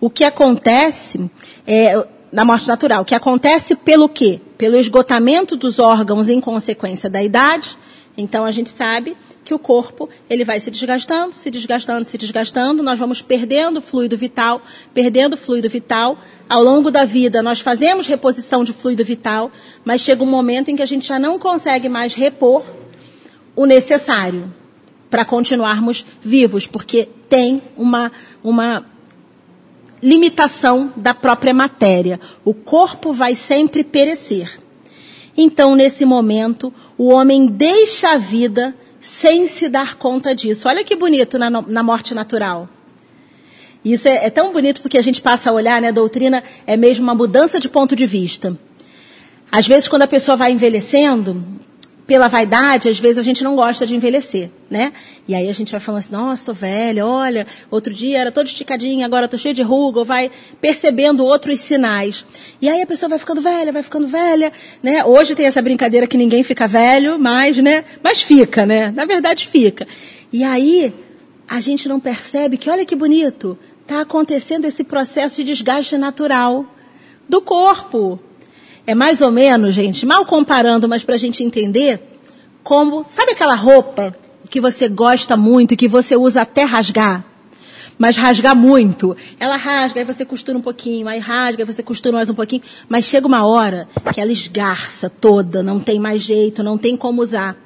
o 0.00 0.08
que 0.08 0.24
acontece, 0.24 1.30
é, 1.66 2.06
na 2.32 2.44
morte 2.44 2.66
natural, 2.66 3.02
o 3.02 3.04
que 3.04 3.14
acontece 3.14 3.74
pelo 3.74 4.08
quê? 4.08 4.40
Pelo 4.56 4.76
esgotamento 4.76 5.56
dos 5.56 5.78
órgãos 5.78 6.28
em 6.28 6.40
consequência 6.40 7.10
da 7.10 7.22
idade. 7.22 7.76
Então 8.16 8.44
a 8.44 8.50
gente 8.50 8.70
sabe 8.70 9.16
que 9.44 9.52
o 9.52 9.58
corpo 9.58 10.08
ele 10.30 10.44
vai 10.44 10.58
se 10.60 10.70
desgastando, 10.70 11.34
se 11.34 11.50
desgastando, 11.50 12.08
se 12.08 12.16
desgastando, 12.16 12.82
nós 12.82 12.98
vamos 12.98 13.20
perdendo 13.20 13.82
fluido 13.82 14.16
vital, 14.16 14.62
perdendo 14.94 15.36
fluido 15.36 15.68
vital. 15.68 16.16
Ao 16.48 16.62
longo 16.62 16.90
da 16.90 17.04
vida 17.04 17.42
nós 17.42 17.60
fazemos 17.60 18.06
reposição 18.06 18.64
de 18.64 18.72
fluido 18.72 19.04
vital, 19.04 19.50
mas 19.84 20.00
chega 20.00 20.22
um 20.22 20.30
momento 20.30 20.70
em 20.70 20.76
que 20.76 20.82
a 20.82 20.86
gente 20.86 21.08
já 21.08 21.18
não 21.18 21.38
consegue 21.38 21.88
mais 21.88 22.14
repor 22.14 22.64
o 23.56 23.66
necessário 23.66 24.52
para 25.10 25.24
continuarmos 25.24 26.04
vivos, 26.20 26.66
porque 26.66 27.08
tem 27.28 27.62
uma, 27.76 28.10
uma 28.42 28.84
limitação 30.04 30.92
da 30.94 31.14
própria 31.14 31.54
matéria. 31.54 32.20
O 32.44 32.52
corpo 32.52 33.10
vai 33.10 33.34
sempre 33.34 33.82
perecer. 33.82 34.60
Então, 35.34 35.74
nesse 35.74 36.04
momento, 36.04 36.72
o 36.98 37.08
homem 37.08 37.46
deixa 37.46 38.10
a 38.10 38.18
vida 38.18 38.76
sem 39.00 39.48
se 39.48 39.66
dar 39.68 39.96
conta 39.96 40.34
disso. 40.34 40.68
Olha 40.68 40.84
que 40.84 40.94
bonito 40.94 41.38
na, 41.38 41.50
na 41.50 41.82
morte 41.82 42.14
natural. 42.14 42.68
Isso 43.82 44.06
é, 44.06 44.26
é, 44.26 44.30
tão 44.30 44.52
bonito 44.52 44.82
porque 44.82 44.98
a 44.98 45.02
gente 45.02 45.22
passa 45.22 45.50
a 45.50 45.52
olhar, 45.52 45.80
né? 45.80 45.88
A 45.88 45.92
doutrina 45.92 46.42
é 46.66 46.76
mesmo 46.76 47.02
uma 47.02 47.14
mudança 47.14 47.58
de 47.58 47.68
ponto 47.68 47.96
de 47.96 48.06
vista. 48.06 48.58
Às 49.50 49.66
vezes, 49.66 49.88
quando 49.88 50.02
a 50.02 50.06
pessoa 50.06 50.36
vai 50.36 50.52
envelhecendo, 50.52 51.42
pela 52.06 52.28
vaidade, 52.28 52.88
às 52.88 52.98
vezes 52.98 53.18
a 53.18 53.22
gente 53.22 53.42
não 53.42 53.56
gosta 53.56 53.86
de 53.86 53.96
envelhecer, 53.96 54.50
né? 54.68 54.92
E 55.26 55.34
aí 55.34 55.48
a 55.48 55.52
gente 55.52 55.72
vai 55.72 55.80
falando 55.80 56.00
assim, 56.00 56.12
nossa, 56.12 56.46
tô 56.46 56.52
velha, 56.52 57.06
olha, 57.06 57.46
outro 57.70 57.94
dia 57.94 58.18
era 58.18 58.30
todo 58.30 58.46
esticadinha, 58.46 59.06
agora 59.06 59.26
tô 59.26 59.38
cheia 59.38 59.54
de 59.54 59.62
ruga, 59.62 60.00
ou 60.00 60.04
vai 60.04 60.30
percebendo 60.60 61.24
outros 61.24 61.60
sinais. 61.60 62.26
E 62.60 62.68
aí 62.68 62.82
a 62.82 62.86
pessoa 62.86 63.08
vai 63.08 63.18
ficando 63.18 63.40
velha, 63.40 63.72
vai 63.72 63.82
ficando 63.82 64.06
velha, 64.06 64.52
né? 64.82 65.02
Hoje 65.04 65.34
tem 65.34 65.46
essa 65.46 65.62
brincadeira 65.62 66.06
que 66.06 66.18
ninguém 66.18 66.42
fica 66.42 66.68
velho, 66.68 67.18
mas, 67.18 67.56
né? 67.56 67.84
Mas 68.02 68.20
fica, 68.20 68.66
né? 68.66 68.90
Na 68.90 69.06
verdade 69.06 69.48
fica. 69.48 69.86
E 70.30 70.44
aí 70.44 70.92
a 71.48 71.60
gente 71.60 71.88
não 71.88 71.98
percebe 71.98 72.58
que, 72.58 72.68
olha 72.68 72.84
que 72.84 72.94
bonito, 72.94 73.58
tá 73.86 74.02
acontecendo 74.02 74.66
esse 74.66 74.84
processo 74.84 75.36
de 75.36 75.44
desgaste 75.44 75.96
natural 75.96 76.66
do 77.26 77.40
corpo. 77.40 78.20
É 78.86 78.94
mais 78.94 79.22
ou 79.22 79.30
menos, 79.30 79.74
gente, 79.74 80.04
mal 80.04 80.26
comparando, 80.26 80.88
mas 80.88 81.02
para 81.02 81.14
a 81.14 81.18
gente 81.18 81.42
entender, 81.42 82.20
como, 82.62 83.04
sabe 83.08 83.32
aquela 83.32 83.54
roupa 83.54 84.14
que 84.50 84.60
você 84.60 84.88
gosta 84.88 85.36
muito, 85.36 85.76
que 85.76 85.88
você 85.88 86.16
usa 86.16 86.42
até 86.42 86.64
rasgar? 86.64 87.24
Mas 87.98 88.16
rasgar 88.16 88.54
muito. 88.54 89.16
Ela 89.38 89.56
rasga, 89.56 90.00
aí 90.00 90.04
você 90.04 90.24
costura 90.24 90.58
um 90.58 90.60
pouquinho, 90.60 91.08
aí 91.08 91.18
rasga, 91.18 91.62
aí 91.62 91.66
você 91.66 91.82
costura 91.82 92.16
mais 92.16 92.28
um 92.28 92.34
pouquinho. 92.34 92.62
Mas 92.88 93.04
chega 93.06 93.26
uma 93.26 93.44
hora 93.44 93.88
que 94.12 94.20
ela 94.20 94.32
esgarça 94.32 95.08
toda, 95.08 95.62
não 95.62 95.80
tem 95.80 95.98
mais 95.98 96.20
jeito, 96.20 96.62
não 96.62 96.76
tem 96.76 96.96
como 96.96 97.22
usar. 97.22 97.56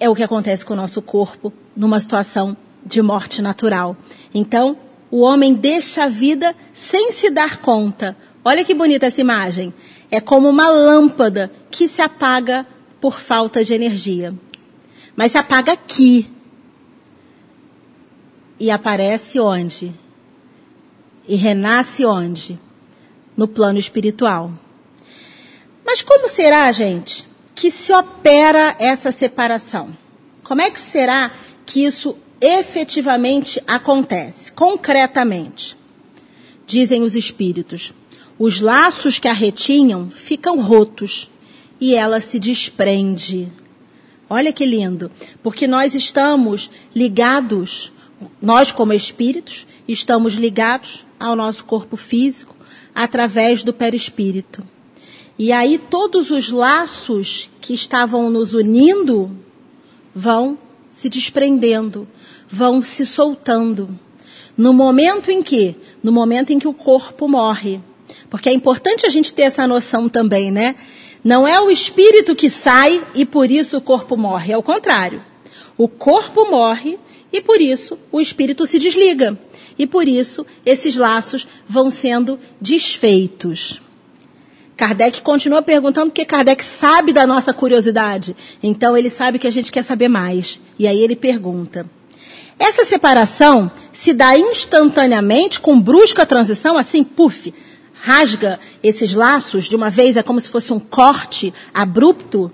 É 0.00 0.08
o 0.08 0.14
que 0.14 0.22
acontece 0.22 0.64
com 0.64 0.72
o 0.72 0.76
nosso 0.76 1.00
corpo 1.02 1.52
numa 1.76 2.00
situação 2.00 2.56
de 2.84 3.02
morte 3.02 3.42
natural. 3.42 3.96
Então, 4.34 4.76
o 5.10 5.20
homem 5.20 5.54
deixa 5.54 6.04
a 6.04 6.08
vida 6.08 6.54
sem 6.72 7.12
se 7.12 7.30
dar 7.30 7.58
conta, 7.58 8.16
Olha 8.48 8.64
que 8.64 8.74
bonita 8.74 9.06
essa 9.06 9.20
imagem. 9.20 9.74
É 10.08 10.20
como 10.20 10.48
uma 10.48 10.68
lâmpada 10.68 11.50
que 11.68 11.88
se 11.88 12.00
apaga 12.00 12.64
por 13.00 13.18
falta 13.18 13.64
de 13.64 13.74
energia. 13.74 14.32
Mas 15.16 15.32
se 15.32 15.38
apaga 15.38 15.72
aqui. 15.72 16.30
E 18.60 18.70
aparece 18.70 19.40
onde? 19.40 19.92
E 21.26 21.34
renasce 21.34 22.06
onde? 22.06 22.56
No 23.36 23.48
plano 23.48 23.80
espiritual. 23.80 24.52
Mas 25.84 26.00
como 26.00 26.28
será, 26.28 26.70
gente, 26.70 27.26
que 27.52 27.68
se 27.68 27.92
opera 27.92 28.76
essa 28.78 29.10
separação? 29.10 29.88
Como 30.44 30.60
é 30.60 30.70
que 30.70 30.78
será 30.78 31.32
que 31.66 31.84
isso 31.84 32.16
efetivamente 32.40 33.60
acontece, 33.66 34.52
concretamente? 34.52 35.76
Dizem 36.64 37.02
os 37.02 37.16
espíritos. 37.16 37.92
Os 38.38 38.60
laços 38.60 39.18
que 39.18 39.28
a 39.28 39.32
retinham 39.32 40.10
ficam 40.10 40.60
rotos 40.60 41.30
e 41.80 41.94
ela 41.94 42.20
se 42.20 42.38
desprende. 42.38 43.50
Olha 44.28 44.52
que 44.52 44.66
lindo, 44.66 45.10
porque 45.42 45.66
nós 45.66 45.94
estamos 45.94 46.70
ligados, 46.94 47.92
nós 48.42 48.72
como 48.72 48.92
espíritos, 48.92 49.66
estamos 49.86 50.34
ligados 50.34 51.06
ao 51.18 51.36
nosso 51.36 51.64
corpo 51.64 51.96
físico 51.96 52.54
através 52.94 53.62
do 53.62 53.72
perispírito. 53.72 54.62
E 55.38 55.52
aí 55.52 55.78
todos 55.78 56.30
os 56.30 56.50
laços 56.50 57.50
que 57.60 57.72
estavam 57.74 58.30
nos 58.30 58.52
unindo 58.52 59.30
vão 60.14 60.58
se 60.90 61.08
desprendendo, 61.08 62.08
vão 62.48 62.82
se 62.82 63.04
soltando. 63.04 63.98
No 64.56 64.72
momento 64.72 65.30
em 65.30 65.42
que, 65.42 65.76
no 66.02 66.10
momento 66.10 66.52
em 66.52 66.58
que 66.58 66.66
o 66.66 66.72
corpo 66.72 67.28
morre, 67.28 67.80
porque 68.28 68.48
é 68.48 68.52
importante 68.52 69.06
a 69.06 69.10
gente 69.10 69.32
ter 69.32 69.42
essa 69.42 69.66
noção 69.66 70.08
também, 70.08 70.50
né? 70.50 70.74
Não 71.24 71.46
é 71.46 71.60
o 71.60 71.70
espírito 71.70 72.36
que 72.36 72.48
sai 72.48 73.02
e 73.14 73.24
por 73.24 73.50
isso 73.50 73.78
o 73.78 73.80
corpo 73.80 74.16
morre, 74.16 74.52
é 74.52 74.56
o 74.56 74.62
contrário. 74.62 75.22
O 75.76 75.88
corpo 75.88 76.50
morre 76.50 76.98
e 77.32 77.40
por 77.40 77.60
isso 77.60 77.98
o 78.12 78.20
espírito 78.20 78.64
se 78.64 78.78
desliga. 78.78 79.38
E 79.78 79.86
por 79.86 80.08
isso 80.08 80.46
esses 80.64 80.96
laços 80.96 81.46
vão 81.66 81.90
sendo 81.90 82.38
desfeitos. 82.60 83.80
Kardec 84.76 85.22
continua 85.22 85.62
perguntando 85.62 86.10
porque 86.10 86.24
Kardec 86.24 86.62
sabe 86.62 87.12
da 87.12 87.26
nossa 87.26 87.52
curiosidade. 87.52 88.36
Então 88.62 88.96
ele 88.96 89.08
sabe 89.08 89.38
que 89.38 89.46
a 89.46 89.50
gente 89.50 89.72
quer 89.72 89.82
saber 89.82 90.08
mais. 90.08 90.60
E 90.78 90.86
aí 90.86 91.00
ele 91.00 91.16
pergunta: 91.16 91.86
essa 92.58 92.84
separação 92.84 93.70
se 93.92 94.12
dá 94.12 94.36
instantaneamente 94.38 95.60
com 95.60 95.80
brusca 95.80 96.24
transição, 96.26 96.76
assim, 96.76 97.02
puf, 97.02 97.52
rasga 98.00 98.58
esses 98.82 99.12
laços 99.12 99.64
de 99.64 99.76
uma 99.76 99.90
vez, 99.90 100.16
é 100.16 100.22
como 100.22 100.40
se 100.40 100.48
fosse 100.48 100.72
um 100.72 100.78
corte 100.78 101.52
abrupto? 101.72 102.50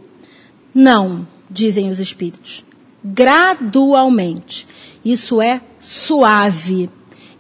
Não, 0.74 1.26
dizem 1.51 1.90
os 1.90 2.01
espíritos. 2.01 2.64
Gradualmente. 3.05 4.66
Isso 5.05 5.40
é 5.43 5.61
suave. 5.80 6.88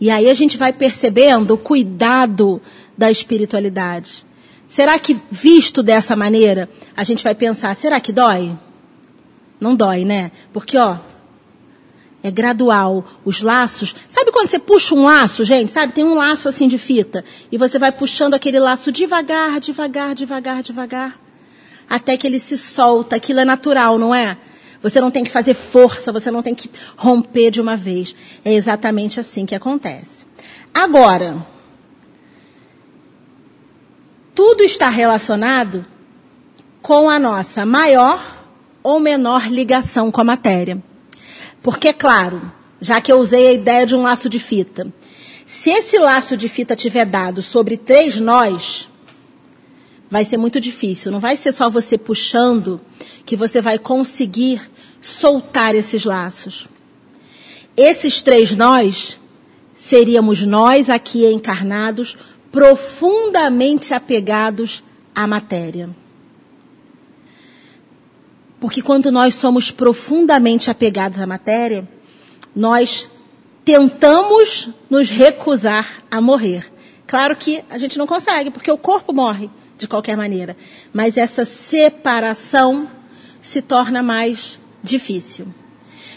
E 0.00 0.10
aí 0.10 0.28
a 0.28 0.34
gente 0.34 0.58
vai 0.58 0.72
percebendo 0.72 1.54
o 1.54 1.58
cuidado 1.58 2.60
da 2.98 3.10
espiritualidade. 3.10 4.24
Será 4.66 4.98
que, 4.98 5.16
visto 5.30 5.82
dessa 5.82 6.16
maneira, 6.16 6.68
a 6.96 7.04
gente 7.04 7.22
vai 7.22 7.34
pensar, 7.34 7.76
será 7.76 8.00
que 8.00 8.12
dói? 8.12 8.58
Não 9.60 9.76
dói, 9.76 10.04
né? 10.04 10.32
Porque, 10.52 10.76
ó, 10.76 10.96
é 12.22 12.30
gradual. 12.30 13.04
Os 13.24 13.42
laços, 13.42 13.94
sabe 14.08 14.30
quando 14.30 14.48
você 14.48 14.58
puxa 14.58 14.94
um 14.94 15.04
laço, 15.04 15.44
gente? 15.44 15.72
Sabe, 15.72 15.92
tem 15.92 16.04
um 16.04 16.14
laço 16.14 16.48
assim 16.48 16.68
de 16.68 16.78
fita 16.78 17.24
e 17.50 17.58
você 17.58 17.78
vai 17.78 17.90
puxando 17.90 18.34
aquele 18.34 18.60
laço 18.60 18.92
devagar, 18.92 19.58
devagar, 19.60 20.14
devagar, 20.14 20.62
devagar, 20.62 21.20
até 21.88 22.16
que 22.16 22.26
ele 22.26 22.38
se 22.38 22.56
solta. 22.56 23.16
Aquilo 23.16 23.40
é 23.40 23.44
natural, 23.44 23.98
não 23.98 24.14
é? 24.14 24.36
Você 24.82 25.00
não 25.00 25.10
tem 25.10 25.22
que 25.22 25.30
fazer 25.30 25.54
força, 25.54 26.10
você 26.12 26.30
não 26.30 26.42
tem 26.42 26.54
que 26.54 26.70
romper 26.96 27.50
de 27.50 27.60
uma 27.60 27.76
vez. 27.76 28.14
É 28.44 28.52
exatamente 28.52 29.20
assim 29.20 29.46
que 29.46 29.54
acontece. 29.54 30.26
Agora, 30.74 31.46
tudo 34.34 34.62
está 34.62 34.88
relacionado 34.88 35.84
com 36.80 37.08
a 37.08 37.18
nossa 37.18 37.64
maior 37.64 38.44
ou 38.82 38.98
menor 38.98 39.46
ligação 39.48 40.10
com 40.10 40.20
a 40.20 40.24
matéria. 40.24 40.82
Porque, 41.62 41.88
é 41.88 41.92
claro, 41.92 42.52
já 42.80 43.00
que 43.00 43.12
eu 43.12 43.18
usei 43.18 43.48
a 43.48 43.52
ideia 43.52 43.86
de 43.86 43.94
um 43.94 44.02
laço 44.02 44.28
de 44.28 44.38
fita, 44.38 44.92
se 45.46 45.70
esse 45.70 45.98
laço 45.98 46.36
de 46.36 46.48
fita 46.48 46.74
tiver 46.74 47.04
dado 47.06 47.42
sobre 47.42 47.76
três 47.76 48.16
nós, 48.16 48.88
vai 50.10 50.24
ser 50.24 50.36
muito 50.36 50.60
difícil. 50.60 51.12
Não 51.12 51.20
vai 51.20 51.36
ser 51.36 51.52
só 51.52 51.70
você 51.70 51.96
puxando 51.96 52.80
que 53.24 53.36
você 53.36 53.60
vai 53.60 53.78
conseguir 53.78 54.60
soltar 55.00 55.74
esses 55.74 56.04
laços. 56.04 56.66
Esses 57.76 58.20
três 58.20 58.52
nós 58.52 59.18
seríamos 59.74 60.42
nós 60.42 60.90
aqui 60.90 61.26
encarnados, 61.26 62.16
profundamente 62.50 63.94
apegados 63.94 64.84
à 65.14 65.26
matéria. 65.26 65.90
Porque 68.62 68.80
quando 68.80 69.10
nós 69.10 69.34
somos 69.34 69.72
profundamente 69.72 70.70
apegados 70.70 71.18
à 71.18 71.26
matéria, 71.26 71.84
nós 72.54 73.08
tentamos 73.64 74.68
nos 74.88 75.10
recusar 75.10 76.04
a 76.08 76.20
morrer. 76.20 76.72
Claro 77.04 77.34
que 77.34 77.64
a 77.68 77.76
gente 77.76 77.98
não 77.98 78.06
consegue, 78.06 78.52
porque 78.52 78.70
o 78.70 78.78
corpo 78.78 79.12
morre 79.12 79.50
de 79.76 79.88
qualquer 79.88 80.16
maneira. 80.16 80.56
Mas 80.92 81.16
essa 81.16 81.44
separação 81.44 82.88
se 83.42 83.60
torna 83.60 84.00
mais 84.00 84.60
difícil. 84.80 85.48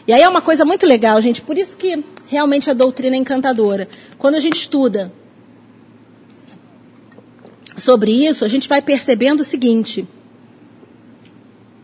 E 0.07 0.13
aí 0.13 0.21
é 0.21 0.29
uma 0.29 0.39
coisa 0.39 0.63
muito 0.63 0.85
legal, 0.85 1.19
gente. 1.19 1.41
Por 1.41 1.57
isso 1.57 1.75
que 1.75 2.05
realmente 2.27 2.69
a 2.69 2.75
doutrina 2.75 3.15
é 3.15 3.19
encantadora. 3.19 3.87
Quando 4.19 4.35
a 4.35 4.39
gente 4.39 4.57
estuda 4.57 5.11
sobre 7.75 8.11
isso, 8.11 8.45
a 8.45 8.47
gente 8.47 8.69
vai 8.69 8.83
percebendo 8.83 9.39
o 9.39 9.43
seguinte: 9.43 10.07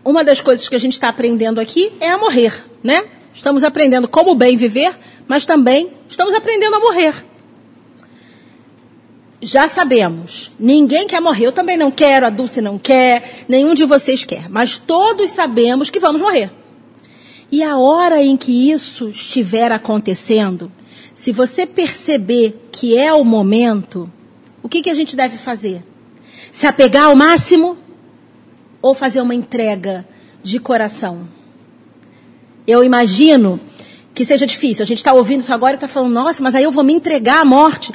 uma 0.03 0.23
das 0.23 0.41
coisas 0.41 0.67
que 0.67 0.75
a 0.75 0.79
gente 0.79 0.93
está 0.93 1.09
aprendendo 1.09 1.59
aqui 1.59 1.93
é 1.99 2.09
a 2.09 2.17
morrer, 2.17 2.65
né? 2.83 3.03
Estamos 3.33 3.63
aprendendo 3.63 4.07
como 4.07 4.35
bem 4.35 4.57
viver, 4.57 4.97
mas 5.27 5.45
também 5.45 5.91
estamos 6.09 6.33
aprendendo 6.33 6.75
a 6.75 6.79
morrer. 6.79 7.25
Já 9.41 9.67
sabemos, 9.67 10.51
ninguém 10.59 11.07
quer 11.07 11.19
morrer. 11.19 11.47
Eu 11.47 11.51
também 11.51 11.77
não 11.77 11.89
quero, 11.89 12.25
a 12.25 12.29
Dulce 12.29 12.61
não 12.61 12.77
quer, 12.77 13.45
nenhum 13.47 13.73
de 13.73 13.85
vocês 13.85 14.23
quer. 14.23 14.49
Mas 14.49 14.77
todos 14.77 15.31
sabemos 15.31 15.89
que 15.89 15.99
vamos 15.99 16.21
morrer. 16.21 16.51
E 17.51 17.63
a 17.63 17.77
hora 17.77 18.21
em 18.21 18.37
que 18.37 18.71
isso 18.71 19.09
estiver 19.09 19.71
acontecendo, 19.71 20.71
se 21.13 21.31
você 21.31 21.65
perceber 21.65 22.69
que 22.71 22.97
é 22.97 23.13
o 23.13 23.23
momento, 23.23 24.11
o 24.61 24.69
que, 24.69 24.81
que 24.81 24.89
a 24.89 24.93
gente 24.93 25.15
deve 25.15 25.37
fazer? 25.37 25.83
Se 26.51 26.67
apegar 26.67 27.05
ao 27.05 27.15
máximo 27.15 27.77
ou 28.81 28.93
fazer 28.93 29.21
uma 29.21 29.35
entrega 29.35 30.05
de 30.43 30.59
coração? 30.59 31.27
Eu 32.65 32.83
imagino 32.83 33.59
que 34.13 34.25
seja 34.25 34.45
difícil. 34.45 34.83
A 34.83 34.85
gente 34.85 34.97
está 34.97 35.13
ouvindo 35.13 35.41
isso 35.41 35.53
agora 35.53 35.73
e 35.73 35.75
está 35.75 35.87
falando, 35.87 36.13
nossa, 36.13 36.43
mas 36.43 36.55
aí 36.55 36.63
eu 36.63 36.71
vou 36.71 36.83
me 36.83 36.93
entregar 36.93 37.41
à 37.41 37.45
morte. 37.45 37.91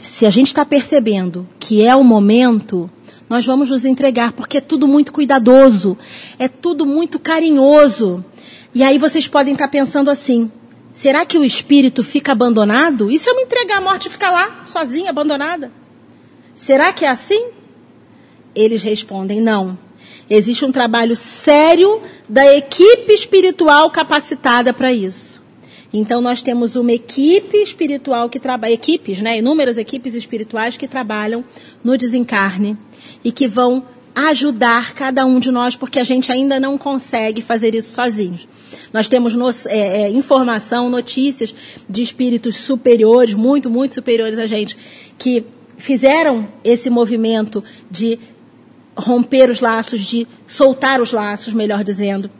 Se 0.00 0.26
a 0.26 0.30
gente 0.30 0.48
está 0.48 0.64
percebendo 0.64 1.48
que 1.58 1.84
é 1.84 1.94
o 1.94 2.04
momento, 2.04 2.90
nós 3.28 3.46
vamos 3.46 3.70
nos 3.70 3.84
entregar, 3.84 4.32
porque 4.32 4.58
é 4.58 4.60
tudo 4.60 4.88
muito 4.88 5.12
cuidadoso, 5.12 5.96
é 6.38 6.48
tudo 6.48 6.84
muito 6.84 7.18
carinhoso. 7.18 8.24
E 8.74 8.82
aí 8.82 8.98
vocês 8.98 9.28
podem 9.28 9.52
estar 9.52 9.66
tá 9.66 9.70
pensando 9.70 10.10
assim: 10.10 10.50
será 10.92 11.24
que 11.24 11.38
o 11.38 11.44
espírito 11.44 12.02
fica 12.02 12.32
abandonado? 12.32 13.10
E 13.10 13.18
se 13.18 13.30
eu 13.30 13.36
me 13.36 13.42
entregar 13.42 13.78
à 13.78 13.80
morte 13.80 14.06
e 14.06 14.10
ficar 14.10 14.30
lá, 14.30 14.64
sozinha, 14.66 15.10
abandonada? 15.10 15.70
Será 16.56 16.92
que 16.92 17.04
é 17.04 17.08
assim? 17.08 17.50
Eles 18.54 18.82
respondem: 18.82 19.40
não. 19.40 19.78
Existe 20.30 20.64
um 20.64 20.70
trabalho 20.70 21.16
sério 21.16 22.00
da 22.28 22.54
equipe 22.54 23.12
espiritual 23.12 23.90
capacitada 23.90 24.72
para 24.72 24.92
isso. 24.92 25.42
Então 25.92 26.20
nós 26.20 26.40
temos 26.40 26.76
uma 26.76 26.92
equipe 26.92 27.56
espiritual 27.56 28.28
que 28.28 28.38
trabalha, 28.38 28.72
equipes, 28.72 29.20
né, 29.20 29.38
inúmeras 29.38 29.76
equipes 29.76 30.14
espirituais 30.14 30.76
que 30.76 30.86
trabalham 30.86 31.44
no 31.82 31.96
desencarne 31.96 32.78
e 33.24 33.32
que 33.32 33.48
vão 33.48 33.84
ajudar 34.14 34.92
cada 34.94 35.24
um 35.24 35.40
de 35.40 35.50
nós, 35.50 35.76
porque 35.76 35.98
a 35.98 36.04
gente 36.04 36.30
ainda 36.30 36.60
não 36.60 36.76
consegue 36.76 37.42
fazer 37.42 37.74
isso 37.74 37.92
sozinhos. 37.92 38.46
Nós 38.92 39.08
temos 39.08 39.34
no, 39.34 39.50
é, 39.66 40.02
é, 40.02 40.10
informação, 40.10 40.90
notícias 40.90 41.54
de 41.88 42.02
espíritos 42.02 42.56
superiores, 42.56 43.34
muito, 43.34 43.70
muito 43.70 43.94
superiores 43.94 44.38
a 44.38 44.46
gente, 44.46 44.76
que 45.18 45.44
fizeram 45.76 46.48
esse 46.62 46.90
movimento 46.90 47.64
de 47.90 48.18
romper 48.96 49.50
os 49.50 49.60
laços, 49.60 50.00
de 50.00 50.26
soltar 50.46 51.00
os 51.00 51.12
laços, 51.12 51.54
melhor 51.54 51.84
dizendo, 51.84 52.30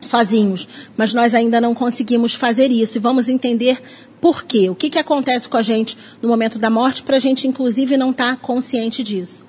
sozinhos. 0.00 0.68
Mas 0.96 1.14
nós 1.14 1.34
ainda 1.34 1.60
não 1.60 1.74
conseguimos 1.74 2.34
fazer 2.34 2.70
isso 2.70 2.98
e 2.98 3.00
vamos 3.00 3.28
entender 3.28 3.80
por 4.20 4.44
quê. 4.44 4.68
O 4.70 4.74
que, 4.74 4.90
que 4.90 4.98
acontece 4.98 5.48
com 5.48 5.56
a 5.56 5.62
gente 5.62 5.96
no 6.20 6.28
momento 6.28 6.58
da 6.58 6.70
morte 6.70 7.02
para 7.02 7.16
a 7.16 7.20
gente, 7.20 7.46
inclusive, 7.46 7.96
não 7.96 8.10
estar 8.10 8.36
tá 8.36 8.36
consciente 8.36 9.02
disso. 9.02 9.44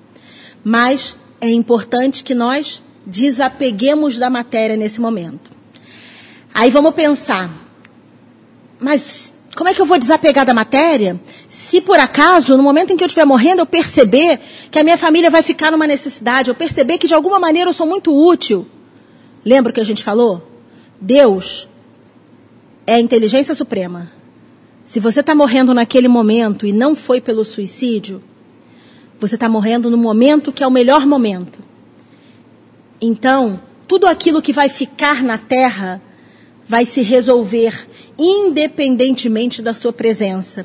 Mas 0.62 1.16
é 1.40 1.48
importante 1.50 2.22
que 2.22 2.34
nós 2.34 2.82
desapeguemos 3.04 4.18
da 4.18 4.28
matéria 4.28 4.76
nesse 4.76 5.00
momento. 5.00 5.50
Aí 6.52 6.70
vamos 6.70 6.94
pensar, 6.94 7.50
mas 8.78 9.32
como 9.60 9.68
é 9.68 9.74
que 9.74 9.82
eu 9.82 9.84
vou 9.84 9.98
desapegar 9.98 10.46
da 10.46 10.54
matéria 10.54 11.20
se 11.46 11.82
por 11.82 11.98
acaso, 11.98 12.56
no 12.56 12.62
momento 12.62 12.94
em 12.94 12.96
que 12.96 13.04
eu 13.04 13.06
estiver 13.06 13.26
morrendo, 13.26 13.60
eu 13.60 13.66
perceber 13.66 14.40
que 14.70 14.78
a 14.78 14.82
minha 14.82 14.96
família 14.96 15.28
vai 15.28 15.42
ficar 15.42 15.70
numa 15.70 15.86
necessidade, 15.86 16.48
eu 16.48 16.54
perceber 16.54 16.96
que 16.96 17.06
de 17.06 17.12
alguma 17.12 17.38
maneira 17.38 17.68
eu 17.68 17.74
sou 17.74 17.86
muito 17.86 18.10
útil? 18.10 18.66
Lembra 19.44 19.70
o 19.70 19.74
que 19.74 19.80
a 19.80 19.84
gente 19.84 20.02
falou? 20.02 20.50
Deus 20.98 21.68
é 22.86 22.94
a 22.94 23.00
inteligência 23.00 23.54
suprema. 23.54 24.10
Se 24.82 24.98
você 24.98 25.20
está 25.20 25.34
morrendo 25.34 25.74
naquele 25.74 26.08
momento 26.08 26.64
e 26.64 26.72
não 26.72 26.96
foi 26.96 27.20
pelo 27.20 27.44
suicídio, 27.44 28.22
você 29.18 29.34
está 29.34 29.46
morrendo 29.46 29.90
no 29.90 29.98
momento 29.98 30.52
que 30.52 30.64
é 30.64 30.66
o 30.66 30.70
melhor 30.70 31.04
momento. 31.04 31.58
Então, 32.98 33.60
tudo 33.86 34.06
aquilo 34.06 34.40
que 34.40 34.54
vai 34.54 34.70
ficar 34.70 35.22
na 35.22 35.36
terra 35.36 36.00
vai 36.70 36.86
se 36.86 37.02
resolver 37.02 37.84
independentemente 38.16 39.60
da 39.60 39.74
sua 39.74 39.92
presença. 39.92 40.64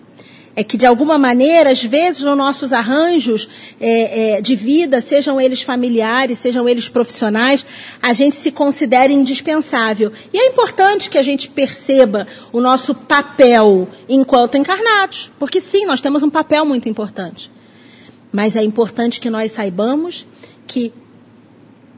É 0.55 0.63
que, 0.63 0.77
de 0.77 0.85
alguma 0.85 1.17
maneira, 1.17 1.71
às 1.71 1.83
vezes, 1.83 2.21
nos 2.21 2.37
nossos 2.37 2.71
arranjos 2.71 3.49
é, 3.81 4.35
é, 4.37 4.41
de 4.41 4.55
vida, 4.55 5.01
sejam 5.01 5.41
eles 5.41 5.63
familiares, 5.63 6.37
sejam 6.37 6.69
eles 6.69 6.87
profissionais, 6.87 7.65
a 7.99 8.13
gente 8.13 8.35
se 8.35 8.51
considera 8.51 9.11
indispensável. 9.11 10.13
E 10.31 10.37
é 10.37 10.45
importante 10.45 11.09
que 11.09 11.17
a 11.17 11.23
gente 11.23 11.49
perceba 11.49 12.27
o 12.53 12.61
nosso 12.61 12.93
papel 12.93 13.89
enquanto 14.07 14.57
encarnados. 14.57 15.31
Porque, 15.39 15.59
sim, 15.59 15.87
nós 15.87 15.99
temos 15.99 16.21
um 16.21 16.29
papel 16.29 16.65
muito 16.65 16.87
importante. 16.87 17.51
Mas 18.31 18.55
é 18.55 18.63
importante 18.63 19.19
que 19.19 19.29
nós 19.29 19.53
saibamos 19.53 20.25
que 20.67 20.93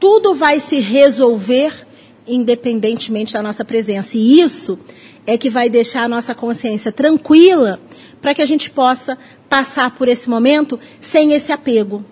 tudo 0.00 0.34
vai 0.34 0.60
se 0.60 0.80
resolver 0.80 1.86
independentemente 2.28 3.32
da 3.32 3.42
nossa 3.42 3.64
presença. 3.64 4.16
E 4.16 4.40
isso 4.40 4.78
é 5.26 5.36
que 5.36 5.50
vai 5.50 5.68
deixar 5.68 6.04
a 6.04 6.08
nossa 6.08 6.34
consciência 6.34 6.90
tranquila 6.90 7.80
para 8.20 8.34
que 8.34 8.42
a 8.42 8.46
gente 8.46 8.70
possa 8.70 9.18
passar 9.48 9.90
por 9.90 10.08
esse 10.08 10.28
momento 10.28 10.78
sem 11.00 11.32
esse 11.32 11.52
apego, 11.52 12.04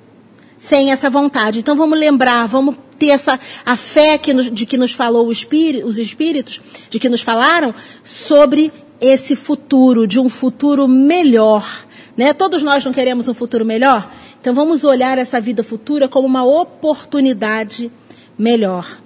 sem 0.58 0.92
essa 0.92 1.08
vontade. 1.08 1.60
Então 1.60 1.76
vamos 1.76 1.98
lembrar, 1.98 2.46
vamos 2.46 2.76
ter 2.98 3.08
essa 3.08 3.38
a 3.64 3.76
fé 3.76 4.18
que 4.18 4.32
nos, 4.32 4.50
de 4.50 4.66
que 4.66 4.76
nos 4.76 4.92
falou 4.92 5.30
espírito, 5.30 5.86
os 5.86 5.98
espíritos, 5.98 6.60
de 6.90 6.98
que 6.98 7.08
nos 7.08 7.22
falaram 7.22 7.74
sobre 8.04 8.72
esse 9.00 9.36
futuro, 9.36 10.06
de 10.06 10.18
um 10.18 10.28
futuro 10.28 10.88
melhor. 10.88 11.86
Né? 12.16 12.32
Todos 12.32 12.62
nós 12.62 12.84
não 12.84 12.92
queremos 12.92 13.28
um 13.28 13.34
futuro 13.34 13.64
melhor? 13.64 14.10
Então 14.40 14.54
vamos 14.54 14.84
olhar 14.84 15.18
essa 15.18 15.40
vida 15.40 15.62
futura 15.62 16.08
como 16.08 16.26
uma 16.26 16.44
oportunidade 16.44 17.90
melhor. 18.38 18.98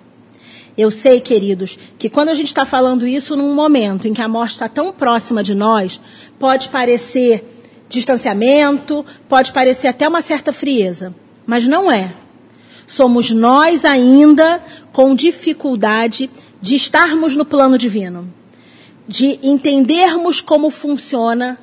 Eu 0.76 0.90
sei, 0.90 1.20
queridos, 1.20 1.78
que 1.98 2.08
quando 2.08 2.28
a 2.30 2.34
gente 2.34 2.48
está 2.48 2.64
falando 2.64 3.06
isso 3.06 3.36
num 3.36 3.54
momento 3.54 4.06
em 4.06 4.14
que 4.14 4.22
a 4.22 4.28
morte 4.28 4.52
está 4.52 4.68
tão 4.68 4.92
próxima 4.92 5.42
de 5.42 5.54
nós, 5.54 6.00
pode 6.38 6.68
parecer 6.68 7.44
distanciamento, 7.88 9.04
pode 9.28 9.52
parecer 9.52 9.88
até 9.88 10.06
uma 10.08 10.22
certa 10.22 10.52
frieza, 10.52 11.14
mas 11.46 11.66
não 11.66 11.90
é. 11.90 12.12
Somos 12.86 13.30
nós 13.30 13.84
ainda 13.84 14.62
com 14.92 15.14
dificuldade 15.14 16.30
de 16.60 16.74
estarmos 16.76 17.36
no 17.36 17.44
plano 17.44 17.76
divino. 17.76 18.40
de 19.10 19.40
entendermos 19.42 20.40
como 20.40 20.70
funciona 20.70 21.58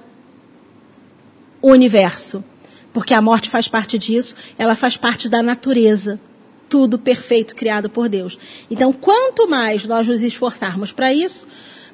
o 1.62 1.70
universo. 1.70 2.44
Porque 2.92 3.14
a 3.14 3.22
morte 3.22 3.50
faz 3.50 3.70
parte 3.70 3.98
disso, 3.98 4.36
ela 4.58 4.76
faz 4.76 4.98
parte 4.98 5.30
da 5.30 5.42
natureza. 5.42 6.20
Tudo 6.70 7.00
perfeito 7.00 7.56
criado 7.56 7.90
por 7.90 8.10
Deus. 8.10 8.38
Então, 8.70 8.92
quanto 8.92 9.48
mais 9.48 9.86
nós 9.86 10.08
nos 10.08 10.22
esforçarmos 10.22 10.92
para 10.92 11.14
isso, 11.14 11.46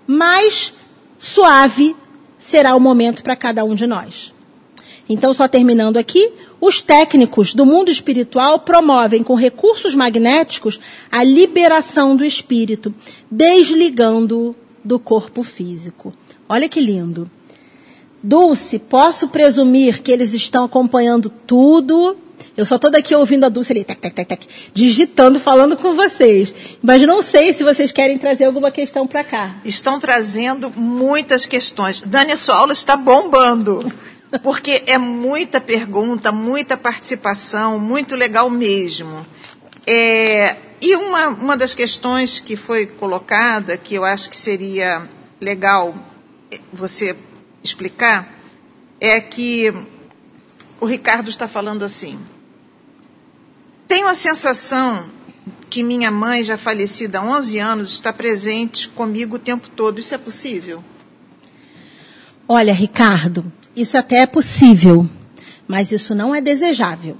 mais 0.07 0.73
suave 1.17 1.95
será 2.37 2.75
o 2.75 2.79
momento 2.79 3.23
para 3.23 3.35
cada 3.35 3.63
um 3.63 3.75
de 3.75 3.87
nós. 3.87 4.33
Então, 5.07 5.33
só 5.33 5.47
terminando 5.47 5.97
aqui, 5.97 6.31
os 6.61 6.81
técnicos 6.81 7.53
do 7.53 7.65
mundo 7.65 7.91
espiritual 7.91 8.59
promovem 8.59 9.21
com 9.21 9.35
recursos 9.35 9.93
magnéticos 9.93 10.79
a 11.11 11.23
liberação 11.23 12.15
do 12.15 12.23
espírito, 12.23 12.93
desligando-o 13.29 14.55
do 14.83 14.97
corpo 14.97 15.43
físico. 15.43 16.13
Olha 16.47 16.69
que 16.69 16.79
lindo. 16.79 17.29
Dulce, 18.21 18.79
posso 18.79 19.27
presumir 19.27 20.01
que 20.01 20.11
eles 20.11 20.33
estão 20.33 20.63
acompanhando 20.63 21.29
tudo? 21.29 22.17
Eu 22.55 22.65
só 22.65 22.75
estou 22.75 22.91
daqui 22.91 23.15
ouvindo 23.15 23.45
a 23.45 23.49
Dulce 23.49 23.71
ali, 23.71 23.83
tec, 23.83 23.99
tec, 23.99 24.13
tec, 24.13 24.27
tec, 24.27 24.41
digitando, 24.73 25.39
falando 25.39 25.75
com 25.75 25.95
vocês. 25.95 26.53
Mas 26.81 27.01
não 27.03 27.21
sei 27.21 27.51
se 27.53 27.63
vocês 27.63 27.91
querem 27.91 28.17
trazer 28.17 28.45
alguma 28.45 28.71
questão 28.71 29.07
para 29.07 29.23
cá. 29.23 29.55
Estão 29.65 29.99
trazendo 29.99 30.71
muitas 30.75 31.45
questões. 31.45 32.01
Dani, 32.01 32.37
sua 32.37 32.57
aula 32.57 32.73
está 32.73 32.95
bombando. 32.95 33.91
Porque 34.41 34.83
é 34.87 34.97
muita 34.97 35.61
pergunta, 35.61 36.31
muita 36.31 36.75
participação, 36.77 37.79
muito 37.79 38.15
legal 38.15 38.49
mesmo. 38.49 39.25
É, 39.85 40.55
e 40.81 40.95
uma, 40.95 41.27
uma 41.29 41.57
das 41.57 41.73
questões 41.73 42.39
que 42.39 42.55
foi 42.55 42.85
colocada, 42.85 43.77
que 43.77 43.95
eu 43.95 44.03
acho 44.03 44.29
que 44.29 44.37
seria 44.37 45.07
legal 45.39 45.95
você 46.71 47.15
explicar, 47.63 48.33
é 48.99 49.21
que 49.21 49.71
o 50.83 50.85
Ricardo 50.85 51.29
está 51.29 51.47
falando 51.47 51.83
assim. 51.83 52.19
Tenho 53.87 54.05
a 54.05 54.13
sensação 54.13 55.09
que 55.69 55.81
minha 55.81 56.11
mãe, 56.11 56.43
já 56.43 56.57
falecida 56.57 57.19
há 57.19 57.23
11 57.23 57.57
anos, 57.57 57.91
está 57.93 58.11
presente 58.11 58.89
comigo 58.89 59.37
o 59.37 59.39
tempo 59.39 59.69
todo. 59.69 60.01
Isso 60.01 60.13
é 60.13 60.17
possível? 60.17 60.83
Olha, 62.49 62.73
Ricardo, 62.73 63.49
isso 63.73 63.97
até 63.97 64.17
é 64.17 64.25
possível, 64.25 65.09
mas 65.65 65.93
isso 65.93 66.13
não 66.13 66.35
é 66.35 66.41
desejável. 66.41 67.15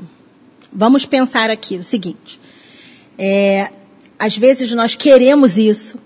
Vamos 0.70 1.06
pensar 1.06 1.50
aqui 1.50 1.78
o 1.78 1.86
seguinte: 1.86 2.42
é, 3.18 3.72
às 4.20 4.36
vezes 4.36 4.74
nós 4.74 4.94
queremos 4.94 5.58
isso, 5.58 5.98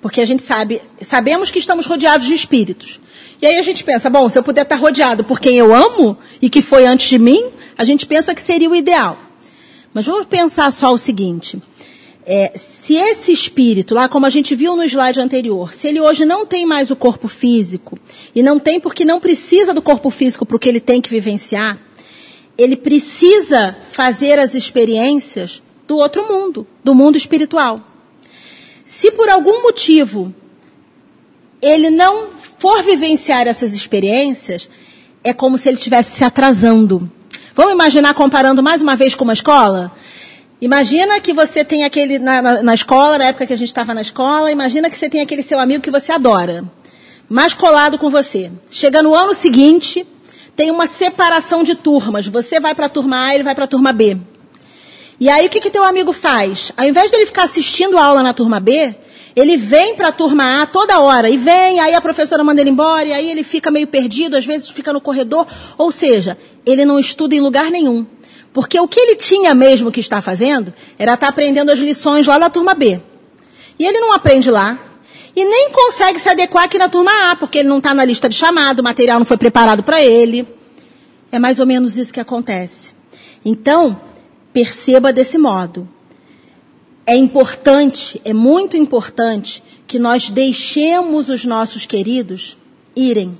porque 0.00 0.22
a 0.22 0.24
gente 0.24 0.42
sabe, 0.42 0.80
sabemos 1.02 1.50
que 1.50 1.58
estamos 1.58 1.84
rodeados 1.84 2.26
de 2.26 2.32
espíritos. 2.32 2.98
E 3.44 3.46
aí 3.46 3.58
a 3.58 3.62
gente 3.62 3.84
pensa, 3.84 4.08
bom, 4.08 4.26
se 4.30 4.38
eu 4.38 4.42
puder 4.42 4.62
estar 4.62 4.76
rodeado 4.76 5.22
por 5.22 5.38
quem 5.38 5.58
eu 5.58 5.74
amo 5.74 6.16
e 6.40 6.48
que 6.48 6.62
foi 6.62 6.86
antes 6.86 7.10
de 7.10 7.18
mim, 7.18 7.50
a 7.76 7.84
gente 7.84 8.06
pensa 8.06 8.34
que 8.34 8.40
seria 8.40 8.70
o 8.70 8.74
ideal. 8.74 9.18
Mas 9.92 10.06
vamos 10.06 10.24
pensar 10.24 10.72
só 10.72 10.90
o 10.90 10.96
seguinte: 10.96 11.60
é, 12.24 12.52
se 12.56 12.94
esse 12.94 13.32
espírito, 13.32 13.94
lá 13.94 14.08
como 14.08 14.24
a 14.24 14.30
gente 14.30 14.54
viu 14.54 14.74
no 14.74 14.82
slide 14.84 15.20
anterior, 15.20 15.74
se 15.74 15.86
ele 15.86 16.00
hoje 16.00 16.24
não 16.24 16.46
tem 16.46 16.64
mais 16.64 16.90
o 16.90 16.96
corpo 16.96 17.28
físico, 17.28 17.98
e 18.34 18.42
não 18.42 18.58
tem 18.58 18.80
porque 18.80 19.04
não 19.04 19.20
precisa 19.20 19.74
do 19.74 19.82
corpo 19.82 20.08
físico 20.08 20.46
para 20.46 20.56
o 20.56 20.58
que 20.58 20.70
ele 20.70 20.80
tem 20.80 21.02
que 21.02 21.10
vivenciar, 21.10 21.78
ele 22.56 22.76
precisa 22.76 23.76
fazer 23.82 24.38
as 24.38 24.54
experiências 24.54 25.62
do 25.86 25.98
outro 25.98 26.26
mundo, 26.26 26.66
do 26.82 26.94
mundo 26.94 27.18
espiritual. 27.18 27.78
Se 28.86 29.10
por 29.10 29.28
algum 29.28 29.64
motivo 29.64 30.34
ele 31.60 31.90
não 31.90 32.42
for 32.58 32.82
vivenciar 32.82 33.46
essas 33.46 33.72
experiências, 33.74 34.68
é 35.22 35.32
como 35.32 35.56
se 35.58 35.68
ele 35.68 35.76
estivesse 35.76 36.16
se 36.16 36.24
atrasando. 36.24 37.10
Vamos 37.54 37.72
imaginar 37.72 38.14
comparando 38.14 38.62
mais 38.62 38.82
uma 38.82 38.96
vez 38.96 39.14
com 39.14 39.24
uma 39.24 39.32
escola? 39.32 39.92
Imagina 40.60 41.20
que 41.20 41.32
você 41.32 41.64
tem 41.64 41.84
aquele 41.84 42.18
na, 42.18 42.40
na, 42.40 42.62
na 42.62 42.74
escola, 42.74 43.18
na 43.18 43.26
época 43.26 43.46
que 43.46 43.52
a 43.52 43.56
gente 43.56 43.68
estava 43.68 43.92
na 43.92 44.00
escola, 44.00 44.50
imagina 44.50 44.88
que 44.88 44.96
você 44.96 45.10
tem 45.10 45.20
aquele 45.20 45.42
seu 45.42 45.58
amigo 45.58 45.82
que 45.82 45.90
você 45.90 46.10
adora, 46.12 46.64
mais 47.28 47.54
colado 47.54 47.98
com 47.98 48.08
você. 48.08 48.50
Chega 48.70 49.02
no 49.02 49.14
ano 49.14 49.34
seguinte, 49.34 50.06
tem 50.56 50.70
uma 50.70 50.86
separação 50.86 51.62
de 51.62 51.74
turmas. 51.74 52.26
Você 52.26 52.60
vai 52.60 52.74
para 52.74 52.86
a 52.86 52.88
turma 52.88 53.26
A, 53.26 53.34
ele 53.34 53.44
vai 53.44 53.54
para 53.54 53.64
a 53.64 53.68
turma 53.68 53.92
B. 53.92 54.16
E 55.18 55.28
aí 55.28 55.46
o 55.46 55.50
que, 55.50 55.60
que 55.60 55.70
teu 55.70 55.84
amigo 55.84 56.12
faz? 56.12 56.72
Ao 56.76 56.86
invés 56.86 57.10
dele 57.10 57.26
ficar 57.26 57.44
assistindo 57.44 57.98
a 57.98 58.04
aula 58.04 58.22
na 58.22 58.32
turma 58.32 58.58
B, 58.58 58.94
ele 59.36 59.56
vem 59.56 59.96
para 59.96 60.08
a 60.08 60.12
turma 60.12 60.62
A 60.62 60.66
toda 60.66 61.00
hora, 61.00 61.28
e 61.28 61.36
vem, 61.36 61.80
aí 61.80 61.94
a 61.94 62.00
professora 62.00 62.44
manda 62.44 62.60
ele 62.60 62.70
embora, 62.70 63.04
e 63.04 63.12
aí 63.12 63.30
ele 63.30 63.42
fica 63.42 63.70
meio 63.70 63.86
perdido, 63.86 64.36
às 64.36 64.46
vezes 64.46 64.68
fica 64.68 64.92
no 64.92 65.00
corredor. 65.00 65.46
Ou 65.76 65.90
seja, 65.90 66.38
ele 66.64 66.84
não 66.84 66.98
estuda 66.98 67.34
em 67.34 67.40
lugar 67.40 67.70
nenhum. 67.70 68.06
Porque 68.52 68.78
o 68.78 68.86
que 68.86 69.00
ele 69.00 69.16
tinha 69.16 69.52
mesmo 69.52 69.90
que 69.90 69.98
estar 69.98 70.22
fazendo 70.22 70.72
era 70.96 71.14
estar 71.14 71.28
aprendendo 71.28 71.70
as 71.72 71.78
lições 71.78 72.26
lá 72.26 72.38
na 72.38 72.48
turma 72.48 72.74
B. 72.74 73.00
E 73.76 73.84
ele 73.84 73.98
não 73.98 74.12
aprende 74.12 74.50
lá. 74.50 74.78
E 75.34 75.44
nem 75.44 75.70
consegue 75.72 76.20
se 76.20 76.28
adequar 76.28 76.64
aqui 76.64 76.78
na 76.78 76.88
turma 76.88 77.32
A, 77.32 77.34
porque 77.34 77.58
ele 77.58 77.68
não 77.68 77.78
está 77.78 77.92
na 77.92 78.04
lista 78.04 78.28
de 78.28 78.36
chamado, 78.36 78.78
o 78.78 78.84
material 78.84 79.18
não 79.18 79.26
foi 79.26 79.36
preparado 79.36 79.82
para 79.82 80.00
ele. 80.00 80.46
É 81.32 81.40
mais 81.40 81.58
ou 81.58 81.66
menos 81.66 81.96
isso 81.96 82.12
que 82.12 82.20
acontece. 82.20 82.90
Então, 83.44 84.00
perceba 84.52 85.12
desse 85.12 85.36
modo. 85.36 85.88
É 87.06 87.14
importante, 87.14 88.20
é 88.24 88.32
muito 88.32 88.76
importante, 88.76 89.62
que 89.86 89.98
nós 89.98 90.30
deixemos 90.30 91.28
os 91.28 91.44
nossos 91.44 91.84
queridos 91.84 92.56
irem. 92.96 93.38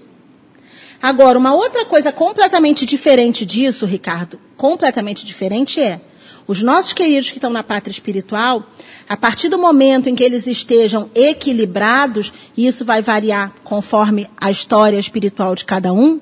Agora, 1.00 1.38
uma 1.38 1.54
outra 1.54 1.84
coisa 1.84 2.12
completamente 2.12 2.86
diferente 2.86 3.44
disso, 3.44 3.86
Ricardo, 3.86 4.38
completamente 4.56 5.24
diferente 5.24 5.80
é 5.80 6.00
os 6.46 6.60
nossos 6.60 6.92
queridos 6.92 7.30
que 7.30 7.38
estão 7.38 7.50
na 7.50 7.62
pátria 7.62 7.90
espiritual, 7.90 8.64
a 9.08 9.16
partir 9.16 9.48
do 9.48 9.58
momento 9.58 10.08
em 10.08 10.14
que 10.14 10.22
eles 10.22 10.46
estejam 10.46 11.10
equilibrados, 11.14 12.32
e 12.56 12.66
isso 12.66 12.84
vai 12.84 13.00
variar 13.00 13.54
conforme 13.64 14.28
a 14.38 14.50
história 14.50 14.98
espiritual 14.98 15.54
de 15.54 15.64
cada 15.64 15.92
um, 15.92 16.20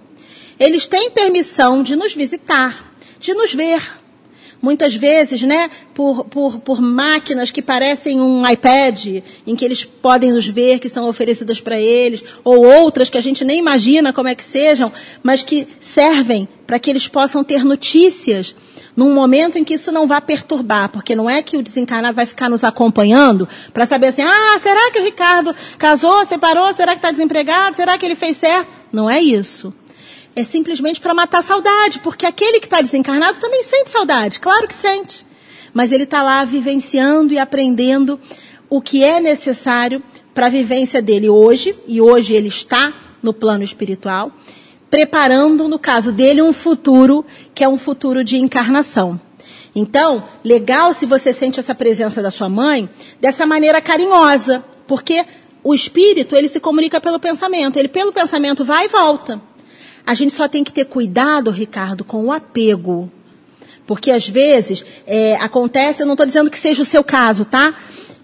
eles 0.58 0.86
têm 0.86 1.10
permissão 1.10 1.82
de 1.82 1.96
nos 1.96 2.14
visitar, 2.14 2.92
de 3.18 3.34
nos 3.34 3.52
ver, 3.52 3.82
muitas 4.62 4.94
vezes, 4.94 5.42
né, 5.42 5.68
por, 5.92 6.24
por, 6.24 6.60
por 6.60 6.80
máquinas 6.80 7.50
que 7.50 7.60
parecem 7.60 8.20
um 8.20 8.48
iPad, 8.48 9.22
em 9.44 9.56
que 9.56 9.64
eles 9.64 9.84
podem 9.84 10.30
nos 10.30 10.46
ver, 10.46 10.78
que 10.78 10.88
são 10.88 11.08
oferecidas 11.08 11.60
para 11.60 11.78
eles, 11.78 12.22
ou 12.44 12.64
outras 12.64 13.10
que 13.10 13.18
a 13.18 13.20
gente 13.20 13.44
nem 13.44 13.58
imagina 13.58 14.12
como 14.12 14.28
é 14.28 14.34
que 14.36 14.44
sejam, 14.44 14.92
mas 15.22 15.42
que 15.42 15.66
servem 15.80 16.48
para 16.64 16.78
que 16.78 16.88
eles 16.88 17.08
possam 17.08 17.42
ter 17.42 17.64
notícias 17.64 18.54
num 18.94 19.14
momento 19.14 19.58
em 19.58 19.64
que 19.64 19.74
isso 19.74 19.90
não 19.90 20.06
vá 20.06 20.20
perturbar, 20.20 20.88
porque 20.90 21.16
não 21.16 21.28
é 21.28 21.42
que 21.42 21.56
o 21.56 21.62
desencarnado 21.62 22.14
vai 22.14 22.26
ficar 22.26 22.48
nos 22.48 22.62
acompanhando 22.62 23.48
para 23.72 23.86
saber 23.86 24.08
assim, 24.08 24.22
ah, 24.22 24.58
será 24.58 24.90
que 24.90 25.00
o 25.00 25.04
Ricardo 25.04 25.54
casou, 25.76 26.24
separou, 26.26 26.72
será 26.74 26.92
que 26.92 26.98
está 26.98 27.10
desempregado, 27.10 27.74
será 27.74 27.98
que 27.98 28.06
ele 28.06 28.14
fez 28.14 28.36
certo? 28.36 28.70
Não 28.92 29.08
é 29.08 29.20
isso 29.20 29.72
é 30.34 30.44
simplesmente 30.44 31.00
para 31.00 31.14
matar 31.14 31.38
a 31.38 31.42
saudade, 31.42 31.98
porque 32.00 32.26
aquele 32.26 32.58
que 32.58 32.66
está 32.66 32.80
desencarnado 32.80 33.38
também 33.38 33.62
sente 33.62 33.90
saudade, 33.90 34.40
claro 34.40 34.66
que 34.66 34.74
sente. 34.74 35.26
Mas 35.74 35.92
ele 35.92 36.04
está 36.04 36.22
lá 36.22 36.44
vivenciando 36.44 37.32
e 37.32 37.38
aprendendo 37.38 38.18
o 38.68 38.80
que 38.80 39.04
é 39.04 39.20
necessário 39.20 40.02
para 40.34 40.46
a 40.46 40.50
vivência 40.50 41.02
dele 41.02 41.28
hoje, 41.28 41.76
e 41.86 42.00
hoje 42.00 42.34
ele 42.34 42.48
está 42.48 42.92
no 43.22 43.32
plano 43.32 43.62
espiritual, 43.62 44.32
preparando, 44.90 45.68
no 45.68 45.78
caso 45.78 46.12
dele, 46.12 46.42
um 46.42 46.52
futuro 46.52 47.24
que 47.54 47.62
é 47.62 47.68
um 47.68 47.78
futuro 47.78 48.24
de 48.24 48.38
encarnação. 48.38 49.20
Então, 49.74 50.24
legal 50.44 50.92
se 50.92 51.06
você 51.06 51.32
sente 51.32 51.60
essa 51.60 51.74
presença 51.74 52.22
da 52.22 52.30
sua 52.30 52.48
mãe 52.48 52.88
dessa 53.20 53.46
maneira 53.46 53.80
carinhosa, 53.80 54.64
porque 54.86 55.24
o 55.64 55.74
espírito, 55.74 56.36
ele 56.36 56.48
se 56.48 56.60
comunica 56.60 57.00
pelo 57.00 57.18
pensamento, 57.18 57.78
ele 57.78 57.88
pelo 57.88 58.12
pensamento 58.12 58.64
vai 58.64 58.86
e 58.86 58.88
volta. 58.88 59.40
A 60.06 60.14
gente 60.14 60.34
só 60.34 60.48
tem 60.48 60.64
que 60.64 60.72
ter 60.72 60.84
cuidado, 60.84 61.50
Ricardo, 61.50 62.04
com 62.04 62.24
o 62.24 62.32
apego. 62.32 63.10
Porque 63.86 64.10
às 64.10 64.28
vezes 64.28 64.84
é, 65.06 65.36
acontece, 65.36 66.02
eu 66.02 66.06
não 66.06 66.14
estou 66.14 66.26
dizendo 66.26 66.50
que 66.50 66.58
seja 66.58 66.82
o 66.82 66.86
seu 66.86 67.02
caso, 67.02 67.44
tá? 67.44 67.74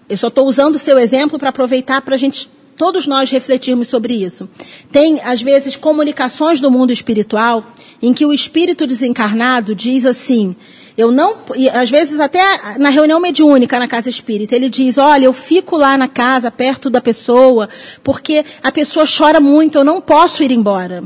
Eu 0.07 0.17
só 0.17 0.27
estou 0.27 0.47
usando 0.47 0.75
o 0.75 0.79
seu 0.79 0.97
exemplo 0.97 1.37
para 1.37 1.49
aproveitar 1.49 2.01
para 2.01 2.15
a 2.15 2.17
gente, 2.17 2.49
todos 2.75 3.05
nós, 3.05 3.29
refletirmos 3.29 3.87
sobre 3.87 4.13
isso. 4.13 4.49
Tem, 4.91 5.19
às 5.21 5.41
vezes, 5.41 5.75
comunicações 5.75 6.59
do 6.59 6.71
mundo 6.71 6.91
espiritual 6.91 7.63
em 8.01 8.13
que 8.13 8.25
o 8.25 8.33
espírito 8.33 8.87
desencarnado 8.87 9.75
diz 9.75 10.05
assim: 10.05 10.55
eu 10.99 11.13
não, 11.13 11.37
e 11.55 11.69
às 11.69 11.89
vezes 11.89 12.19
até 12.19 12.77
na 12.77 12.89
reunião 12.89 13.21
mediúnica 13.21 13.79
na 13.79 13.87
casa 13.87 14.09
espírita, 14.09 14.53
ele 14.53 14.67
diz: 14.67 14.97
Olha, 14.97 15.25
eu 15.25 15.33
fico 15.33 15.77
lá 15.77 15.97
na 15.97 16.09
casa, 16.09 16.51
perto 16.51 16.89
da 16.89 16.99
pessoa, 16.99 17.69
porque 18.03 18.43
a 18.61 18.69
pessoa 18.69 19.05
chora 19.05 19.39
muito, 19.39 19.77
eu 19.77 19.83
não 19.85 20.01
posso 20.01 20.43
ir 20.43 20.51
embora. 20.51 21.03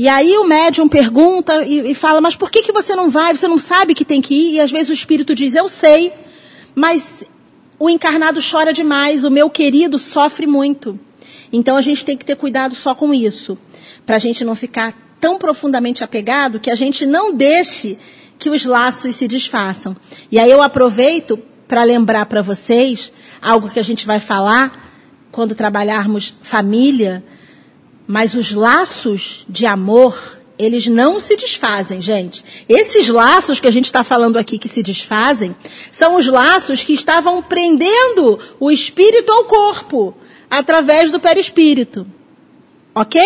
E 0.00 0.08
aí 0.08 0.38
o 0.38 0.44
médium 0.44 0.88
pergunta 0.88 1.62
e, 1.62 1.90
e, 1.90 1.94
fala, 1.94 2.22
mas 2.22 2.34
por 2.34 2.50
que, 2.50 2.62
que 2.62 2.72
você 2.72 2.96
não 2.96 3.10
vai? 3.10 3.36
Você 3.36 3.46
não 3.46 3.58
sabe 3.58 3.94
que 3.94 4.02
tem 4.02 4.22
que 4.22 4.32
ir? 4.34 4.54
E 4.54 4.60
às 4.60 4.70
vezes 4.70 4.88
o 4.88 4.94
espírito 4.94 5.34
diz, 5.34 5.54
eu 5.54 5.68
sei, 5.68 6.10
mas 6.74 7.22
o 7.78 7.86
encarnado 7.86 8.40
chora 8.40 8.72
demais, 8.72 9.24
o 9.24 9.30
meu 9.30 9.50
querido 9.50 9.98
sofre 9.98 10.46
muito. 10.46 10.98
Então 11.52 11.76
a 11.76 11.82
gente 11.82 12.02
tem 12.02 12.16
que 12.16 12.24
ter 12.24 12.34
cuidado 12.34 12.74
só 12.74 12.94
com 12.94 13.12
isso, 13.12 13.58
para 14.06 14.16
a 14.16 14.18
gente 14.18 14.42
não 14.42 14.54
ficar 14.54 14.96
tão 15.20 15.36
profundamente 15.36 16.02
apegado 16.02 16.58
que 16.58 16.70
a 16.70 16.74
gente 16.74 17.04
não 17.04 17.34
deixe 17.34 17.98
que 18.38 18.48
os 18.48 18.64
laços 18.64 19.16
se 19.16 19.28
desfaçam. 19.28 19.94
E 20.32 20.38
aí 20.38 20.50
eu 20.50 20.62
aproveito 20.62 21.38
para 21.68 21.82
lembrar 21.82 22.24
para 22.24 22.40
vocês 22.40 23.12
algo 23.42 23.68
que 23.68 23.78
a 23.78 23.84
gente 23.84 24.06
vai 24.06 24.18
falar 24.18 24.90
quando 25.30 25.54
trabalharmos 25.54 26.34
família, 26.40 27.22
mas 28.10 28.34
os 28.34 28.50
laços 28.50 29.46
de 29.48 29.64
amor, 29.66 30.36
eles 30.58 30.88
não 30.88 31.20
se 31.20 31.36
desfazem, 31.36 32.02
gente. 32.02 32.42
Esses 32.68 33.06
laços 33.06 33.60
que 33.60 33.68
a 33.68 33.70
gente 33.70 33.84
está 33.84 34.02
falando 34.02 34.36
aqui 34.36 34.58
que 34.58 34.68
se 34.68 34.82
desfazem, 34.82 35.54
são 35.92 36.16
os 36.16 36.26
laços 36.26 36.82
que 36.82 36.92
estavam 36.92 37.40
prendendo 37.40 38.36
o 38.58 38.68
espírito 38.68 39.30
ao 39.30 39.44
corpo, 39.44 40.12
através 40.50 41.12
do 41.12 41.20
perispírito. 41.20 42.04
Ok? 42.92 43.22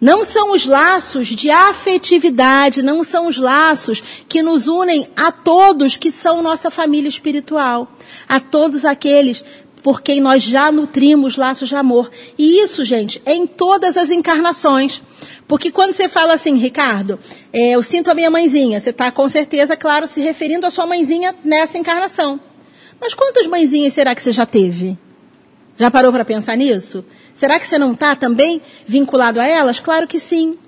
Não 0.00 0.24
são 0.24 0.50
os 0.52 0.66
laços 0.66 1.28
de 1.28 1.48
afetividade, 1.48 2.82
não 2.82 3.04
são 3.04 3.28
os 3.28 3.36
laços 3.36 4.02
que 4.28 4.42
nos 4.42 4.66
unem 4.66 5.06
a 5.14 5.30
todos 5.30 5.96
que 5.96 6.10
são 6.10 6.42
nossa 6.42 6.72
família 6.72 7.08
espiritual, 7.08 7.86
a 8.28 8.40
todos 8.40 8.84
aqueles 8.84 9.44
por 9.82 10.02
quem 10.02 10.20
nós 10.20 10.42
já 10.42 10.70
nutrimos 10.70 11.36
laços 11.36 11.68
de 11.68 11.74
amor. 11.74 12.10
E 12.38 12.62
isso, 12.62 12.84
gente, 12.84 13.20
é 13.24 13.34
em 13.34 13.46
todas 13.46 13.96
as 13.96 14.10
encarnações. 14.10 15.02
Porque 15.48 15.70
quando 15.70 15.92
você 15.92 16.08
fala 16.08 16.34
assim, 16.34 16.56
Ricardo, 16.56 17.18
é, 17.52 17.70
eu 17.70 17.82
sinto 17.82 18.10
a 18.10 18.14
minha 18.14 18.30
mãezinha, 18.30 18.78
você 18.78 18.90
está 18.90 19.10
com 19.10 19.28
certeza, 19.28 19.76
claro, 19.76 20.06
se 20.06 20.20
referindo 20.20 20.66
à 20.66 20.70
sua 20.70 20.86
mãezinha 20.86 21.34
nessa 21.44 21.78
encarnação. 21.78 22.38
Mas 23.00 23.14
quantas 23.14 23.46
mãezinhas 23.46 23.92
será 23.92 24.14
que 24.14 24.22
você 24.22 24.30
já 24.30 24.44
teve? 24.46 24.98
Já 25.76 25.90
parou 25.90 26.12
para 26.12 26.24
pensar 26.24 26.56
nisso? 26.56 27.04
Será 27.32 27.58
que 27.58 27.66
você 27.66 27.78
não 27.78 27.92
está 27.92 28.14
também 28.14 28.60
vinculado 28.84 29.40
a 29.40 29.46
elas? 29.46 29.80
Claro 29.80 30.06
que 30.06 30.20
sim. 30.20 30.58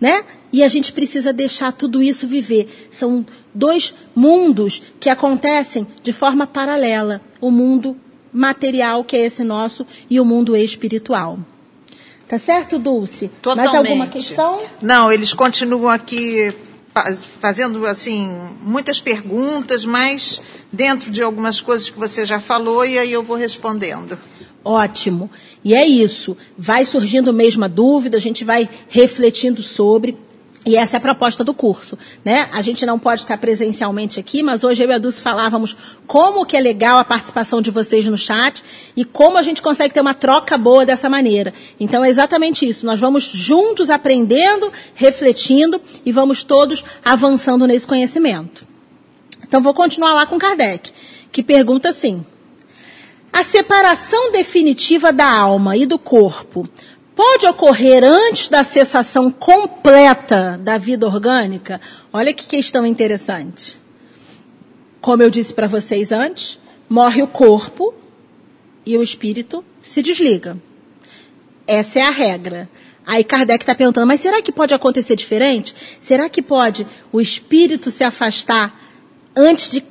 Né? 0.00 0.24
E 0.50 0.64
a 0.64 0.68
gente 0.68 0.92
precisa 0.92 1.32
deixar 1.32 1.72
tudo 1.72 2.02
isso 2.02 2.26
viver. 2.26 2.88
São 2.90 3.26
dois 3.54 3.94
mundos 4.14 4.82
que 4.98 5.10
acontecem 5.10 5.86
de 6.02 6.12
forma 6.12 6.46
paralela: 6.46 7.20
o 7.40 7.50
mundo 7.50 7.96
material, 8.34 9.04
que 9.04 9.16
é 9.16 9.24
esse 9.24 9.44
nosso, 9.44 9.86
e 10.10 10.20
o 10.20 10.24
mundo 10.24 10.56
espiritual. 10.56 11.38
Tá 12.26 12.38
certo, 12.38 12.78
Dulce? 12.78 13.30
Totalmente. 13.40 13.72
Mais 13.72 13.86
alguma 13.86 14.06
questão? 14.08 14.60
Não, 14.82 15.12
eles 15.12 15.32
continuam 15.32 15.90
aqui 15.90 16.52
fazendo 17.40 17.86
assim 17.86 18.28
muitas 18.60 19.00
perguntas, 19.00 19.84
mas 19.84 20.40
dentro 20.72 21.10
de 21.10 21.22
algumas 21.22 21.60
coisas 21.60 21.90
que 21.90 21.98
você 21.98 22.24
já 22.24 22.40
falou 22.40 22.84
e 22.84 22.98
aí 22.98 23.12
eu 23.12 23.22
vou 23.22 23.36
respondendo. 23.36 24.18
Ótimo. 24.64 25.30
E 25.62 25.74
é 25.74 25.86
isso. 25.86 26.36
Vai 26.56 26.86
surgindo 26.86 27.32
mesmo 27.32 27.64
a 27.64 27.68
dúvida, 27.68 28.16
a 28.16 28.20
gente 28.20 28.44
vai 28.44 28.68
refletindo 28.88 29.62
sobre. 29.62 30.16
E 30.66 30.76
essa 30.76 30.96
é 30.96 30.98
a 30.98 31.00
proposta 31.00 31.44
do 31.44 31.52
curso, 31.52 31.98
né? 32.24 32.48
A 32.50 32.62
gente 32.62 32.86
não 32.86 32.98
pode 32.98 33.20
estar 33.20 33.36
presencialmente 33.36 34.18
aqui, 34.18 34.42
mas 34.42 34.64
hoje 34.64 34.82
eu 34.82 34.88
e 34.88 34.92
a 34.94 34.98
Dulce 34.98 35.20
falávamos 35.20 35.76
como 36.06 36.46
que 36.46 36.56
é 36.56 36.60
legal 36.60 36.96
a 36.96 37.04
participação 37.04 37.60
de 37.60 37.70
vocês 37.70 38.06
no 38.06 38.16
chat 38.16 38.64
e 38.96 39.04
como 39.04 39.36
a 39.36 39.42
gente 39.42 39.60
consegue 39.60 39.92
ter 39.92 40.00
uma 40.00 40.14
troca 40.14 40.56
boa 40.56 40.86
dessa 40.86 41.10
maneira. 41.10 41.52
Então 41.78 42.02
é 42.02 42.08
exatamente 42.08 42.66
isso. 42.66 42.86
Nós 42.86 42.98
vamos 42.98 43.24
juntos 43.24 43.90
aprendendo, 43.90 44.72
refletindo 44.94 45.80
e 46.04 46.10
vamos 46.10 46.42
todos 46.42 46.82
avançando 47.04 47.66
nesse 47.66 47.86
conhecimento. 47.86 48.66
Então 49.46 49.60
vou 49.60 49.74
continuar 49.74 50.14
lá 50.14 50.24
com 50.24 50.38
Kardec, 50.38 50.92
que 51.30 51.42
pergunta 51.42 51.90
assim: 51.90 52.24
a 53.30 53.44
separação 53.44 54.32
definitiva 54.32 55.12
da 55.12 55.28
alma 55.30 55.76
e 55.76 55.84
do 55.84 55.98
corpo 55.98 56.66
pode 57.14 57.46
ocorrer 57.46 58.02
antes 58.04 58.48
da 58.48 58.64
cessação 58.64 59.30
completa 59.30 60.58
da 60.62 60.78
vida 60.78 61.06
orgânica? 61.06 61.80
Olha 62.12 62.34
que 62.34 62.46
questão 62.46 62.84
interessante. 62.86 63.78
Como 65.00 65.22
eu 65.22 65.30
disse 65.30 65.52
para 65.52 65.66
vocês 65.66 66.12
antes, 66.12 66.58
morre 66.88 67.22
o 67.22 67.28
corpo 67.28 67.94
e 68.86 68.96
o 68.96 69.02
espírito 69.02 69.64
se 69.82 70.02
desliga. 70.02 70.56
Essa 71.66 72.00
é 72.00 72.02
a 72.02 72.10
regra. 72.10 72.68
Aí 73.06 73.22
Kardec 73.22 73.62
está 73.62 73.74
perguntando, 73.74 74.06
mas 74.06 74.20
será 74.20 74.40
que 74.40 74.50
pode 74.50 74.72
acontecer 74.72 75.14
diferente? 75.14 75.74
Será 76.00 76.28
que 76.28 76.40
pode 76.40 76.86
o 77.12 77.20
espírito 77.20 77.90
se 77.90 78.02
afastar 78.02 78.80
antes 79.36 79.70
de 79.70 79.84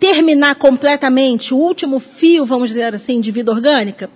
terminar 0.00 0.54
completamente 0.54 1.52
o 1.52 1.58
último 1.58 1.98
fio, 1.98 2.46
vamos 2.46 2.70
dizer 2.70 2.94
assim, 2.94 3.20
de 3.20 3.30
vida 3.30 3.52
orgânica? 3.52 4.10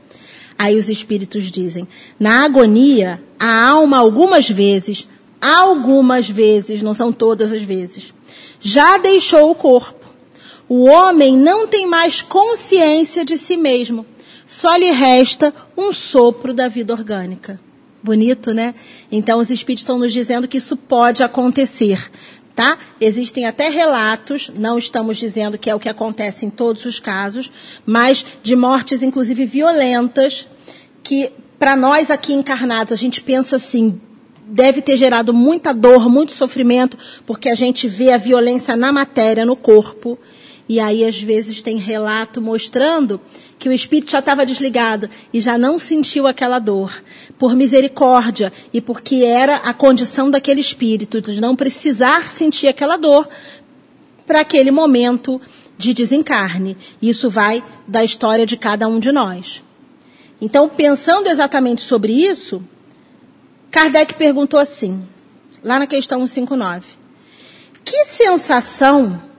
Aí 0.61 0.77
os 0.77 0.91
espíritos 0.91 1.51
dizem: 1.51 1.89
na 2.19 2.45
agonia, 2.45 3.19
a 3.39 3.67
alma 3.67 3.97
algumas 3.97 4.47
vezes, 4.47 5.09
algumas 5.41 6.29
vezes, 6.29 6.83
não 6.83 6.93
são 6.93 7.15
todas 7.15 7.51
as 7.51 7.63
vezes, 7.63 8.13
já 8.61 8.99
deixou 8.99 9.51
o 9.51 9.55
corpo. 9.55 10.05
O 10.69 10.85
homem 10.85 11.35
não 11.35 11.67
tem 11.67 11.87
mais 11.87 12.21
consciência 12.21 13.25
de 13.25 13.39
si 13.39 13.57
mesmo. 13.57 14.05
Só 14.47 14.77
lhe 14.77 14.91
resta 14.91 15.55
um 15.75 15.95
sopro 15.95 16.53
da 16.53 16.69
vida 16.69 16.93
orgânica. 16.93 17.59
Bonito, 18.03 18.53
né? 18.53 18.75
Então 19.11 19.39
os 19.39 19.49
espíritos 19.49 19.85
estão 19.85 19.99
nos 19.99 20.13
dizendo 20.13 20.47
que 20.47 20.59
isso 20.59 20.77
pode 20.77 21.23
acontecer 21.23 22.11
tá? 22.55 22.79
Existem 23.01 23.47
até 23.47 23.69
relatos, 23.69 24.51
não 24.55 24.79
estamos 24.79 25.17
dizendo 25.17 25.59
que 25.59 25.71
é 25.71 25.75
o 25.75 25.81
que 25.81 25.89
acontece 25.89 26.45
em 26.45 26.51
todos 26.51 26.85
os 26.85 27.01
casos, 27.01 27.51
mas 27.87 28.25
de 28.43 28.55
mortes, 28.55 29.03
inclusive 29.03 29.45
violentas, 29.45 30.47
que 31.03 31.31
para 31.59 31.77
nós 31.77 32.11
aqui 32.11 32.33
encarnados, 32.33 32.93
a 32.93 32.97
gente 32.97 33.21
pensa 33.21 33.57
assim, 33.57 34.01
deve 34.47 34.81
ter 34.81 34.97
gerado 34.97 35.33
muita 35.33 35.73
dor, 35.73 36.09
muito 36.09 36.33
sofrimento, 36.33 36.97
porque 37.27 37.49
a 37.49 37.55
gente 37.55 37.87
vê 37.87 38.13
a 38.13 38.19
violência 38.19 38.77
na 38.77 38.91
matéria, 38.91 39.45
no 39.45 39.55
corpo. 39.55 40.19
E 40.71 40.79
aí, 40.79 41.05
às 41.05 41.21
vezes, 41.21 41.61
tem 41.61 41.79
relato 41.79 42.41
mostrando 42.41 43.21
que 43.59 43.69
o 43.69 43.73
espírito 43.73 44.13
já 44.13 44.21
estava 44.21 44.47
desligado 44.47 45.11
e 45.33 45.41
já 45.41 45.59
não 45.59 45.81
sentiu 45.81 46.29
aquela 46.29 46.61
dor. 46.61 47.03
Por 47.37 47.57
misericórdia 47.57 48.53
e 48.73 48.81
porque 48.81 49.25
era 49.25 49.57
a 49.57 49.75
condição 49.75 50.31
daquele 50.31 50.61
espírito, 50.61 51.21
de 51.21 51.41
não 51.41 51.57
precisar 51.57 52.31
sentir 52.31 52.69
aquela 52.69 52.97
dor 52.97 53.29
para 54.25 54.43
aquele 54.43 54.71
momento 54.71 55.41
de 55.77 55.93
desencarne. 55.93 56.77
Isso 57.03 57.29
vai 57.29 57.65
da 57.85 58.05
história 58.05 58.47
de 58.47 58.57
cada 58.57 58.87
um 58.87 59.01
de 59.01 59.11
nós. 59.11 59.65
Então, 60.41 60.69
pensando 60.69 61.27
exatamente 61.27 61.83
sobre 61.83 62.13
isso, 62.13 62.63
Kardec 63.73 64.15
perguntou 64.15 64.61
assim, 64.61 65.03
lá 65.65 65.81
na 65.81 65.89
questão 65.89 66.25
159. 66.25 66.87
Que 67.85 68.05
sensação 68.05 69.30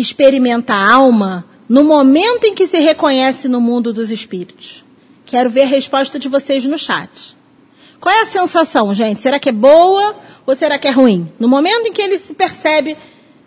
experimenta 0.00 0.74
a 0.74 0.92
alma 0.92 1.44
no 1.68 1.84
momento 1.84 2.44
em 2.44 2.54
que 2.54 2.66
se 2.66 2.78
reconhece 2.78 3.48
no 3.48 3.60
mundo 3.60 3.92
dos 3.92 4.10
espíritos? 4.10 4.84
Quero 5.26 5.50
ver 5.50 5.62
a 5.62 5.66
resposta 5.66 6.18
de 6.18 6.28
vocês 6.28 6.64
no 6.64 6.78
chat. 6.78 7.36
Qual 8.00 8.14
é 8.14 8.22
a 8.22 8.26
sensação, 8.26 8.94
gente? 8.94 9.20
Será 9.20 9.38
que 9.38 9.48
é 9.48 9.52
boa 9.52 10.16
ou 10.46 10.54
será 10.54 10.78
que 10.78 10.86
é 10.86 10.90
ruim? 10.90 11.30
No 11.38 11.48
momento 11.48 11.86
em 11.86 11.92
que 11.92 12.00
ele 12.00 12.18
se 12.18 12.32
percebe 12.32 12.96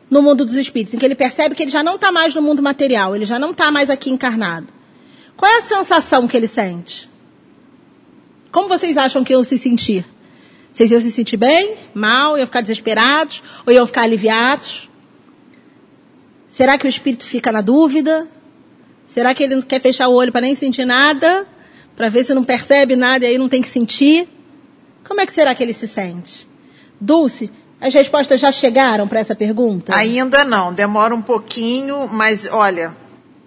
no 0.10 0.22
mundo 0.22 0.44
dos 0.44 0.56
espíritos, 0.56 0.94
em 0.94 0.98
que 0.98 1.06
ele 1.06 1.16
percebe 1.16 1.56
que 1.56 1.64
ele 1.64 1.72
já 1.72 1.82
não 1.82 1.96
está 1.96 2.12
mais 2.12 2.36
no 2.36 2.42
mundo 2.42 2.62
material, 2.62 3.16
ele 3.16 3.26
já 3.26 3.40
não 3.40 3.52
está 3.52 3.72
mais 3.72 3.90
aqui 3.90 4.10
encarnado. 4.10 4.68
Qual 5.38 5.50
é 5.50 5.60
a 5.60 5.62
sensação 5.62 6.28
que 6.28 6.36
ele 6.36 6.48
sente? 6.48 7.10
Como 8.52 8.68
vocês 8.68 8.98
acham 8.98 9.24
que 9.24 9.32
iam 9.32 9.44
se 9.44 9.58
sentir? 9.58 10.06
Vocês 10.72 10.92
iam 10.92 11.00
se 11.00 11.12
sentir 11.12 11.38
bem, 11.38 11.78
mal, 11.94 12.38
iam 12.38 12.46
ficar 12.46 12.62
desesperados 12.62 13.42
ou 13.66 13.72
iam 13.72 13.88
ficar 13.88 14.02
aliviados? 14.02 14.91
Será 16.52 16.78
que 16.78 16.86
o 16.86 16.90
espírito 16.90 17.24
fica 17.24 17.50
na 17.50 17.62
dúvida? 17.62 18.28
Será 19.08 19.34
que 19.34 19.44
ele 19.44 19.56
não 19.56 19.62
quer 19.62 19.80
fechar 19.80 20.10
o 20.10 20.14
olho 20.14 20.34
para 20.34 20.42
nem 20.42 20.54
sentir 20.54 20.86
nada? 20.86 21.48
Para 21.96 22.10
ver 22.10 22.26
se 22.26 22.34
não 22.34 22.44
percebe 22.44 22.96
nada 22.98 23.26
e 23.26 23.30
aí 23.30 23.38
não 23.38 23.48
tem 23.48 23.62
que 23.62 23.70
sentir? 23.70 24.28
Como 25.08 25.22
é 25.22 25.26
que 25.26 25.34
será 25.34 25.56
que 25.56 25.64
ele 25.64 25.74
se 25.74 25.88
sente? 25.88 26.48
Dulce, 27.00 27.50
as 27.80 27.94
respostas 27.94 28.40
já 28.40 28.52
chegaram 28.52 29.08
para 29.08 29.22
essa 29.22 29.34
pergunta? 29.34 29.96
Ainda 29.96 30.44
não, 30.44 30.74
demora 30.74 31.16
um 31.16 31.22
pouquinho, 31.22 32.08
mas 32.12 32.50
olha, 32.52 32.96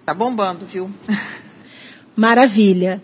tá 0.03 0.13
bombando, 0.13 0.65
viu? 0.65 0.89
Maravilha. 2.15 3.01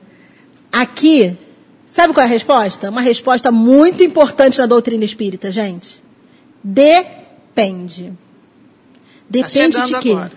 Aqui, 0.72 1.38
sabe 1.86 2.14
qual 2.14 2.24
é 2.24 2.28
a 2.28 2.32
resposta? 2.32 2.90
Uma 2.90 3.02
resposta 3.02 3.52
muito 3.52 4.04
importante 4.04 4.58
na 4.58 4.66
doutrina 4.66 5.04
espírita, 5.04 5.52
gente. 5.52 6.02
Depende. 6.64 8.14
Depende 9.32 9.78
tá 9.78 9.86
de 9.86 10.00
quê? 10.00 10.12
Agora. 10.12 10.32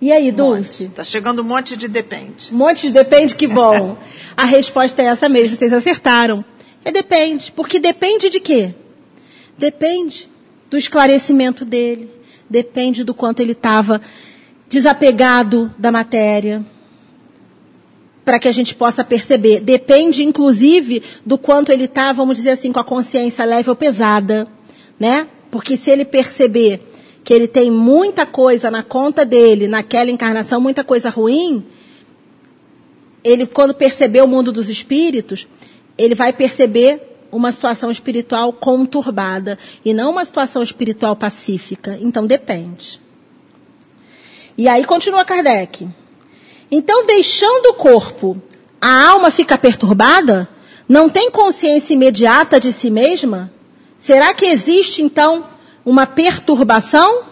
E 0.00 0.10
aí, 0.10 0.32
Dulce? 0.32 0.84
Está 0.84 1.04
chegando 1.04 1.42
um 1.42 1.44
monte 1.44 1.76
de 1.76 1.86
depende. 1.86 2.48
Um 2.52 2.56
monte 2.56 2.86
de 2.86 2.92
depende, 2.92 3.34
que 3.34 3.46
bom. 3.46 3.98
a 4.36 4.44
resposta 4.44 5.02
é 5.02 5.06
essa 5.06 5.28
mesmo, 5.28 5.54
vocês 5.56 5.72
acertaram. 5.72 6.44
É 6.84 6.90
depende. 6.90 7.52
Porque 7.52 7.78
depende 7.78 8.30
de 8.30 8.40
quê? 8.40 8.74
Depende 9.58 10.30
do 10.70 10.78
esclarecimento 10.78 11.64
dele. 11.64 12.10
Depende 12.48 13.04
do 13.04 13.12
quanto 13.12 13.40
ele 13.40 13.52
estava 13.52 14.00
desapegado 14.68 15.74
da 15.76 15.92
matéria. 15.92 16.64
para 18.24 18.38
que 18.38 18.46
a 18.46 18.52
gente 18.52 18.74
possa 18.74 19.02
perceber. 19.02 19.60
Depende, 19.60 20.22
inclusive, 20.22 21.02
do 21.24 21.38
quanto 21.38 21.72
ele 21.72 21.84
está, 21.84 22.12
vamos 22.12 22.36
dizer 22.36 22.50
assim, 22.50 22.70
com 22.70 22.78
a 22.78 22.84
consciência 22.84 23.44
leve 23.44 23.70
ou 23.70 23.76
pesada, 23.76 24.46
né? 25.00 25.26
Porque 25.50 25.78
se 25.78 25.90
ele 25.90 26.04
perceber 26.04 26.87
que 27.28 27.34
ele 27.34 27.46
tem 27.46 27.70
muita 27.70 28.24
coisa 28.24 28.70
na 28.70 28.82
conta 28.82 29.22
dele, 29.22 29.68
naquela 29.68 30.10
encarnação, 30.10 30.62
muita 30.62 30.82
coisa 30.82 31.10
ruim, 31.10 31.62
ele, 33.22 33.44
quando 33.46 33.74
perceber 33.74 34.22
o 34.22 34.26
mundo 34.26 34.50
dos 34.50 34.70
espíritos, 34.70 35.46
ele 35.98 36.14
vai 36.14 36.32
perceber 36.32 37.18
uma 37.30 37.52
situação 37.52 37.90
espiritual 37.90 38.50
conturbada 38.50 39.58
e 39.84 39.92
não 39.92 40.12
uma 40.12 40.24
situação 40.24 40.62
espiritual 40.62 41.14
pacífica. 41.14 41.98
Então 42.00 42.26
depende. 42.26 42.98
E 44.56 44.66
aí 44.66 44.86
continua 44.86 45.22
Kardec. 45.22 45.86
Então, 46.70 47.04
deixando 47.04 47.66
o 47.66 47.74
corpo, 47.74 48.40
a 48.80 49.06
alma 49.06 49.30
fica 49.30 49.58
perturbada? 49.58 50.48
Não 50.88 51.10
tem 51.10 51.30
consciência 51.30 51.92
imediata 51.92 52.58
de 52.58 52.72
si 52.72 52.88
mesma? 52.88 53.52
Será 53.98 54.32
que 54.32 54.46
existe, 54.46 55.02
então, 55.02 55.57
uma 55.90 56.06
perturbação? 56.06 57.24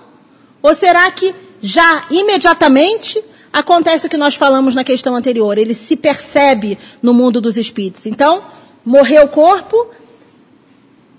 Ou 0.63 0.75
será 0.75 1.11
que 1.11 1.35
já 1.61 2.07
imediatamente 2.11 3.23
acontece 3.53 4.07
o 4.07 4.11
que 4.11 4.17
nós 4.17 4.35
falamos 4.35 4.75
na 4.75 4.85
questão 4.85 5.15
anterior? 5.15 5.59
Ele 5.59 5.75
se 5.75 5.97
percebe 5.97 6.79
no 7.03 7.13
mundo 7.13 7.41
dos 7.41 7.57
espíritos. 7.57 8.07
Então, 8.07 8.45
morreu 8.85 9.25
o 9.25 9.29
corpo, 9.29 9.89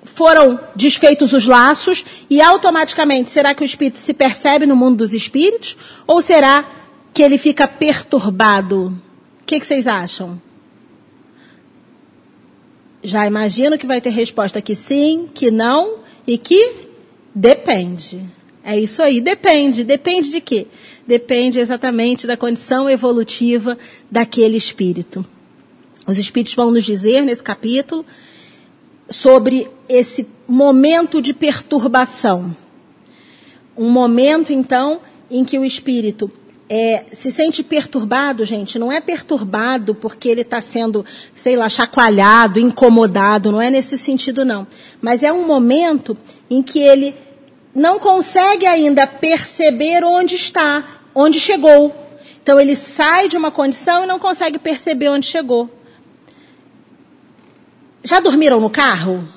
foram 0.03 0.59
desfeitos 0.75 1.33
os 1.33 1.45
laços 1.45 2.03
e 2.29 2.41
automaticamente 2.41 3.31
será 3.31 3.53
que 3.53 3.63
o 3.63 3.65
espírito 3.65 3.99
se 3.99 4.13
percebe 4.13 4.65
no 4.65 4.75
mundo 4.75 4.97
dos 4.97 5.13
espíritos? 5.13 5.77
Ou 6.05 6.21
será 6.21 6.65
que 7.17 7.23
ele 7.23 7.39
fica 7.39 7.67
perturbado. 7.67 8.93
O 9.41 9.45
que, 9.45 9.59
que 9.59 9.65
vocês 9.65 9.87
acham? 9.87 10.39
Já 13.01 13.25
imagino 13.25 13.75
que 13.75 13.87
vai 13.87 13.99
ter 13.99 14.11
resposta 14.11 14.61
que 14.61 14.75
sim, 14.75 15.27
que 15.33 15.49
não 15.49 15.95
e 16.27 16.37
que 16.37 16.86
depende. 17.33 18.21
É 18.63 18.77
isso 18.77 19.01
aí, 19.01 19.21
depende. 19.21 19.83
Depende 19.83 20.29
de 20.29 20.41
quê? 20.41 20.67
Depende 21.05 21.59
exatamente 21.59 22.27
da 22.27 22.35
condição 22.35 22.89
evolutiva 22.89 23.77
daquele 24.11 24.57
espírito. 24.57 25.25
Os 26.05 26.17
espíritos 26.17 26.55
vão 26.55 26.71
nos 26.71 26.83
dizer 26.83 27.23
nesse 27.23 27.43
capítulo 27.43 28.05
sobre 29.09 29.69
esse 29.87 30.27
momento 30.47 31.21
de 31.21 31.33
perturbação. 31.33 32.55
Um 33.77 33.89
momento, 33.89 34.51
então, 34.51 34.99
em 35.29 35.45
que 35.45 35.57
o 35.59 35.65
espírito 35.65 36.31
é, 36.69 37.05
se 37.11 37.31
sente 37.31 37.63
perturbado, 37.63 38.43
gente, 38.43 38.77
não 38.77 38.91
é 38.91 38.99
perturbado 38.99 39.95
porque 39.95 40.27
ele 40.27 40.41
está 40.41 40.59
sendo, 40.59 41.05
sei 41.33 41.55
lá, 41.55 41.69
chacoalhado, 41.69 42.59
incomodado, 42.59 43.51
não 43.51 43.61
é 43.61 43.69
nesse 43.69 43.97
sentido, 43.97 44.43
não. 44.43 44.67
Mas 45.01 45.23
é 45.23 45.31
um 45.31 45.45
momento 45.45 46.17
em 46.49 46.61
que 46.61 46.79
ele 46.79 47.15
não 47.73 47.99
consegue 47.99 48.65
ainda 48.65 49.07
perceber 49.07 50.03
onde 50.03 50.35
está, 50.35 50.83
onde 51.15 51.39
chegou. 51.39 51.95
Então 52.41 52.59
ele 52.59 52.75
sai 52.75 53.27
de 53.27 53.37
uma 53.37 53.51
condição 53.51 54.03
e 54.03 54.07
não 54.07 54.19
consegue 54.19 54.59
perceber 54.59 55.09
onde 55.09 55.25
chegou. 55.25 55.69
Já 58.03 58.19
dormiram 58.19 58.59
no 58.59 58.69
carro? 58.69 59.27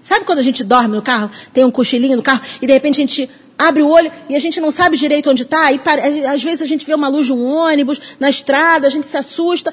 Sabe 0.00 0.24
quando 0.24 0.40
a 0.40 0.42
gente 0.42 0.64
dorme 0.64 0.96
no 0.96 1.02
carro, 1.02 1.30
tem 1.52 1.64
um 1.64 1.70
cochilinho 1.70 2.16
no 2.16 2.22
carro, 2.22 2.42
e 2.60 2.66
de 2.66 2.72
repente 2.72 2.96
a 2.96 3.06
gente 3.06 3.30
abre 3.58 3.82
o 3.82 3.88
olho 3.88 4.10
e 4.28 4.36
a 4.36 4.38
gente 4.38 4.60
não 4.60 4.70
sabe 4.70 4.96
direito 4.96 5.30
onde 5.30 5.42
está, 5.42 5.70
e 5.72 5.80
às 6.26 6.42
vezes 6.42 6.62
a 6.62 6.66
gente 6.66 6.86
vê 6.86 6.94
uma 6.94 7.08
luz 7.08 7.26
de 7.26 7.32
um 7.32 7.44
ônibus 7.44 8.00
na 8.18 8.30
estrada, 8.30 8.86
a 8.86 8.90
gente 8.90 9.06
se 9.06 9.16
assusta. 9.16 9.72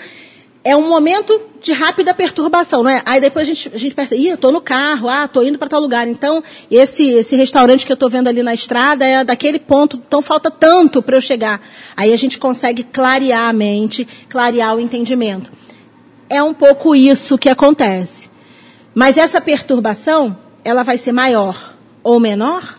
É 0.62 0.76
um 0.76 0.90
momento 0.90 1.40
de 1.62 1.72
rápida 1.72 2.14
perturbação, 2.14 2.84
não 2.84 2.92
é? 2.92 3.02
Aí 3.06 3.22
depois 3.22 3.48
a 3.48 3.54
gente, 3.54 3.72
a 3.74 3.78
gente 3.78 3.96
pensa, 3.96 4.14
ih, 4.14 4.28
eu 4.28 4.36
estou 4.36 4.52
no 4.52 4.60
carro, 4.60 5.08
ah, 5.08 5.24
estou 5.24 5.42
indo 5.42 5.58
para 5.58 5.70
tal 5.70 5.80
lugar. 5.80 6.06
Então, 6.06 6.44
esse, 6.70 7.08
esse 7.12 7.36
restaurante 7.38 7.86
que 7.86 7.92
eu 7.92 7.96
estou 7.96 8.10
vendo 8.10 8.28
ali 8.28 8.44
na 8.44 8.54
estrada 8.54 9.06
é 9.06 9.24
daquele 9.24 9.58
ponto, 9.58 10.02
então 10.06 10.22
falta 10.22 10.52
tanto 10.52 11.02
para 11.02 11.16
eu 11.16 11.22
chegar. 11.22 11.62
Aí 11.96 12.12
a 12.12 12.18
gente 12.18 12.38
consegue 12.38 12.84
clarear 12.84 13.48
a 13.48 13.54
mente, 13.54 14.06
clarear 14.28 14.76
o 14.76 14.82
entendimento. 14.82 15.50
É 16.30 16.44
um 16.44 16.54
pouco 16.54 16.94
isso 16.94 17.38
que 17.38 17.48
acontece. 17.48 18.30
Mas 18.94 19.18
essa 19.18 19.40
perturbação, 19.40 20.38
ela 20.64 20.84
vai 20.84 20.98
ser 20.98 21.14
maior 21.14 21.76
ou 22.04 22.20
menor 22.20 22.79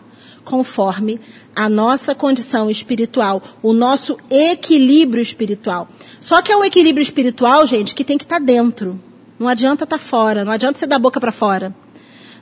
conforme 0.50 1.20
a 1.54 1.68
nossa 1.68 2.12
condição 2.12 2.68
espiritual, 2.68 3.40
o 3.62 3.72
nosso 3.72 4.18
equilíbrio 4.28 5.22
espiritual. 5.22 5.88
Só 6.20 6.42
que 6.42 6.50
é 6.50 6.56
um 6.56 6.64
equilíbrio 6.64 7.04
espiritual, 7.04 7.64
gente, 7.68 7.94
que 7.94 8.02
tem 8.02 8.18
que 8.18 8.24
estar 8.24 8.40
tá 8.40 8.44
dentro. 8.44 9.00
Não 9.38 9.46
adianta 9.46 9.84
estar 9.84 9.96
tá 9.96 10.02
fora, 10.02 10.44
não 10.44 10.50
adianta 10.50 10.80
ser 10.80 10.88
da 10.88 10.98
boca 10.98 11.20
para 11.20 11.30
fora. 11.30 11.72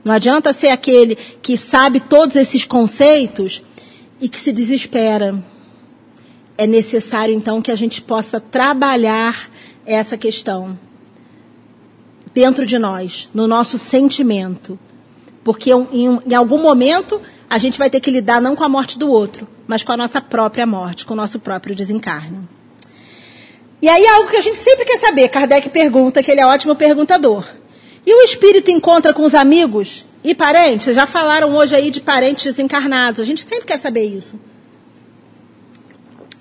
Não 0.02 0.14
adianta 0.14 0.54
ser 0.54 0.68
aquele 0.68 1.16
que 1.16 1.58
sabe 1.58 2.00
todos 2.00 2.34
esses 2.34 2.64
conceitos 2.64 3.62
e 4.18 4.26
que 4.26 4.38
se 4.38 4.52
desespera. 4.52 5.44
É 6.56 6.66
necessário, 6.66 7.34
então, 7.34 7.60
que 7.60 7.70
a 7.70 7.76
gente 7.76 8.00
possa 8.00 8.40
trabalhar 8.40 9.50
essa 9.84 10.16
questão 10.16 10.78
dentro 12.32 12.64
de 12.64 12.78
nós, 12.78 13.28
no 13.34 13.46
nosso 13.46 13.76
sentimento. 13.76 14.78
Porque 15.44 15.70
em, 15.72 16.20
em 16.26 16.34
algum 16.34 16.58
momento 16.58 17.20
a 17.48 17.58
gente 17.58 17.78
vai 17.78 17.88
ter 17.88 18.00
que 18.00 18.10
lidar 18.10 18.40
não 18.40 18.54
com 18.54 18.64
a 18.64 18.68
morte 18.68 18.98
do 18.98 19.10
outro, 19.10 19.48
mas 19.66 19.82
com 19.82 19.92
a 19.92 19.96
nossa 19.96 20.20
própria 20.20 20.66
morte, 20.66 21.06
com 21.06 21.14
o 21.14 21.16
nosso 21.16 21.38
próprio 21.38 21.74
desencarne. 21.74 22.40
E 23.80 23.88
aí 23.88 24.06
algo 24.08 24.28
que 24.28 24.36
a 24.36 24.40
gente 24.40 24.56
sempre 24.56 24.84
quer 24.84 24.98
saber, 24.98 25.28
Kardec 25.28 25.68
pergunta, 25.70 26.22
que 26.22 26.30
ele 26.30 26.40
é 26.40 26.46
ótimo 26.46 26.74
perguntador. 26.74 27.46
E 28.04 28.12
o 28.12 28.22
espírito 28.22 28.70
encontra 28.70 29.12
com 29.12 29.24
os 29.24 29.34
amigos 29.34 30.04
e 30.24 30.34
parentes? 30.34 30.94
Já 30.94 31.06
falaram 31.06 31.54
hoje 31.54 31.74
aí 31.74 31.90
de 31.90 32.00
parentes 32.00 32.44
desencarnados. 32.44 33.20
A 33.20 33.24
gente 33.24 33.46
sempre 33.48 33.66
quer 33.66 33.78
saber 33.78 34.04
isso. 34.04 34.38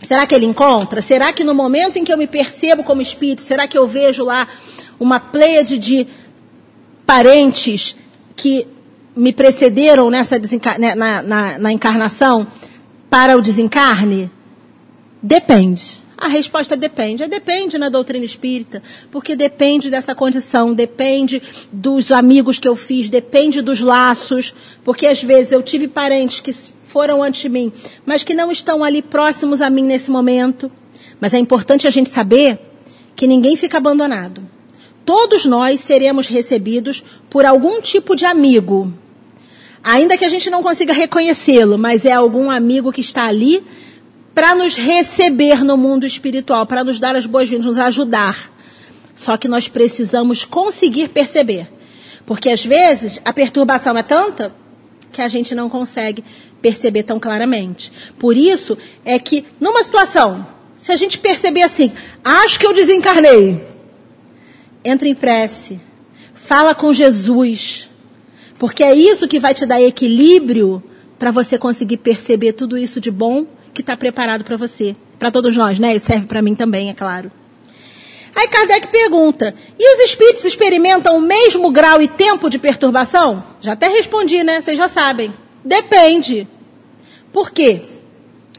Será 0.01 0.25
que 0.25 0.33
ele 0.33 0.45
encontra? 0.45 1.01
Será 1.01 1.31
que 1.33 1.43
no 1.43 1.53
momento 1.53 1.97
em 1.97 2.03
que 2.03 2.11
eu 2.11 2.17
me 2.17 2.27
percebo 2.27 2.83
como 2.83 3.01
espírito, 3.01 3.41
será 3.41 3.67
que 3.67 3.77
eu 3.77 3.85
vejo 3.85 4.23
lá 4.23 4.47
uma 4.99 5.19
pleiade 5.19 5.77
de 5.77 6.07
parentes 7.05 7.95
que 8.35 8.67
me 9.18 9.34
precederam 9.34 10.09
nessa 10.09 10.39
né, 10.78 10.95
na, 10.95 11.22
na, 11.22 11.57
na 11.57 11.72
encarnação 11.72 12.47
para 13.09 13.36
o 13.36 13.41
desencarne? 13.41 14.32
Depende. 15.22 16.05
A 16.18 16.28
resposta 16.28 16.76
depende. 16.76 17.24
É 17.24 17.28
depende 17.28 17.78
na 17.78 17.89
doutrina 17.89 18.26
espírita, 18.26 18.82
porque 19.11 19.36
depende 19.36 19.89
dessa 19.89 20.15
condição, 20.15 20.74
depende 20.74 21.41
dos 21.72 22.11
amigos 22.11 22.57
que 22.57 22.68
eu 22.68 22.76
fiz, 22.76 23.09
depende 23.09 23.61
dos 23.61 23.82
laços, 23.82 24.53
porque 24.84 25.05
às 25.05 25.22
vezes 25.22 25.51
eu 25.51 25.61
tive 25.61 25.88
parentes 25.88 26.39
que 26.39 26.51
foram 26.82 27.22
antes 27.22 27.41
de 27.41 27.49
mim, 27.49 27.72
mas 28.05 28.24
que 28.24 28.34
não 28.34 28.51
estão 28.51 28.84
ali 28.84 29.01
próximos 29.01 29.61
a 29.61 29.70
mim 29.70 29.84
nesse 29.84 30.09
momento. 30.09 30.72
Mas 31.20 31.34
é 31.34 31.38
importante 31.38 31.88
a 31.88 31.91
gente 31.91 32.09
saber 32.09 32.59
que 33.15 33.28
ninguém 33.28 33.55
fica 33.55 33.78
abandonado. 33.78 34.41
Todos 35.05 35.45
nós 35.45 35.82
seremos 35.82 36.28
recebidos 36.28 37.03
por 37.30 37.45
algum 37.45 37.82
tipo 37.82 38.15
de 38.15 38.26
amigo, 38.26 38.91
Ainda 39.84 40.17
que 40.17 40.25
a 40.25 40.30
gente 40.30 40.49
não 40.49 40.63
consiga 40.63 40.93
reconhecê-lo, 40.93 41.78
mas 41.78 42.05
é 42.05 42.11
algum 42.11 42.49
amigo 42.49 42.91
que 42.91 43.01
está 43.01 43.25
ali 43.25 43.63
para 44.34 44.53
nos 44.53 44.75
receber 44.75 45.63
no 45.63 45.78
mundo 45.78 46.05
espiritual, 46.05 46.65
para 46.65 46.84
nos 46.84 46.99
dar 46.99 47.15
as 47.15 47.25
boas-vindas, 47.25 47.65
nos 47.65 47.78
ajudar. 47.78 48.51
Só 49.15 49.36
que 49.36 49.47
nós 49.47 49.67
precisamos 49.67 50.45
conseguir 50.45 51.07
perceber. 51.09 51.67
Porque 52.25 52.49
às 52.49 52.63
vezes 52.63 53.19
a 53.25 53.34
perturbação 53.34 53.97
é 53.97 54.03
tanta 54.03 54.53
que 55.11 55.21
a 55.21 55.28
gente 55.28 55.55
não 55.55 55.69
consegue 55.69 56.23
perceber 56.61 57.03
tão 57.03 57.19
claramente. 57.19 57.91
Por 58.19 58.38
isso 58.38 58.78
é 59.03 59.17
que 59.17 59.45
numa 59.59 59.84
situação, 59.84 60.45
se 60.82 60.91
a 60.91 60.95
gente 60.95 61.17
perceber 61.17 61.63
assim, 61.63 61.91
acho 62.23 62.59
que 62.59 62.65
eu 62.65 62.73
desencarnei, 62.73 63.65
entra 64.84 65.07
em 65.07 65.15
prece, 65.15 65.80
fala 66.34 66.75
com 66.75 66.93
Jesus, 66.93 67.86
porque 68.59 68.83
é 68.83 68.93
isso 68.93 69.27
que 69.27 69.39
vai 69.39 69.53
te 69.53 69.65
dar 69.65 69.81
equilíbrio 69.81 70.83
para 71.17 71.31
você 71.31 71.57
conseguir 71.57 71.97
perceber 71.97 72.53
tudo 72.53 72.77
isso 72.77 72.99
de 72.99 73.11
bom 73.11 73.45
que 73.73 73.81
está 73.81 73.95
preparado 73.95 74.43
para 74.43 74.57
você. 74.57 74.95
Para 75.19 75.31
todos 75.31 75.55
nós, 75.55 75.79
né? 75.79 75.95
E 75.95 75.99
serve 75.99 76.27
para 76.27 76.41
mim 76.41 76.55
também, 76.55 76.89
é 76.89 76.93
claro. 76.93 77.31
Aí 78.35 78.47
Kardec 78.47 78.87
pergunta: 78.87 79.53
e 79.79 79.95
os 79.95 79.99
espíritos 80.01 80.45
experimentam 80.45 81.17
o 81.17 81.21
mesmo 81.21 81.71
grau 81.71 82.01
e 82.01 82.07
tempo 82.07 82.49
de 82.49 82.59
perturbação? 82.59 83.43
Já 83.59 83.73
até 83.73 83.87
respondi, 83.87 84.43
né? 84.43 84.61
Vocês 84.61 84.77
já 84.77 84.87
sabem. 84.87 85.33
Depende. 85.63 86.47
Por 87.33 87.51
quê? 87.51 87.81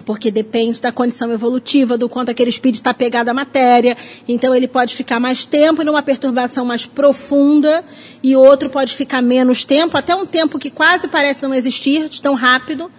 Porque 0.08 0.30
depende 0.30 0.80
da 0.80 0.90
condição 0.90 1.30
evolutiva, 1.30 1.98
do 1.98 2.08
quanto 2.08 2.30
aquele 2.30 2.48
espírito 2.48 2.80
está 2.80 2.94
pegado 2.94 3.30
à 3.30 3.34
matéria. 3.34 3.94
Então 4.26 4.54
ele 4.54 4.66
pode 4.66 4.96
ficar 4.96 5.20
mais 5.20 5.44
tempo 5.44 5.84
numa 5.84 6.02
perturbação 6.02 6.64
mais 6.64 6.86
profunda 6.86 7.84
e 8.22 8.34
outro 8.34 8.70
pode 8.70 8.94
ficar 8.94 9.20
menos 9.20 9.64
tempo, 9.64 9.98
até 9.98 10.16
um 10.16 10.24
tempo 10.24 10.58
que 10.58 10.70
quase 10.70 11.08
parece 11.08 11.42
não 11.42 11.52
existir, 11.52 12.08
de 12.08 12.22
tão 12.22 12.32
rápido. 12.32 12.90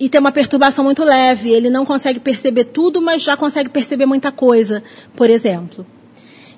e 0.00 0.08
tem 0.08 0.18
uma 0.18 0.32
perturbação 0.32 0.82
muito 0.82 1.04
leve. 1.04 1.50
Ele 1.50 1.68
não 1.68 1.84
consegue 1.84 2.18
perceber 2.18 2.64
tudo, 2.64 3.02
mas 3.02 3.20
já 3.20 3.36
consegue 3.36 3.68
perceber 3.68 4.06
muita 4.06 4.32
coisa, 4.32 4.82
por 5.14 5.28
exemplo. 5.28 5.84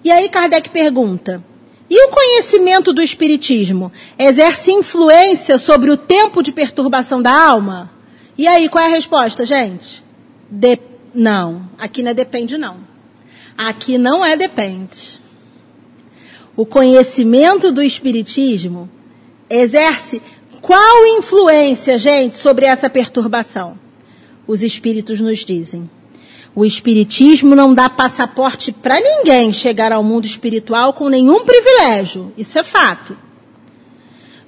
E 0.04 0.12
aí 0.12 0.28
Kardec 0.28 0.70
pergunta: 0.70 1.42
e 1.90 2.06
o 2.06 2.10
conhecimento 2.10 2.92
do 2.92 3.02
Espiritismo 3.02 3.90
exerce 4.16 4.70
influência 4.70 5.58
sobre 5.58 5.90
o 5.90 5.96
tempo 5.96 6.44
de 6.44 6.52
perturbação 6.52 7.20
da 7.20 7.32
alma? 7.32 7.97
E 8.38 8.46
aí, 8.46 8.68
qual 8.68 8.84
é 8.84 8.86
a 8.86 8.90
resposta, 8.90 9.44
gente? 9.44 10.04
De... 10.48 10.78
Não, 11.12 11.68
aqui 11.76 12.02
não 12.02 12.12
é 12.12 12.14
depende, 12.14 12.56
não. 12.56 12.76
Aqui 13.56 13.98
não 13.98 14.24
é 14.24 14.36
depende. 14.36 15.20
O 16.56 16.64
conhecimento 16.64 17.72
do 17.72 17.82
Espiritismo 17.82 18.88
exerce 19.50 20.22
qual 20.60 21.06
influência, 21.06 21.98
gente, 21.98 22.36
sobre 22.36 22.66
essa 22.66 22.90
perturbação? 22.90 23.78
Os 24.46 24.62
espíritos 24.62 25.20
nos 25.20 25.44
dizem. 25.44 25.88
O 26.54 26.64
espiritismo 26.64 27.54
não 27.54 27.72
dá 27.72 27.88
passaporte 27.88 28.72
para 28.72 29.00
ninguém 29.00 29.52
chegar 29.52 29.92
ao 29.92 30.02
mundo 30.02 30.26
espiritual 30.26 30.92
com 30.92 31.08
nenhum 31.08 31.44
privilégio. 31.44 32.32
Isso 32.36 32.58
é 32.58 32.62
fato. 32.62 33.16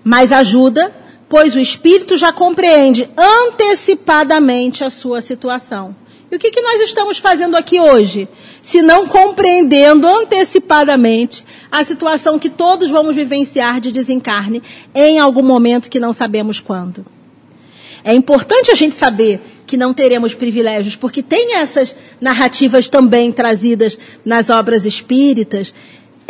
Mas 0.03 0.33
ajuda, 0.33 0.93
pois 1.31 1.55
o 1.55 1.61
espírito 1.61 2.19
já 2.19 2.33
compreende 2.33 3.09
antecipadamente 3.17 4.83
a 4.83 4.91
sua 4.91 5.21
situação. 5.21 5.95
E 6.29 6.35
o 6.35 6.39
que, 6.41 6.51
que 6.51 6.61
nós 6.61 6.81
estamos 6.81 7.19
fazendo 7.19 7.57
aqui 7.57 7.81
hoje? 7.81 8.29
Se 8.61 8.83
não 8.83 9.07
compreendendo 9.07 10.09
antecipadamente 10.09 11.45
a 11.71 11.85
situação 11.85 12.37
que 12.37 12.51
todos 12.51 12.91
vamos 12.91 13.15
vivenciar 13.15 13.81
de 13.81 13.93
desencarne 13.93 14.61
em 14.93 15.21
algum 15.21 15.43
momento 15.43 15.89
que 15.89 16.01
não 16.01 16.13
sabemos 16.13 16.59
quando. 16.59 17.07
É 18.03 18.13
importante 18.13 18.73
a 18.73 18.75
gente 18.75 18.97
saber 18.97 19.41
que 19.67 19.77
não 19.77 19.95
teremos 19.95 20.35
privilégios, 20.35 20.97
porque 20.97 21.23
tem 21.23 21.55
essas 21.55 21.95
narrativas 22.21 22.89
também 22.89 23.31
trazidas 23.31 23.97
nas 24.25 24.51
obras 24.51 24.85
espíritas, 24.85 25.73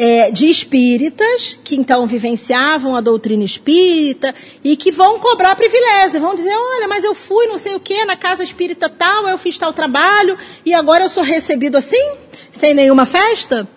é, 0.02 0.30
de 0.30 0.46
espíritas 0.46 1.60
que 1.62 1.76
então 1.76 2.06
vivenciavam 2.06 2.96
a 2.96 3.02
doutrina 3.02 3.44
espírita 3.44 4.34
e 4.64 4.74
que 4.74 4.90
vão 4.90 5.18
cobrar 5.18 5.54
privilégio, 5.54 6.18
vão 6.18 6.34
dizer, 6.34 6.54
olha, 6.56 6.88
mas 6.88 7.04
eu 7.04 7.14
fui 7.14 7.46
não 7.48 7.58
sei 7.58 7.74
o 7.74 7.80
que 7.80 8.06
na 8.06 8.16
casa 8.16 8.42
espírita 8.42 8.88
tal, 8.88 9.28
eu 9.28 9.36
fiz 9.36 9.58
tal 9.58 9.74
trabalho 9.74 10.38
e 10.64 10.72
agora 10.72 11.04
eu 11.04 11.10
sou 11.10 11.22
recebido 11.22 11.76
assim, 11.76 12.12
sem 12.50 12.72
nenhuma 12.72 13.04
festa. 13.04 13.68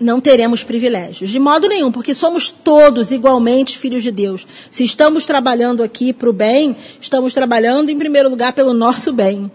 não 0.00 0.20
teremos 0.20 0.62
privilégios, 0.62 1.30
de 1.30 1.38
modo 1.38 1.66
nenhum, 1.66 1.90
porque 1.90 2.14
somos 2.14 2.50
todos 2.50 3.10
igualmente 3.10 3.78
filhos 3.78 4.02
de 4.02 4.10
Deus. 4.10 4.46
Se 4.70 4.84
estamos 4.84 5.24
trabalhando 5.24 5.82
aqui 5.82 6.12
para 6.12 6.28
o 6.28 6.32
bem, 6.32 6.76
estamos 7.00 7.32
trabalhando 7.32 7.88
em 7.88 7.96
primeiro 7.96 8.28
lugar 8.28 8.52
pelo 8.52 8.74
nosso 8.74 9.14
bem 9.14 9.50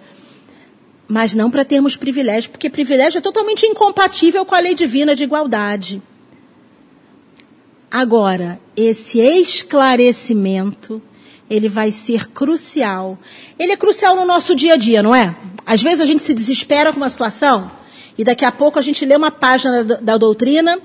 mas 1.09 1.33
não 1.33 1.49
para 1.49 1.65
termos 1.65 1.95
privilégio, 1.95 2.51
porque 2.51 2.69
privilégio 2.69 3.17
é 3.17 3.21
totalmente 3.21 3.65
incompatível 3.65 4.45
com 4.45 4.53
a 4.53 4.59
lei 4.59 4.75
divina 4.75 5.15
de 5.15 5.23
igualdade. 5.23 6.01
Agora, 7.89 8.59
esse 8.77 9.19
esclarecimento, 9.19 11.01
ele 11.49 11.67
vai 11.67 11.91
ser 11.91 12.27
crucial. 12.27 13.17
Ele 13.57 13.71
é 13.71 13.77
crucial 13.77 14.15
no 14.15 14.23
nosso 14.23 14.55
dia 14.55 14.75
a 14.75 14.77
dia, 14.77 15.01
não 15.01 15.15
é? 15.15 15.35
Às 15.65 15.81
vezes 15.81 16.01
a 16.01 16.05
gente 16.05 16.21
se 16.21 16.35
desespera 16.35 16.93
com 16.93 16.97
uma 16.97 17.09
situação 17.09 17.71
e 18.15 18.23
daqui 18.23 18.45
a 18.45 18.51
pouco 18.51 18.77
a 18.77 18.81
gente 18.81 19.03
lê 19.03 19.15
uma 19.15 19.31
página 19.31 19.83
da, 19.83 19.95
da 19.95 20.17
doutrina 20.17 20.79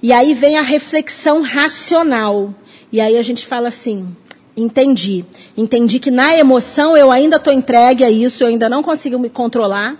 e 0.00 0.12
aí 0.12 0.34
vem 0.34 0.56
a 0.56 0.62
reflexão 0.62 1.42
racional. 1.42 2.54
E 2.92 3.00
aí 3.00 3.18
a 3.18 3.22
gente 3.22 3.44
fala 3.44 3.68
assim: 3.68 4.14
Entendi. 4.56 5.24
Entendi 5.56 5.98
que 5.98 6.10
na 6.10 6.36
emoção 6.36 6.96
eu 6.96 7.10
ainda 7.10 7.36
estou 7.36 7.52
entregue 7.52 8.04
a 8.04 8.10
isso, 8.10 8.44
eu 8.44 8.48
ainda 8.48 8.68
não 8.68 8.82
consigo 8.82 9.18
me 9.18 9.28
controlar, 9.28 9.96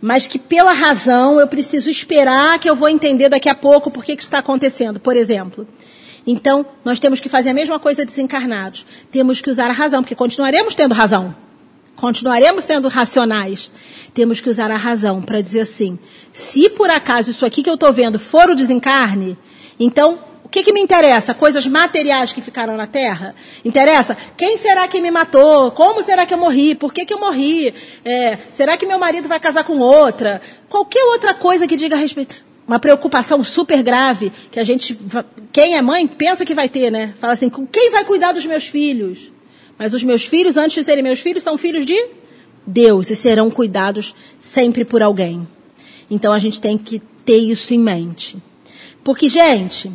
mas 0.00 0.26
que 0.26 0.38
pela 0.38 0.72
razão 0.72 1.40
eu 1.40 1.46
preciso 1.46 1.88
esperar 1.88 2.58
que 2.58 2.68
eu 2.68 2.74
vou 2.74 2.88
entender 2.88 3.28
daqui 3.28 3.48
a 3.48 3.54
pouco 3.54 3.90
por 3.90 4.04
que, 4.04 4.12
isso 4.12 4.22
está 4.22 4.38
acontecendo, 4.38 4.98
por 4.98 5.16
exemplo. 5.16 5.66
Então, 6.26 6.66
nós 6.84 6.98
temos 6.98 7.20
que 7.20 7.28
fazer 7.28 7.50
a 7.50 7.54
mesma 7.54 7.78
coisa 7.78 8.04
desencarnados. 8.04 8.84
Temos 9.10 9.40
que 9.40 9.50
usar 9.50 9.68
a 9.70 9.72
razão, 9.72 10.02
porque 10.02 10.14
continuaremos 10.14 10.74
tendo 10.74 10.94
razão. 10.94 11.34
Continuaremos 11.94 12.64
sendo 12.64 12.88
racionais. 12.88 13.70
Temos 14.12 14.40
que 14.40 14.50
usar 14.50 14.70
a 14.70 14.76
razão 14.76 15.22
para 15.22 15.40
dizer 15.40 15.60
assim: 15.60 15.98
se 16.32 16.68
por 16.70 16.90
acaso 16.90 17.30
isso 17.30 17.46
aqui 17.46 17.62
que 17.62 17.70
eu 17.70 17.74
estou 17.74 17.92
vendo 17.92 18.18
for 18.18 18.50
o 18.50 18.56
desencarne, 18.56 19.38
então 19.78 20.18
que, 20.54 20.62
que 20.62 20.72
me 20.72 20.80
interessa? 20.80 21.34
Coisas 21.34 21.66
materiais 21.66 22.32
que 22.32 22.40
ficaram 22.40 22.76
na 22.76 22.86
terra? 22.86 23.34
Interessa? 23.64 24.16
Quem 24.36 24.56
será 24.56 24.86
que 24.86 25.00
me 25.00 25.10
matou? 25.10 25.72
Como 25.72 26.00
será 26.00 26.24
que 26.24 26.32
eu 26.32 26.38
morri? 26.38 26.76
Por 26.76 26.94
que, 26.94 27.04
que 27.04 27.12
eu 27.12 27.18
morri? 27.18 27.74
É, 28.04 28.38
será 28.52 28.76
que 28.76 28.86
meu 28.86 28.96
marido 28.96 29.26
vai 29.26 29.40
casar 29.40 29.64
com 29.64 29.80
outra? 29.80 30.40
Qualquer 30.68 31.02
outra 31.06 31.34
coisa 31.34 31.66
que 31.66 31.74
diga 31.74 31.96
a 31.96 31.98
respeito. 31.98 32.36
Uma 32.68 32.78
preocupação 32.78 33.42
super 33.42 33.82
grave 33.82 34.30
que 34.52 34.60
a 34.60 34.64
gente, 34.64 34.96
quem 35.52 35.74
é 35.74 35.82
mãe, 35.82 36.06
pensa 36.06 36.44
que 36.44 36.54
vai 36.54 36.68
ter, 36.68 36.88
né? 36.88 37.12
Fala 37.18 37.32
assim: 37.32 37.50
quem 37.50 37.90
vai 37.90 38.04
cuidar 38.04 38.30
dos 38.30 38.46
meus 38.46 38.64
filhos? 38.64 39.32
Mas 39.76 39.92
os 39.92 40.04
meus 40.04 40.24
filhos, 40.24 40.56
antes 40.56 40.76
de 40.76 40.84
serem 40.84 41.02
meus 41.02 41.18
filhos, 41.18 41.42
são 41.42 41.58
filhos 41.58 41.84
de 41.84 42.00
Deus 42.64 43.10
e 43.10 43.16
serão 43.16 43.50
cuidados 43.50 44.14
sempre 44.38 44.84
por 44.84 45.02
alguém. 45.02 45.48
Então 46.08 46.32
a 46.32 46.38
gente 46.38 46.60
tem 46.60 46.78
que 46.78 47.02
ter 47.24 47.38
isso 47.38 47.74
em 47.74 47.78
mente. 47.80 48.40
Porque, 49.02 49.28
gente, 49.28 49.92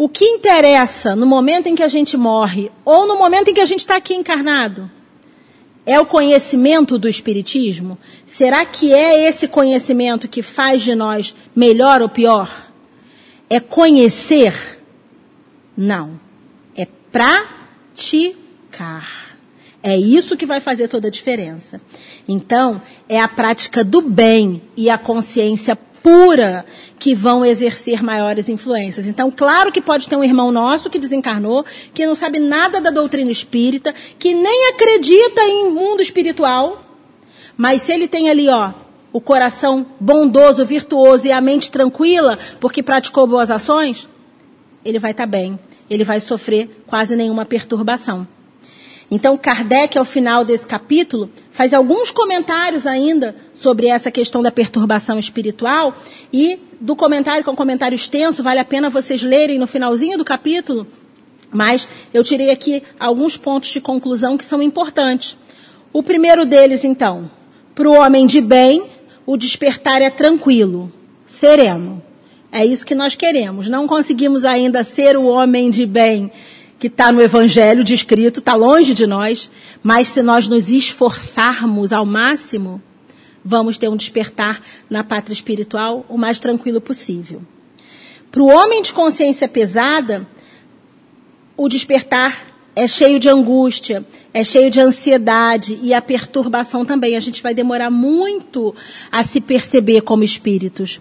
o 0.00 0.08
que 0.08 0.24
interessa 0.24 1.14
no 1.14 1.26
momento 1.26 1.66
em 1.66 1.74
que 1.74 1.82
a 1.82 1.88
gente 1.88 2.16
morre 2.16 2.72
ou 2.86 3.06
no 3.06 3.18
momento 3.18 3.50
em 3.50 3.54
que 3.54 3.60
a 3.60 3.66
gente 3.66 3.80
está 3.80 3.96
aqui 3.96 4.14
encarnado? 4.14 4.90
É 5.84 6.00
o 6.00 6.06
conhecimento 6.06 6.98
do 6.98 7.06
Espiritismo? 7.06 7.98
Será 8.24 8.64
que 8.64 8.94
é 8.94 9.28
esse 9.28 9.46
conhecimento 9.46 10.26
que 10.26 10.40
faz 10.40 10.80
de 10.80 10.94
nós 10.94 11.34
melhor 11.54 12.00
ou 12.00 12.08
pior? 12.08 12.72
É 13.50 13.60
conhecer? 13.60 14.80
Não. 15.76 16.18
É 16.74 16.86
praticar. 17.12 18.26
É 19.82 19.98
isso 19.98 20.34
que 20.34 20.46
vai 20.46 20.60
fazer 20.60 20.88
toda 20.88 21.08
a 21.08 21.10
diferença. 21.10 21.78
Então, 22.26 22.80
é 23.06 23.20
a 23.20 23.28
prática 23.28 23.84
do 23.84 24.00
bem 24.00 24.62
e 24.74 24.88
a 24.88 24.96
consciência 24.96 25.76
pura 26.02 26.64
que 26.98 27.14
vão 27.14 27.44
exercer 27.44 28.02
maiores 28.02 28.48
influências. 28.48 29.06
Então, 29.06 29.30
claro 29.30 29.72
que 29.72 29.80
pode 29.80 30.08
ter 30.08 30.16
um 30.16 30.24
irmão 30.24 30.50
nosso 30.50 30.90
que 30.90 30.98
desencarnou, 30.98 31.64
que 31.94 32.06
não 32.06 32.14
sabe 32.14 32.38
nada 32.38 32.80
da 32.80 32.90
doutrina 32.90 33.30
espírita, 33.30 33.94
que 34.18 34.34
nem 34.34 34.70
acredita 34.70 35.42
em 35.42 35.70
mundo 35.72 36.02
espiritual, 36.02 36.82
mas 37.56 37.82
se 37.82 37.92
ele 37.92 38.08
tem 38.08 38.30
ali, 38.30 38.48
ó, 38.48 38.72
o 39.12 39.20
coração 39.20 39.86
bondoso, 39.98 40.64
virtuoso 40.64 41.26
e 41.26 41.32
a 41.32 41.40
mente 41.40 41.70
tranquila, 41.70 42.38
porque 42.58 42.82
praticou 42.82 43.26
boas 43.26 43.50
ações, 43.50 44.08
ele 44.84 44.98
vai 44.98 45.10
estar 45.10 45.24
tá 45.24 45.30
bem. 45.30 45.58
Ele 45.88 46.04
vai 46.04 46.20
sofrer 46.20 46.84
quase 46.86 47.16
nenhuma 47.16 47.44
perturbação. 47.44 48.26
Então, 49.10 49.36
Kardec, 49.36 49.98
ao 49.98 50.04
final 50.04 50.44
desse 50.44 50.66
capítulo, 50.66 51.28
faz 51.50 51.74
alguns 51.74 52.12
comentários 52.12 52.86
ainda 52.86 53.34
sobre 53.54 53.88
essa 53.88 54.10
questão 54.10 54.40
da 54.40 54.52
perturbação 54.52 55.18
espiritual 55.18 55.96
e 56.32 56.60
do 56.80 56.94
comentário, 56.94 57.42
que 57.42 57.50
é 57.50 57.52
um 57.52 57.56
comentário 57.56 57.96
extenso, 57.96 58.42
vale 58.42 58.60
a 58.60 58.64
pena 58.64 58.88
vocês 58.88 59.22
lerem 59.22 59.58
no 59.58 59.66
finalzinho 59.66 60.16
do 60.16 60.24
capítulo, 60.24 60.86
mas 61.52 61.88
eu 62.14 62.22
tirei 62.22 62.50
aqui 62.50 62.82
alguns 62.98 63.36
pontos 63.36 63.70
de 63.70 63.80
conclusão 63.80 64.38
que 64.38 64.44
são 64.44 64.62
importantes. 64.62 65.36
O 65.92 66.02
primeiro 66.02 66.46
deles, 66.46 66.84
então, 66.84 67.28
para 67.74 67.88
o 67.88 67.94
homem 67.94 68.28
de 68.28 68.40
bem, 68.40 68.88
o 69.26 69.36
despertar 69.36 70.00
é 70.00 70.08
tranquilo, 70.08 70.92
sereno. 71.26 72.00
É 72.52 72.64
isso 72.64 72.86
que 72.86 72.94
nós 72.94 73.16
queremos. 73.16 73.68
Não 73.68 73.86
conseguimos 73.86 74.44
ainda 74.44 74.84
ser 74.84 75.16
o 75.16 75.24
homem 75.24 75.70
de 75.70 75.84
bem 75.84 76.30
que 76.80 76.86
está 76.86 77.12
no 77.12 77.20
Evangelho 77.20 77.84
descrito, 77.84 78.40
está 78.40 78.54
longe 78.54 78.94
de 78.94 79.06
nós, 79.06 79.50
mas 79.82 80.08
se 80.08 80.22
nós 80.22 80.48
nos 80.48 80.70
esforçarmos 80.70 81.92
ao 81.92 82.06
máximo, 82.06 82.82
vamos 83.44 83.76
ter 83.76 83.88
um 83.88 83.96
despertar 83.96 84.62
na 84.88 85.04
pátria 85.04 85.34
espiritual 85.34 86.06
o 86.08 86.16
mais 86.16 86.40
tranquilo 86.40 86.80
possível. 86.80 87.42
Para 88.32 88.42
o 88.42 88.46
homem 88.46 88.80
de 88.80 88.94
consciência 88.94 89.46
pesada, 89.46 90.26
o 91.54 91.68
despertar 91.68 92.46
é 92.74 92.88
cheio 92.88 93.20
de 93.20 93.28
angústia, 93.28 94.02
é 94.32 94.42
cheio 94.42 94.70
de 94.70 94.80
ansiedade 94.80 95.78
e 95.82 95.92
a 95.92 96.00
perturbação 96.00 96.86
também. 96.86 97.14
A 97.14 97.20
gente 97.20 97.42
vai 97.42 97.52
demorar 97.52 97.90
muito 97.90 98.74
a 99.12 99.22
se 99.22 99.38
perceber 99.38 100.00
como 100.00 100.24
espíritos. 100.24 100.98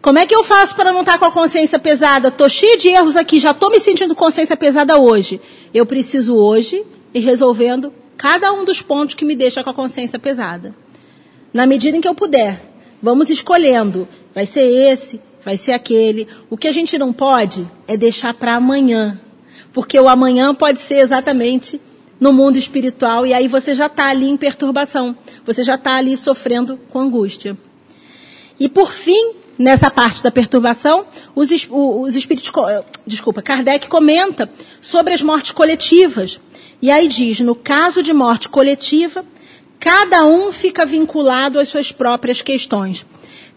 Como 0.00 0.18
é 0.18 0.26
que 0.26 0.34
eu 0.34 0.44
faço 0.44 0.76
para 0.76 0.92
não 0.92 1.00
estar 1.00 1.18
com 1.18 1.24
a 1.24 1.32
consciência 1.32 1.78
pesada? 1.78 2.28
Estou 2.28 2.48
cheio 2.48 2.78
de 2.78 2.88
erros 2.88 3.16
aqui, 3.16 3.40
já 3.40 3.50
estou 3.50 3.70
me 3.70 3.80
sentindo 3.80 4.14
consciência 4.14 4.56
pesada 4.56 4.96
hoje. 4.96 5.40
Eu 5.74 5.84
preciso 5.84 6.36
hoje 6.36 6.84
ir 7.12 7.20
resolvendo 7.20 7.92
cada 8.16 8.52
um 8.52 8.64
dos 8.64 8.80
pontos 8.80 9.14
que 9.14 9.24
me 9.24 9.34
deixa 9.34 9.62
com 9.62 9.70
a 9.70 9.74
consciência 9.74 10.18
pesada 10.18 10.74
na 11.52 11.66
medida 11.66 11.96
em 11.96 12.00
que 12.00 12.08
eu 12.08 12.14
puder. 12.14 12.62
Vamos 13.02 13.30
escolhendo. 13.30 14.06
Vai 14.34 14.46
ser 14.46 14.62
esse, 14.62 15.20
vai 15.44 15.56
ser 15.56 15.72
aquele. 15.72 16.28
O 16.48 16.56
que 16.56 16.68
a 16.68 16.72
gente 16.72 16.96
não 16.96 17.12
pode 17.12 17.66
é 17.86 17.96
deixar 17.96 18.34
para 18.34 18.54
amanhã. 18.54 19.20
porque 19.72 19.98
o 19.98 20.08
amanhã 20.08 20.54
pode 20.54 20.80
ser 20.80 20.98
exatamente 20.98 21.80
no 22.18 22.32
mundo 22.32 22.56
espiritual 22.56 23.24
e 23.26 23.32
aí 23.32 23.46
você 23.46 23.74
já 23.74 23.86
está 23.86 24.08
ali 24.08 24.28
em 24.28 24.36
perturbação, 24.36 25.16
você 25.46 25.62
já 25.62 25.76
está 25.76 25.94
ali 25.94 26.16
sofrendo 26.16 26.78
com 26.88 26.98
angústia. 26.98 27.56
E 28.58 28.68
por 28.68 28.90
fim, 28.90 29.34
nessa 29.58 29.90
parte 29.90 30.22
da 30.22 30.30
perturbação, 30.30 31.04
os, 31.34 31.50
os 31.70 32.14
espíritos, 32.14 32.52
desculpa, 33.06 33.42
Kardec 33.42 33.88
comenta 33.88 34.48
sobre 34.80 35.12
as 35.12 35.20
mortes 35.20 35.50
coletivas. 35.50 36.40
E 36.80 36.90
aí 36.90 37.08
diz, 37.08 37.40
no 37.40 37.54
caso 37.54 38.02
de 38.02 38.12
morte 38.12 38.48
coletiva, 38.48 39.24
cada 39.80 40.24
um 40.24 40.52
fica 40.52 40.86
vinculado 40.86 41.58
às 41.58 41.68
suas 41.68 41.90
próprias 41.90 42.40
questões. 42.40 43.04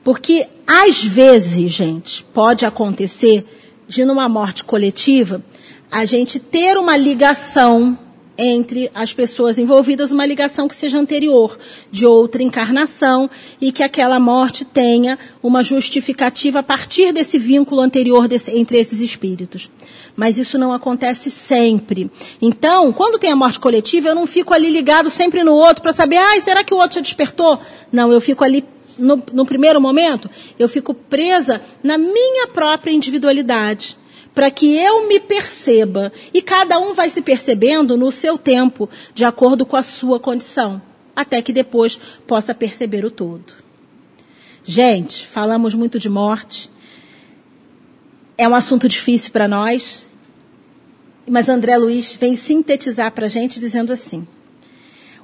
Porque 0.03 0.47
às 0.65 1.03
vezes, 1.03 1.69
gente, 1.71 2.23
pode 2.33 2.65
acontecer 2.65 3.45
de 3.87 4.03
numa 4.03 4.27
morte 4.27 4.63
coletiva 4.63 5.43
a 5.91 6.05
gente 6.05 6.39
ter 6.39 6.77
uma 6.77 6.97
ligação 6.97 7.99
entre 8.37 8.89
as 8.95 9.13
pessoas 9.13 9.57
envolvidas, 9.57 10.11
uma 10.11 10.25
ligação 10.25 10.67
que 10.67 10.75
seja 10.75 10.97
anterior, 10.97 11.57
de 11.91 12.05
outra 12.05 12.41
encarnação, 12.41 13.29
e 13.59 13.71
que 13.71 13.83
aquela 13.83 14.19
morte 14.19 14.65
tenha 14.65 15.17
uma 15.43 15.63
justificativa 15.63 16.59
a 16.59 16.63
partir 16.63 17.11
desse 17.11 17.37
vínculo 17.37 17.81
anterior 17.81 18.27
desse, 18.27 18.55
entre 18.55 18.77
esses 18.77 18.99
espíritos. 18.99 19.69
Mas 20.15 20.37
isso 20.37 20.57
não 20.57 20.73
acontece 20.73 21.29
sempre. 21.29 22.09
Então, 22.41 22.91
quando 22.91 23.19
tem 23.19 23.31
a 23.31 23.35
morte 23.35 23.59
coletiva, 23.59 24.09
eu 24.09 24.15
não 24.15 24.25
fico 24.25 24.53
ali 24.53 24.69
ligado 24.69 25.09
sempre 25.09 25.43
no 25.43 25.53
outro 25.53 25.81
para 25.81 25.93
saber, 25.93 26.17
ah, 26.17 26.41
será 26.41 26.63
que 26.63 26.73
o 26.73 26.77
outro 26.77 26.95
já 26.95 27.01
despertou? 27.01 27.59
Não, 27.91 28.11
eu 28.11 28.21
fico 28.21 28.43
ali 28.43 28.63
no, 28.97 29.21
no 29.33 29.45
primeiro 29.45 29.79
momento, 29.79 30.29
eu 30.59 30.67
fico 30.67 30.93
presa 30.93 31.61
na 31.83 31.97
minha 31.97 32.47
própria 32.47 32.91
individualidade 32.91 34.00
para 34.33 34.49
que 34.49 34.75
eu 34.75 35.07
me 35.07 35.19
perceba. 35.19 36.11
E 36.33 36.41
cada 36.41 36.79
um 36.79 36.93
vai 36.93 37.09
se 37.09 37.21
percebendo 37.21 37.97
no 37.97 38.11
seu 38.11 38.37
tempo, 38.37 38.89
de 39.13 39.25
acordo 39.25 39.65
com 39.65 39.75
a 39.75 39.83
sua 39.83 40.19
condição, 40.19 40.81
até 41.15 41.41
que 41.41 41.53
depois 41.53 41.99
possa 42.25 42.53
perceber 42.53 43.05
o 43.05 43.11
todo. 43.11 43.53
Gente, 44.63 45.25
falamos 45.25 45.73
muito 45.73 45.99
de 45.99 46.09
morte. 46.09 46.69
É 48.37 48.47
um 48.47 48.55
assunto 48.55 48.87
difícil 48.87 49.31
para 49.31 49.47
nós, 49.47 50.07
mas 51.27 51.49
André 51.49 51.77
Luiz 51.77 52.13
vem 52.13 52.35
sintetizar 52.35 53.11
para 53.11 53.25
a 53.25 53.29
gente 53.29 53.59
dizendo 53.59 53.91
assim: 53.91 54.27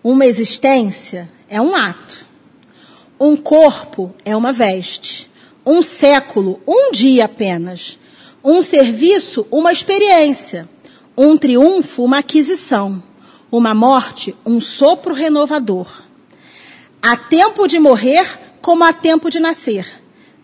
uma 0.03 0.25
existência 0.25 1.29
é 1.47 1.59
um 1.61 1.75
ato, 1.75 2.25
um 3.19 3.35
corpo 3.35 4.13
é 4.23 4.35
uma 4.35 4.51
veste, 4.51 5.29
um 5.65 5.81
século, 5.81 6.61
um 6.67 6.91
dia 6.91 7.25
apenas 7.25 7.99
um 8.47 8.61
serviço, 8.61 9.45
uma 9.51 9.73
experiência. 9.73 10.69
Um 11.17 11.35
triunfo, 11.35 12.01
uma 12.01 12.19
aquisição. 12.19 13.03
Uma 13.51 13.73
morte, 13.73 14.33
um 14.45 14.61
sopro 14.61 15.13
renovador. 15.13 15.85
Há 17.01 17.17
tempo 17.17 17.67
de 17.67 17.77
morrer 17.77 18.39
como 18.61 18.85
há 18.85 18.93
tempo 18.93 19.29
de 19.29 19.37
nascer. 19.37 19.85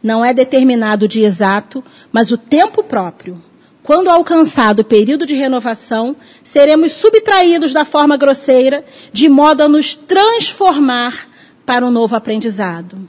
Não 0.02 0.24
é 0.24 0.34
determinado 0.34 1.06
o 1.06 1.08
dia 1.08 1.26
exato, 1.26 1.82
mas 2.12 2.30
o 2.30 2.38
tempo 2.38 2.84
próprio. 2.84 3.42
Quando 3.82 4.10
alcançado 4.10 4.82
o 4.82 4.86
período 4.86 5.26
de 5.26 5.34
renovação, 5.34 6.14
seremos 6.44 6.92
subtraídos 6.92 7.72
da 7.72 7.86
forma 7.86 8.18
grosseira, 8.18 8.84
de 9.14 9.30
modo 9.30 9.62
a 9.62 9.70
nos 9.70 9.96
transformar 9.96 11.30
para 11.66 11.86
um 11.86 11.92
novo 11.92 12.18
aprendizado 12.18 13.08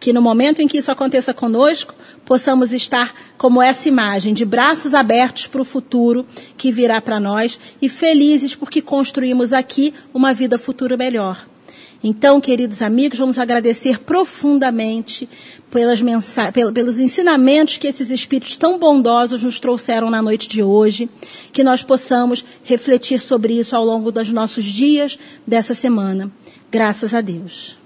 que 0.00 0.12
no 0.12 0.22
momento 0.22 0.62
em 0.62 0.66
que 0.66 0.78
isso 0.78 0.90
aconteça 0.90 1.34
conosco, 1.34 1.94
possamos 2.24 2.72
estar 2.72 3.14
como 3.36 3.62
essa 3.62 3.86
imagem, 3.86 4.32
de 4.32 4.46
braços 4.46 4.94
abertos 4.94 5.46
para 5.46 5.60
o 5.60 5.64
futuro 5.64 6.26
que 6.56 6.72
virá 6.72 7.00
para 7.00 7.20
nós 7.20 7.60
e 7.80 7.88
felizes 7.88 8.54
porque 8.54 8.80
construímos 8.80 9.52
aqui 9.52 9.92
uma 10.14 10.32
vida 10.32 10.58
futura 10.58 10.96
melhor. 10.96 11.46
Então, 12.02 12.40
queridos 12.40 12.80
amigos, 12.80 13.18
vamos 13.18 13.38
agradecer 13.38 14.00
profundamente 14.00 15.28
pelas 15.70 16.00
pelos 16.72 16.98
ensinamentos 16.98 17.76
que 17.76 17.86
esses 17.86 18.10
espíritos 18.10 18.56
tão 18.56 18.78
bondosos 18.78 19.42
nos 19.42 19.60
trouxeram 19.60 20.08
na 20.08 20.22
noite 20.22 20.48
de 20.48 20.62
hoje, 20.62 21.10
que 21.52 21.62
nós 21.62 21.82
possamos 21.82 22.42
refletir 22.64 23.20
sobre 23.20 23.52
isso 23.52 23.76
ao 23.76 23.84
longo 23.84 24.10
dos 24.10 24.32
nossos 24.32 24.64
dias 24.64 25.18
dessa 25.46 25.74
semana. 25.74 26.32
Graças 26.70 27.12
a 27.12 27.20
Deus. 27.20 27.79